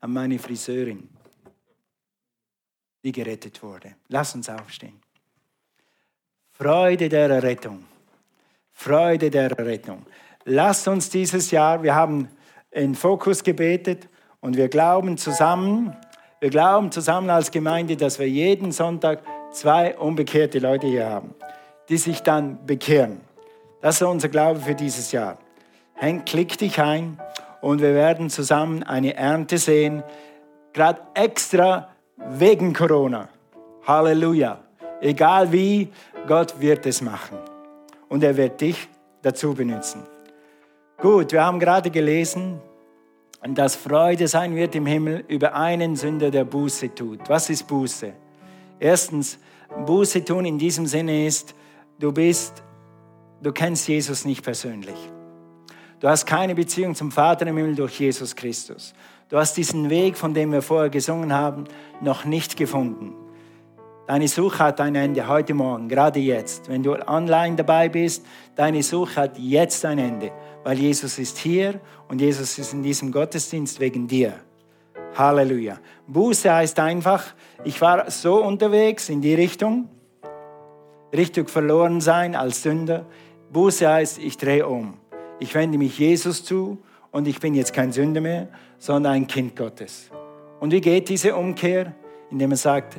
An 0.00 0.12
meine 0.12 0.38
Friseurin, 0.40 1.08
die 3.04 3.12
gerettet 3.12 3.62
wurde. 3.62 3.94
Lass 4.08 4.34
uns 4.34 4.48
aufstehen. 4.50 5.00
Freude 6.50 7.08
der 7.08 7.30
Errettung. 7.30 7.84
Freude 8.72 9.30
der 9.30 9.50
Errettung. 9.56 10.04
Lass 10.44 10.88
uns 10.88 11.10
dieses 11.10 11.50
Jahr, 11.52 11.82
wir 11.82 11.94
haben 11.94 12.28
in 12.70 12.94
Fokus 12.96 13.44
gebetet 13.44 14.08
und 14.40 14.56
wir 14.56 14.68
glauben 14.68 15.16
zusammen, 15.16 15.96
wir 16.40 16.50
glauben 16.50 16.90
zusammen 16.90 17.30
als 17.30 17.50
Gemeinde, 17.50 17.96
dass 17.96 18.18
wir 18.18 18.28
jeden 18.28 18.72
Sonntag 18.72 19.22
zwei 19.54 19.96
unbekehrte 19.96 20.58
Leute 20.58 20.86
hier 20.86 21.08
haben 21.08 21.34
die 21.88 21.96
sich 21.96 22.22
dann 22.22 22.64
bekehren. 22.66 23.20
Das 23.80 23.96
ist 23.96 24.02
unser 24.02 24.28
Glaube 24.28 24.60
für 24.60 24.74
dieses 24.74 25.12
Jahr. 25.12 25.38
Henk, 25.94 26.26
klick 26.26 26.56
dich 26.58 26.80
ein 26.80 27.18
und 27.60 27.80
wir 27.80 27.94
werden 27.94 28.30
zusammen 28.30 28.82
eine 28.82 29.14
Ernte 29.14 29.58
sehen, 29.58 30.02
gerade 30.72 31.00
extra 31.14 31.88
wegen 32.16 32.72
Corona. 32.72 33.28
Halleluja. 33.86 34.60
Egal 35.00 35.52
wie, 35.52 35.88
Gott 36.26 36.58
wird 36.58 36.86
es 36.86 37.02
machen. 37.02 37.38
Und 38.08 38.24
er 38.24 38.36
wird 38.36 38.60
dich 38.60 38.88
dazu 39.22 39.54
benutzen. 39.54 40.02
Gut, 40.98 41.32
wir 41.32 41.44
haben 41.44 41.58
gerade 41.58 41.90
gelesen, 41.90 42.60
dass 43.46 43.76
Freude 43.76 44.26
sein 44.26 44.56
wird 44.56 44.74
im 44.74 44.86
Himmel 44.86 45.24
über 45.28 45.54
einen 45.54 45.96
Sünder, 45.96 46.30
der 46.30 46.44
Buße 46.44 46.94
tut. 46.94 47.20
Was 47.28 47.50
ist 47.50 47.66
Buße? 47.66 48.14
Erstens, 48.84 49.38
Buße 49.86 50.22
tun 50.26 50.44
in 50.44 50.58
diesem 50.58 50.86
Sinne 50.86 51.26
ist, 51.26 51.54
du 51.98 52.12
bist, 52.12 52.62
du 53.42 53.50
kennst 53.50 53.88
Jesus 53.88 54.26
nicht 54.26 54.44
persönlich. 54.44 54.98
Du 56.00 56.08
hast 56.08 56.26
keine 56.26 56.54
Beziehung 56.54 56.94
zum 56.94 57.10
Vater 57.10 57.46
im 57.46 57.56
Himmel 57.56 57.76
durch 57.76 57.98
Jesus 57.98 58.36
Christus. 58.36 58.92
Du 59.30 59.38
hast 59.38 59.56
diesen 59.56 59.88
Weg, 59.88 60.18
von 60.18 60.34
dem 60.34 60.52
wir 60.52 60.60
vorher 60.60 60.90
gesungen 60.90 61.32
haben, 61.32 61.64
noch 62.02 62.26
nicht 62.26 62.58
gefunden. 62.58 63.14
Deine 64.06 64.28
Suche 64.28 64.58
hat 64.58 64.82
ein 64.82 64.96
Ende 64.96 65.28
heute 65.28 65.54
Morgen, 65.54 65.88
gerade 65.88 66.20
jetzt. 66.20 66.68
Wenn 66.68 66.82
du 66.82 66.92
online 67.08 67.56
dabei 67.56 67.88
bist, 67.88 68.26
deine 68.54 68.82
Suche 68.82 69.16
hat 69.16 69.38
jetzt 69.38 69.82
ein 69.86 69.96
Ende, 69.96 70.30
weil 70.62 70.78
Jesus 70.78 71.18
ist 71.18 71.38
hier 71.38 71.80
und 72.08 72.20
Jesus 72.20 72.58
ist 72.58 72.74
in 72.74 72.82
diesem 72.82 73.12
Gottesdienst 73.12 73.80
wegen 73.80 74.06
dir. 74.06 74.43
Halleluja. 75.14 75.78
Buße 76.06 76.52
heißt 76.52 76.78
einfach, 76.80 77.24
ich 77.64 77.80
war 77.80 78.10
so 78.10 78.42
unterwegs 78.44 79.08
in 79.08 79.20
die 79.20 79.34
Richtung 79.34 79.88
richtig 81.12 81.48
verloren 81.48 82.00
sein 82.00 82.34
als 82.34 82.62
Sünder. 82.62 83.06
Buße 83.52 83.88
heißt, 83.88 84.18
ich 84.18 84.36
drehe 84.36 84.66
um. 84.66 84.94
Ich 85.38 85.54
wende 85.54 85.78
mich 85.78 85.98
Jesus 85.98 86.44
zu 86.44 86.78
und 87.10 87.28
ich 87.28 87.40
bin 87.40 87.54
jetzt 87.54 87.72
kein 87.72 87.92
Sünder 87.92 88.20
mehr, 88.20 88.48
sondern 88.78 89.12
ein 89.12 89.26
Kind 89.26 89.56
Gottes. 89.56 90.10
Und 90.60 90.72
wie 90.72 90.80
geht 90.80 91.08
diese 91.08 91.36
Umkehr? 91.36 91.94
Indem 92.30 92.50
man 92.50 92.56
sagt, 92.56 92.98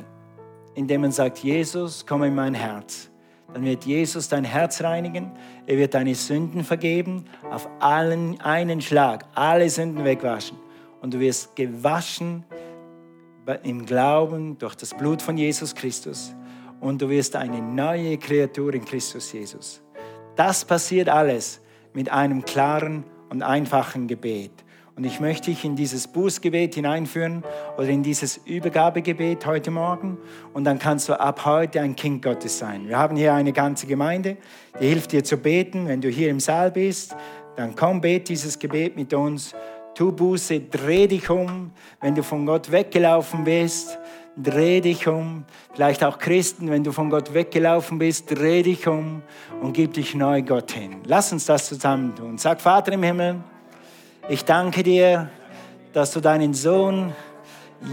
indem 0.74 1.02
man 1.02 1.12
sagt, 1.12 1.38
Jesus, 1.38 2.06
komm 2.06 2.22
in 2.22 2.34
mein 2.34 2.54
Herz. 2.54 3.10
Dann 3.52 3.64
wird 3.64 3.84
Jesus 3.84 4.28
dein 4.28 4.44
Herz 4.44 4.82
reinigen, 4.82 5.32
er 5.66 5.78
wird 5.78 5.94
deine 5.94 6.14
Sünden 6.14 6.64
vergeben, 6.64 7.24
auf 7.50 7.68
allen 7.78 8.40
einen 8.40 8.80
Schlag, 8.80 9.24
alle 9.34 9.70
Sünden 9.70 10.04
wegwaschen. 10.04 10.58
Und 11.06 11.14
du 11.14 11.20
wirst 11.20 11.54
gewaschen 11.54 12.44
im 13.62 13.86
Glauben 13.86 14.58
durch 14.58 14.74
das 14.74 14.92
Blut 14.92 15.22
von 15.22 15.38
Jesus 15.38 15.72
Christus 15.72 16.34
und 16.80 17.00
du 17.00 17.08
wirst 17.08 17.36
eine 17.36 17.62
neue 17.62 18.18
Kreatur 18.18 18.74
in 18.74 18.84
Christus 18.84 19.32
Jesus. 19.32 19.80
Das 20.34 20.64
passiert 20.64 21.08
alles 21.08 21.60
mit 21.94 22.10
einem 22.10 22.44
klaren 22.44 23.04
und 23.30 23.44
einfachen 23.44 24.08
Gebet. 24.08 24.50
Und 24.96 25.04
ich 25.04 25.20
möchte 25.20 25.50
dich 25.50 25.64
in 25.64 25.76
dieses 25.76 26.08
Bußgebet 26.08 26.74
hineinführen 26.74 27.44
oder 27.76 27.86
in 27.86 28.02
dieses 28.02 28.38
Übergabegebet 28.38 29.46
heute 29.46 29.70
Morgen. 29.70 30.18
Und 30.54 30.64
dann 30.64 30.80
kannst 30.80 31.08
du 31.08 31.20
ab 31.20 31.44
heute 31.44 31.82
ein 31.82 31.94
Kind 31.94 32.20
Gottes 32.20 32.58
sein. 32.58 32.88
Wir 32.88 32.98
haben 32.98 33.14
hier 33.14 33.32
eine 33.32 33.52
ganze 33.52 33.86
Gemeinde, 33.86 34.38
die 34.80 34.88
hilft 34.88 35.12
dir 35.12 35.22
zu 35.22 35.36
beten. 35.36 35.86
Wenn 35.86 36.00
du 36.00 36.08
hier 36.08 36.30
im 36.30 36.40
Saal 36.40 36.72
bist, 36.72 37.14
dann 37.54 37.76
komm, 37.76 38.00
bet 38.00 38.28
dieses 38.28 38.58
Gebet 38.58 38.96
mit 38.96 39.14
uns. 39.14 39.54
Tu 39.96 40.12
Buße, 40.12 40.60
dreh 40.60 41.06
dich 41.06 41.30
um, 41.30 41.70
wenn 42.02 42.14
du 42.14 42.22
von 42.22 42.44
Gott 42.44 42.70
weggelaufen 42.70 43.44
bist. 43.44 43.96
Dreh 44.36 44.82
dich 44.82 45.08
um. 45.08 45.46
Vielleicht 45.72 46.04
auch 46.04 46.18
Christen, 46.18 46.70
wenn 46.70 46.84
du 46.84 46.92
von 46.92 47.08
Gott 47.08 47.32
weggelaufen 47.32 47.98
bist, 47.98 48.30
dreh 48.30 48.62
dich 48.62 48.86
um 48.86 49.22
und 49.62 49.72
gib 49.72 49.94
dich 49.94 50.14
neu 50.14 50.42
Gott 50.42 50.72
hin. 50.72 50.96
Lass 51.06 51.32
uns 51.32 51.46
das 51.46 51.66
zusammen 51.66 52.14
tun. 52.14 52.36
Sag, 52.36 52.60
Vater 52.60 52.92
im 52.92 53.02
Himmel, 53.02 53.36
ich 54.28 54.44
danke 54.44 54.82
dir, 54.82 55.30
dass 55.94 56.10
du 56.10 56.20
deinen 56.20 56.52
Sohn 56.52 57.14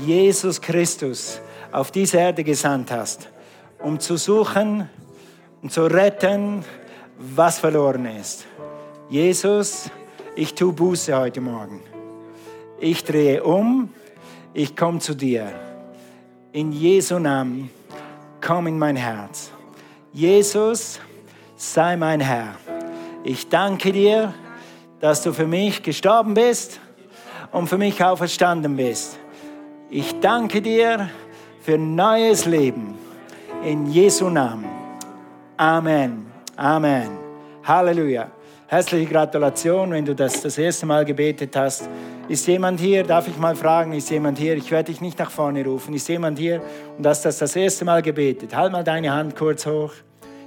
Jesus 0.05 0.59
Christus 0.59 1.39
auf 1.71 1.89
diese 1.89 2.17
Erde 2.17 2.43
gesandt 2.43 2.91
hast, 2.91 3.29
um 3.79 3.97
zu 3.97 4.17
suchen 4.17 4.89
und 5.61 5.71
zu 5.71 5.85
retten, 5.85 6.65
was 7.17 7.59
verloren 7.59 8.05
ist. 8.07 8.45
Jesus, 9.09 9.89
ich 10.35 10.53
tue 10.53 10.73
Buße 10.73 11.17
heute 11.17 11.39
Morgen. 11.39 11.92
Ich 12.83 13.05
drehe 13.05 13.41
um, 13.41 13.87
ich 14.53 14.75
komme 14.75 14.99
zu 14.99 15.13
dir. 15.13 15.53
In 16.51 16.73
Jesu 16.73 17.17
Namen, 17.17 17.69
komm 18.45 18.67
in 18.67 18.77
mein 18.77 18.97
Herz. 18.97 19.51
Jesus, 20.11 20.99
sei 21.55 21.95
mein 21.95 22.19
Herr. 22.19 22.55
Ich 23.23 23.47
danke 23.47 23.93
dir, 23.93 24.33
dass 24.99 25.23
du 25.23 25.31
für 25.31 25.47
mich 25.47 25.81
gestorben 25.81 26.33
bist 26.33 26.81
und 27.53 27.67
für 27.67 27.77
mich 27.77 28.03
auferstanden 28.03 28.75
bist. 28.75 29.17
Ich 29.89 30.19
danke 30.19 30.61
dir 30.61 31.09
für 31.61 31.77
neues 31.77 32.45
Leben. 32.45 32.95
In 33.63 33.89
Jesu 33.89 34.29
Namen. 34.29 34.65
Amen. 35.55 36.25
Amen. 36.57 37.11
Halleluja. 37.63 38.29
Herzliche 38.67 39.05
Gratulation, 39.05 39.91
wenn 39.91 40.03
du 40.03 40.13
das 40.13 40.41
das 40.41 40.57
erste 40.57 40.85
Mal 40.85 41.05
gebetet 41.05 41.55
hast. 41.55 41.87
Ist 42.29 42.47
jemand 42.47 42.79
hier? 42.79 43.03
Darf 43.03 43.27
ich 43.27 43.37
mal 43.37 43.53
fragen? 43.53 43.91
Ist 43.91 44.09
jemand 44.09 44.37
hier? 44.37 44.55
Ich 44.55 44.71
werde 44.71 44.91
dich 44.91 45.01
nicht 45.01 45.19
nach 45.19 45.29
vorne 45.29 45.65
rufen. 45.65 45.93
Ist 45.93 46.07
jemand 46.07 46.39
hier 46.39 46.61
und 46.97 47.05
hast 47.05 47.25
das 47.25 47.37
das 47.37 47.53
erste 47.53 47.83
Mal 47.83 48.01
gebetet? 48.01 48.55
Halt 48.55 48.71
mal 48.71 48.83
deine 48.83 49.11
Hand 49.11 49.35
kurz 49.35 49.65
hoch. 49.65 49.91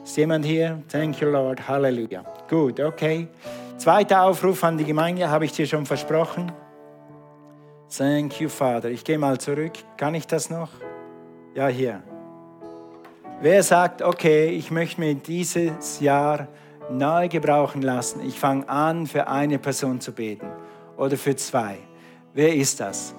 Ist 0.03 0.17
jemand 0.17 0.47
hier? 0.47 0.83
Thank 0.91 1.21
you, 1.21 1.29
Lord. 1.29 1.69
Halleluja. 1.69 2.25
Gut, 2.49 2.81
okay. 2.81 3.29
Zweiter 3.77 4.23
Aufruf 4.23 4.65
an 4.65 4.79
die 4.79 4.85
Gemeinde 4.85 5.29
habe 5.29 5.45
ich 5.45 5.53
dir 5.53 5.67
schon 5.67 5.85
versprochen. 5.85 6.51
Thank 7.95 8.41
you, 8.41 8.49
Father. 8.49 8.89
Ich 8.89 9.05
gehe 9.05 9.19
mal 9.19 9.37
zurück. 9.37 9.73
Kann 9.99 10.15
ich 10.15 10.27
das 10.27 10.49
noch? 10.49 10.71
Ja, 11.55 11.69
hier. 11.69 12.03
Wer 13.43 13.63
sagt, 13.63 14.01
okay, 14.01 14.49
ich 14.49 14.71
möchte 14.71 14.99
mir 14.99 15.15
dieses 15.15 16.01
Jahr 16.01 16.49
neu 16.91 17.29
gebrauchen 17.29 17.83
lassen. 17.83 18.23
Ich 18.27 18.41
fange 18.41 18.67
an, 18.67 19.07
für 19.07 19.29
eine 19.29 19.59
Person 19.59 20.01
zu 20.01 20.13
beten 20.13 20.47
oder 20.97 21.17
für 21.17 21.37
zwei. 21.37 21.79
Wer 22.35 22.55
ist 22.55 22.81
das? 22.81 23.15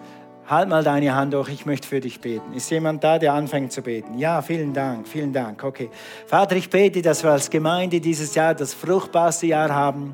Halt 0.47 0.69
mal 0.69 0.83
deine 0.83 1.13
Hand 1.13 1.35
hoch, 1.35 1.49
ich 1.49 1.65
möchte 1.65 1.87
für 1.87 1.99
dich 1.99 2.21
beten. 2.21 2.53
Ist 2.53 2.69
jemand 2.71 3.03
da, 3.03 3.19
der 3.19 3.33
anfängt 3.33 3.73
zu 3.73 3.81
beten? 3.81 4.17
Ja, 4.17 4.41
vielen 4.41 4.73
Dank, 4.73 5.05
vielen 5.05 5.33
Dank. 5.33 5.61
Okay. 5.61 5.89
Vater, 6.25 6.55
ich 6.55 6.69
bete, 6.69 7.01
dass 7.01 7.21
wir 7.23 7.31
als 7.31 7.49
Gemeinde 7.49 7.99
dieses 7.99 8.33
Jahr 8.33 8.55
das 8.55 8.73
fruchtbarste 8.73 9.47
Jahr 9.47 9.73
haben 9.75 10.13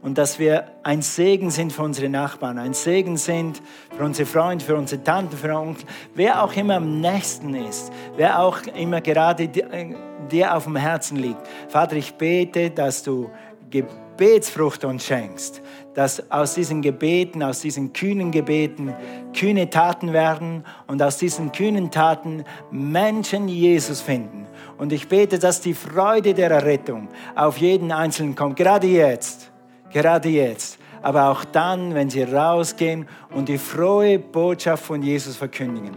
und 0.00 0.16
dass 0.16 0.38
wir 0.38 0.68
ein 0.82 1.02
Segen 1.02 1.50
sind 1.50 1.72
für 1.72 1.82
unsere 1.82 2.08
Nachbarn, 2.08 2.58
ein 2.58 2.72
Segen 2.72 3.16
sind 3.16 3.60
für 3.96 4.04
unsere 4.04 4.26
Freunde, 4.26 4.64
für 4.64 4.76
unsere 4.76 5.02
Tanten, 5.02 5.36
für 5.36 5.54
Onkel, 5.54 5.84
wer 6.14 6.42
auch 6.42 6.54
immer 6.56 6.76
am 6.76 7.00
nächsten 7.00 7.54
ist, 7.54 7.90
wer 8.16 8.38
auch 8.38 8.62
immer 8.62 9.00
gerade 9.00 9.48
dir 9.48 10.54
auf 10.54 10.64
dem 10.64 10.76
Herzen 10.76 11.16
liegt. 11.16 11.40
Vater, 11.68 11.96
ich 11.96 12.14
bete, 12.14 12.70
dass 12.70 13.02
du 13.02 13.30
Gebetsfrucht 13.70 14.84
uns 14.84 15.06
schenkst, 15.06 15.62
dass 15.94 16.30
aus 16.30 16.54
diesen 16.54 16.82
Gebeten, 16.82 17.42
aus 17.42 17.60
diesen 17.60 17.92
kühnen 17.92 18.30
Gebeten 18.30 18.94
kühne 19.36 19.70
Taten 19.70 20.12
werden 20.12 20.64
und 20.86 21.02
aus 21.02 21.18
diesen 21.18 21.52
kühnen 21.52 21.90
Taten 21.90 22.44
Menschen 22.70 23.48
Jesus 23.48 24.00
finden. 24.00 24.46
Und 24.78 24.92
ich 24.92 25.08
bete, 25.08 25.38
dass 25.38 25.60
die 25.60 25.74
Freude 25.74 26.34
der 26.34 26.50
Errettung 26.50 27.08
auf 27.34 27.58
jeden 27.58 27.92
Einzelnen 27.92 28.34
kommt, 28.34 28.56
gerade 28.56 28.86
jetzt 28.86 29.52
gerade 29.94 30.28
jetzt, 30.28 30.78
aber 31.00 31.30
auch 31.30 31.44
dann, 31.44 31.94
wenn 31.94 32.10
sie 32.10 32.24
rausgehen 32.24 33.06
und 33.30 33.48
die 33.48 33.58
frohe 33.58 34.18
Botschaft 34.18 34.84
von 34.84 35.02
Jesus 35.02 35.36
verkündigen. 35.36 35.96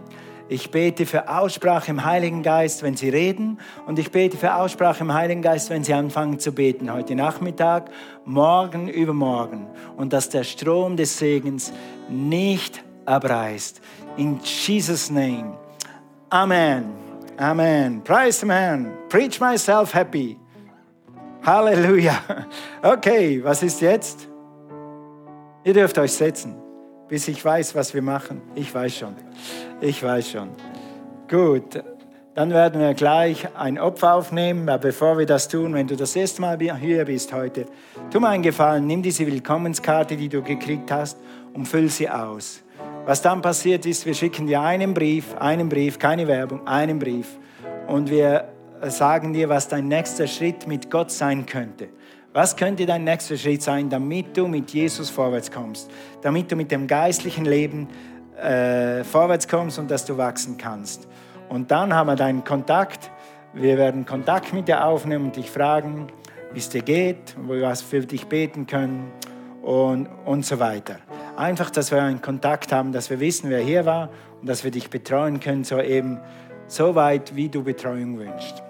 Ich 0.49 0.71
bete 0.71 1.05
für 1.05 1.27
Aussprache 1.27 1.91
im 1.91 2.05
Heiligen 2.05 2.41
Geist, 2.41 2.81
wenn 2.81 2.95
Sie 2.95 3.09
reden. 3.09 3.59
Und 3.85 3.99
ich 3.99 4.11
bete 4.11 4.37
für 4.37 4.55
Aussprache 4.55 5.03
im 5.03 5.13
Heiligen 5.13 5.41
Geist, 5.41 5.69
wenn 5.69 5.83
Sie 5.83 5.93
anfangen 5.93 6.39
zu 6.39 6.53
beten. 6.53 6.89
Heute 6.93 7.15
Nachmittag, 7.15 7.89
morgen, 8.27 8.87
übermorgen. 8.89 9.67
Und 9.95 10.13
dass 10.13 10.29
der 10.29 10.43
Strom 10.43 10.95
des 10.95 11.17
Segens 11.17 11.73
nicht 12.09 12.83
abreißt. 13.05 13.81
In 14.17 14.39
Jesus' 14.43 15.09
name. 15.09 15.57
Amen. 16.29 16.93
Amen. 17.37 18.03
Praise 18.03 18.39
the 18.39 18.45
man. 18.45 18.91
Preach 19.09 19.39
myself 19.39 19.93
happy. 19.93 20.37
Halleluja. 21.43 22.19
Okay, 22.83 23.43
was 23.43 23.63
ist 23.63 23.81
jetzt? 23.81 24.27
Ihr 25.63 25.73
dürft 25.73 25.97
euch 25.97 26.13
setzen, 26.13 26.55
bis 27.07 27.27
ich 27.27 27.43
weiß, 27.43 27.75
was 27.75 27.93
wir 27.93 28.01
machen. 28.01 28.41
Ich 28.55 28.73
weiß 28.73 28.95
schon. 28.95 29.15
Ich 29.81 30.01
weiß 30.01 30.31
schon. 30.31 30.49
Gut, 31.29 31.83
dann 32.37 32.51
werden 32.51 32.79
wir 32.79 32.93
gleich 32.93 33.47
ein 33.55 33.79
Opfer 33.79 34.13
aufnehmen. 34.13 34.69
Aber 34.69 34.89
bevor 34.89 35.17
wir 35.17 35.25
das 35.25 35.47
tun, 35.47 35.73
wenn 35.73 35.87
du 35.87 35.95
das 35.95 36.15
erste 36.15 36.39
Mal 36.39 36.59
hier 36.59 37.03
bist 37.05 37.33
heute, 37.33 37.65
tu 38.11 38.19
mir 38.19 38.29
einen 38.29 38.43
Gefallen, 38.43 38.85
nimm 38.85 39.01
diese 39.01 39.25
Willkommenskarte, 39.25 40.15
die 40.15 40.29
du 40.29 40.43
gekriegt 40.43 40.91
hast, 40.91 41.17
und 41.55 41.67
füll 41.67 41.89
sie 41.89 42.07
aus. 42.07 42.61
Was 43.07 43.23
dann 43.23 43.41
passiert 43.41 43.87
ist, 43.87 44.05
wir 44.05 44.13
schicken 44.13 44.45
dir 44.45 44.61
einen 44.61 44.93
Brief, 44.93 45.35
einen 45.39 45.67
Brief, 45.67 45.97
keine 45.97 46.27
Werbung, 46.27 46.67
einen 46.67 46.99
Brief. 46.99 47.39
Und 47.87 48.11
wir 48.11 48.49
sagen 48.83 49.33
dir, 49.33 49.49
was 49.49 49.67
dein 49.67 49.87
nächster 49.87 50.27
Schritt 50.27 50.67
mit 50.67 50.91
Gott 50.91 51.09
sein 51.09 51.43
könnte. 51.43 51.87
Was 52.33 52.55
könnte 52.55 52.85
dein 52.85 53.03
nächster 53.03 53.35
Schritt 53.35 53.63
sein, 53.63 53.89
damit 53.89 54.37
du 54.37 54.47
mit 54.47 54.69
Jesus 54.69 55.09
vorwärts 55.09 55.49
kommst, 55.49 55.89
damit 56.21 56.51
du 56.51 56.55
mit 56.55 56.69
dem 56.69 56.85
geistlichen 56.85 57.45
Leben 57.45 57.87
äh, 58.39 59.03
vorwärts 59.03 59.47
kommst 59.47 59.79
und 59.79 59.89
dass 59.89 60.05
du 60.05 60.15
wachsen 60.17 60.55
kannst. 60.55 61.07
Und 61.49 61.71
dann 61.71 61.93
haben 61.93 62.07
wir 62.07 62.15
deinen 62.15 62.43
Kontakt. 62.43 63.11
Wir 63.53 63.77
werden 63.77 64.05
Kontakt 64.05 64.53
mit 64.53 64.67
dir 64.67 64.85
aufnehmen 64.85 65.25
und 65.25 65.35
dich 65.35 65.49
fragen, 65.49 66.07
wie 66.51 66.59
es 66.59 66.69
dir 66.69 66.81
geht, 66.81 67.35
wo 67.41 67.53
wir 67.53 67.63
was 67.63 67.81
für 67.81 68.01
dich 68.01 68.27
beten 68.27 68.67
können 68.67 69.11
und, 69.61 70.07
und 70.25 70.45
so 70.45 70.59
weiter. 70.59 70.97
Einfach, 71.35 71.69
dass 71.69 71.91
wir 71.91 72.01
einen 72.01 72.21
Kontakt 72.21 72.71
haben, 72.71 72.91
dass 72.91 73.09
wir 73.09 73.19
wissen, 73.19 73.49
wer 73.49 73.59
hier 73.59 73.85
war 73.85 74.09
und 74.41 74.49
dass 74.49 74.63
wir 74.63 74.71
dich 74.71 74.89
betreuen 74.89 75.39
können, 75.39 75.63
so 75.63 75.79
eben 75.79 76.19
so 76.67 76.95
weit, 76.95 77.35
wie 77.35 77.49
du 77.49 77.63
Betreuung 77.63 78.17
wünschst. 78.17 78.63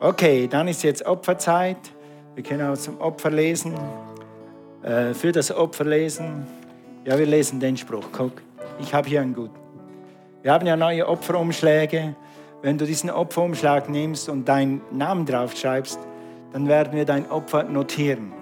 Okay, 0.00 0.48
dann 0.48 0.66
ist 0.68 0.82
jetzt 0.82 1.04
Opferzeit. 1.04 1.76
Wir 2.34 2.42
können 2.42 2.68
auch 2.70 2.78
zum 2.78 2.98
Opfer 3.00 3.30
lesen. 3.30 3.74
Äh, 4.82 5.12
für 5.14 5.30
das 5.30 5.54
Opfer 5.54 5.84
lesen. 5.84 6.46
Ja, 7.04 7.18
wir 7.18 7.26
lesen 7.26 7.60
den 7.60 7.76
Spruch. 7.76 8.06
Guck, 8.12 8.32
ich 8.80 8.94
habe 8.94 9.08
hier 9.08 9.20
einen 9.20 9.34
guten. 9.34 9.59
Wir 10.42 10.52
haben 10.52 10.66
ja 10.66 10.74
neue 10.74 11.06
Opferumschläge. 11.06 12.14
Wenn 12.62 12.78
du 12.78 12.86
diesen 12.86 13.10
Opferumschlag 13.10 13.90
nimmst 13.90 14.30
und 14.30 14.48
deinen 14.48 14.80
Namen 14.90 15.26
draufschreibst, 15.26 15.98
dann 16.54 16.66
werden 16.66 16.94
wir 16.94 17.04
dein 17.04 17.30
Opfer 17.30 17.64
notieren. 17.64 18.32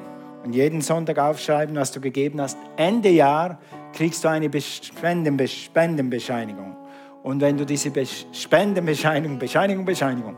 Und 0.45 0.53
jeden 0.53 0.81
Sonntag 0.81 1.19
aufschreiben, 1.19 1.75
was 1.75 1.91
du 1.91 2.01
gegeben 2.01 2.41
hast. 2.41 2.57
Ende 2.77 3.09
Jahr 3.09 3.59
kriegst 3.93 4.23
du 4.23 4.29
eine 4.29 4.49
Spendenbescheinigung. 4.61 6.77
Und 7.25 7.41
wenn 7.41 7.57
du 7.57 7.67
diese 7.67 7.91
Spendenbescheinigung, 8.33 9.37
Bescheinigung, 9.37 9.85
Bescheinigung, 9.85 10.37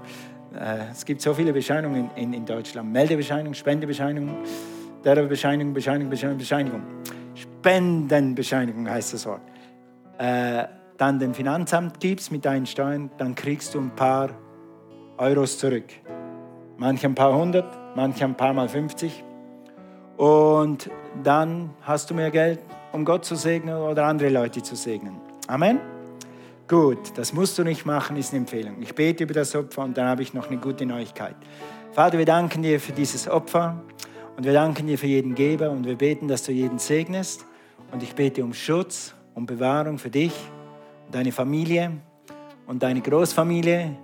äh, 0.58 0.90
es 0.90 1.04
gibt 1.04 1.20
so 1.20 1.34
viele 1.34 1.52
Bescheinigungen 1.52 2.08
in, 2.16 2.32
in 2.32 2.46
Deutschland. 2.46 2.90
Meldebescheinigung, 2.90 3.52
Spendebescheinigung, 3.52 4.34
der 5.04 5.16
Bescheinigung, 5.26 5.74
Bescheinigung, 5.74 6.08
Bescheinigung, 6.08 6.38
Bescheinigung. 6.38 6.82
Spendenbescheinigung 7.34 8.88
heißt 8.88 9.12
das 9.12 9.26
Wort. 9.26 9.42
Äh, 10.16 10.79
dann 11.00 11.18
dem 11.18 11.32
Finanzamt 11.32 11.98
gibst 11.98 12.30
mit 12.30 12.44
deinen 12.44 12.66
Steuern, 12.66 13.10
dann 13.16 13.34
kriegst 13.34 13.74
du 13.74 13.80
ein 13.80 13.96
paar 13.96 14.28
Euros 15.16 15.58
zurück. 15.58 15.86
Manche 16.76 17.06
ein 17.06 17.14
paar 17.14 17.34
hundert, 17.34 17.96
manche 17.96 18.26
ein 18.26 18.36
paar 18.36 18.52
mal 18.52 18.68
50. 18.68 19.24
Und 20.18 20.90
dann 21.22 21.70
hast 21.80 22.10
du 22.10 22.14
mehr 22.14 22.30
Geld, 22.30 22.58
um 22.92 23.06
Gott 23.06 23.24
zu 23.24 23.34
segnen 23.34 23.76
oder 23.76 24.04
andere 24.04 24.28
Leute 24.28 24.62
zu 24.62 24.76
segnen. 24.76 25.16
Amen. 25.46 25.80
Gut, 26.68 27.16
das 27.16 27.32
musst 27.32 27.58
du 27.58 27.64
nicht 27.64 27.86
machen, 27.86 28.16
ist 28.18 28.32
eine 28.32 28.40
Empfehlung. 28.40 28.76
Ich 28.82 28.94
bete 28.94 29.24
über 29.24 29.34
das 29.34 29.56
Opfer 29.56 29.82
und 29.82 29.96
dann 29.96 30.06
habe 30.06 30.22
ich 30.22 30.34
noch 30.34 30.48
eine 30.48 30.58
gute 30.58 30.84
Neuigkeit. 30.84 31.34
Vater, 31.92 32.18
wir 32.18 32.26
danken 32.26 32.62
dir 32.62 32.78
für 32.78 32.92
dieses 32.92 33.26
Opfer 33.26 33.82
und 34.36 34.44
wir 34.44 34.52
danken 34.52 34.86
dir 34.86 34.98
für 34.98 35.06
jeden 35.06 35.34
Geber 35.34 35.70
und 35.70 35.86
wir 35.86 35.96
beten, 35.96 36.28
dass 36.28 36.42
du 36.42 36.52
jeden 36.52 36.78
segnest. 36.78 37.46
Und 37.90 38.02
ich 38.02 38.14
bete 38.14 38.44
um 38.44 38.52
Schutz 38.52 39.14
und 39.34 39.46
Bewahrung 39.46 39.96
für 39.96 40.10
dich 40.10 40.34
deine 41.10 41.32
Familie 41.32 41.92
und 42.66 42.82
deine 42.82 43.00
Großfamilie 43.00 43.96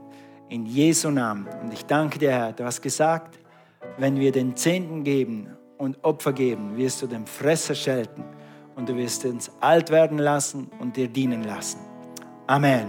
in 0.49 0.67
Jesu 0.67 1.11
Namen. 1.11 1.47
Und 1.63 1.73
ich 1.73 1.85
danke 1.87 2.19
dir, 2.19 2.31
Herr, 2.31 2.53
du 2.53 2.65
hast 2.65 2.83
gesagt, 2.83 3.39
wenn 3.99 4.19
wir 4.19 4.33
den 4.33 4.57
Zehnten 4.57 5.05
geben 5.05 5.49
und 5.79 6.03
Opfer 6.05 6.33
geben, 6.33 6.77
wirst 6.77 7.03
du 7.03 7.07
den 7.07 7.27
Fresser 7.27 7.75
schelten 7.75 8.25
und 8.75 8.89
du 8.89 8.97
wirst 8.97 9.25
uns 9.25 9.51
alt 9.61 9.91
werden 9.91 10.19
lassen 10.19 10.69
und 10.79 10.97
dir 10.97 11.09
dienen 11.09 11.45
lassen. 11.45 11.81
Amen. 12.47 12.87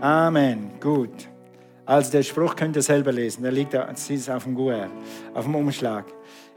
Amen. 0.00 0.70
Gut. 0.80 1.28
Also 1.84 2.12
der 2.12 2.22
Spruch 2.22 2.54
könnt 2.54 2.76
ihr 2.76 2.82
selber 2.82 3.12
lesen. 3.12 3.42
Der 3.42 3.52
liegt 3.52 3.74
auf 3.74 4.44
dem 4.44 4.54
GUR, 4.54 4.88
auf 5.34 5.44
dem 5.44 5.54
Umschlag. 5.54 6.04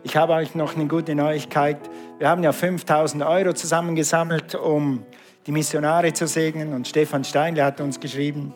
Ich 0.03 0.15
habe 0.17 0.33
euch 0.33 0.55
noch 0.55 0.75
eine 0.75 0.87
gute 0.87 1.15
Neuigkeit. 1.15 1.77
Wir 2.17 2.27
haben 2.27 2.43
ja 2.43 2.51
5000 2.51 3.23
Euro 3.23 3.53
zusammengesammelt, 3.53 4.55
um 4.55 5.05
die 5.45 5.51
Missionare 5.51 6.13
zu 6.13 6.27
segnen. 6.27 6.73
Und 6.73 6.87
Stefan 6.87 7.23
Steinle 7.23 7.63
hat 7.63 7.81
uns 7.81 7.99
geschrieben. 7.99 8.53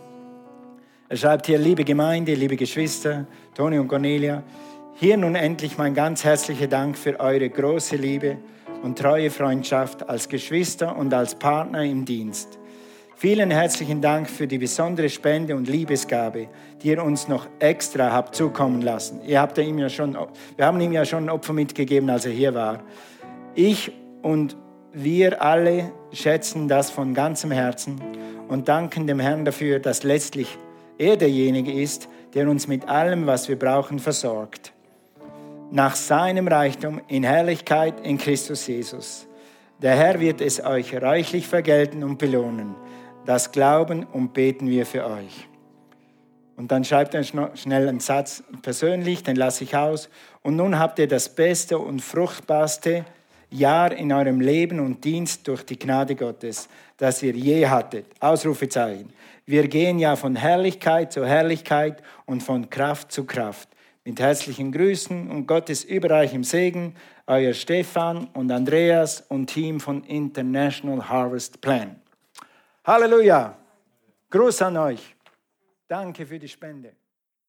Er 1.07 1.17
schreibt 1.17 1.45
hier, 1.45 1.57
liebe 1.57 1.83
Gemeinde, 1.83 2.33
liebe 2.33 2.55
Geschwister, 2.55 3.25
Toni 3.53 3.77
und 3.77 3.87
Cornelia, 3.87 4.43
hier 4.95 5.17
nun 5.17 5.35
endlich 5.35 5.77
mein 5.77 5.93
ganz 5.93 6.23
herzlicher 6.23 6.67
Dank 6.67 6.97
für 6.97 7.19
eure 7.19 7.49
große 7.49 7.95
Liebe 7.95 8.37
und 8.81 8.97
treue 8.97 9.29
Freundschaft 9.29 10.07
als 10.07 10.29
Geschwister 10.29 10.95
und 10.95 11.13
als 11.13 11.35
Partner 11.35 11.83
im 11.83 12.05
Dienst. 12.05 12.59
Vielen 13.17 13.51
herzlichen 13.51 14.01
Dank 14.01 14.29
für 14.29 14.45
die 14.45 14.57
besondere 14.57 15.09
Spende 15.09 15.55
und 15.55 15.67
Liebesgabe, 15.67 16.49
die 16.81 16.89
ihr 16.89 17.03
uns 17.03 17.27
noch 17.27 17.47
extra 17.59 18.11
habt 18.11 18.35
zukommen 18.35 18.81
lassen. 18.81 19.21
Ihr 19.25 19.39
habt 19.39 19.57
ihm 19.57 19.79
ja 19.79 19.89
schon, 19.89 20.17
wir 20.55 20.65
haben 20.65 20.81
ihm 20.81 20.91
ja 20.91 21.05
schon 21.05 21.25
ein 21.25 21.29
Opfer 21.29 21.53
mitgegeben, 21.53 22.09
als 22.09 22.25
er 22.25 22.33
hier 22.33 22.53
war. 22.53 22.83
Ich 23.53 23.91
und 24.21 24.57
wir 24.95 25.41
alle 25.41 25.91
schätzen 26.11 26.67
das 26.67 26.89
von 26.89 27.13
ganzem 27.13 27.51
Herzen 27.51 28.01
und 28.47 28.67
danken 28.67 29.07
dem 29.07 29.19
Herrn 29.19 29.45
dafür, 29.45 29.79
dass 29.79 30.03
letztlich 30.03 30.57
er 30.97 31.17
derjenige 31.17 31.71
ist, 31.71 32.09
der 32.33 32.49
uns 32.49 32.67
mit 32.67 32.87
allem, 32.87 33.27
was 33.27 33.47
wir 33.47 33.59
brauchen, 33.59 33.99
versorgt. 33.99 34.73
Nach 35.71 35.95
seinem 35.95 36.47
Reichtum 36.47 37.01
in 37.07 37.23
Herrlichkeit 37.23 37.99
in 38.05 38.17
Christus 38.17 38.67
Jesus. 38.67 39.27
Der 39.81 39.95
Herr 39.95 40.19
wird 40.19 40.41
es 40.41 40.63
euch 40.63 40.95
reichlich 41.01 41.47
vergelten 41.47 42.03
und 42.03 42.17
belohnen 42.17 42.75
das 43.25 43.51
glauben 43.51 44.05
und 44.05 44.33
beten 44.33 44.69
wir 44.69 44.85
für 44.85 45.05
euch. 45.05 45.47
Und 46.55 46.71
dann 46.71 46.85
schreibt 46.85 47.13
er 47.13 47.23
schnell 47.23 47.89
einen 47.89 47.99
Satz 47.99 48.43
persönlich, 48.61 49.23
den 49.23 49.35
lasse 49.35 49.65
ich 49.65 49.75
aus. 49.75 50.09
Und 50.41 50.55
nun 50.55 50.79
habt 50.79 50.99
ihr 50.99 51.07
das 51.07 51.35
beste 51.35 51.77
und 51.79 52.01
fruchtbarste 52.01 53.03
Jahr 53.49 53.91
in 53.91 54.11
eurem 54.11 54.39
Leben 54.39 54.79
und 54.79 55.03
Dienst 55.03 55.47
durch 55.47 55.63
die 55.63 55.77
Gnade 55.77 56.15
Gottes, 56.15 56.67
das 56.97 57.21
ihr 57.23 57.33
je 57.33 57.67
hattet. 57.67 58.05
Ausrufezeichen. 58.19 59.11
Wir 59.45 59.67
gehen 59.67 59.99
ja 59.99 60.15
von 60.15 60.35
Herrlichkeit 60.35 61.13
zu 61.13 61.25
Herrlichkeit 61.25 62.01
und 62.25 62.41
von 62.41 62.69
Kraft 62.69 63.11
zu 63.11 63.25
Kraft. 63.25 63.69
Mit 64.03 64.19
herzlichen 64.19 64.71
Grüßen 64.71 65.29
und 65.29 65.47
Gottes 65.47 65.83
überreichem 65.83 66.43
Segen, 66.43 66.95
euer 67.27 67.53
Stefan 67.53 68.27
und 68.33 68.51
Andreas 68.51 69.21
und 69.29 69.47
Team 69.47 69.79
von 69.79 70.03
International 70.03 71.09
Harvest 71.09 71.61
Plan. 71.61 71.99
Halleluja. 72.83 73.57
Gruß 74.29 74.61
an 74.63 74.77
euch. 74.77 75.15
Danke 75.87 76.25
für 76.25 76.39
die 76.39 76.47
Spende. 76.47 76.93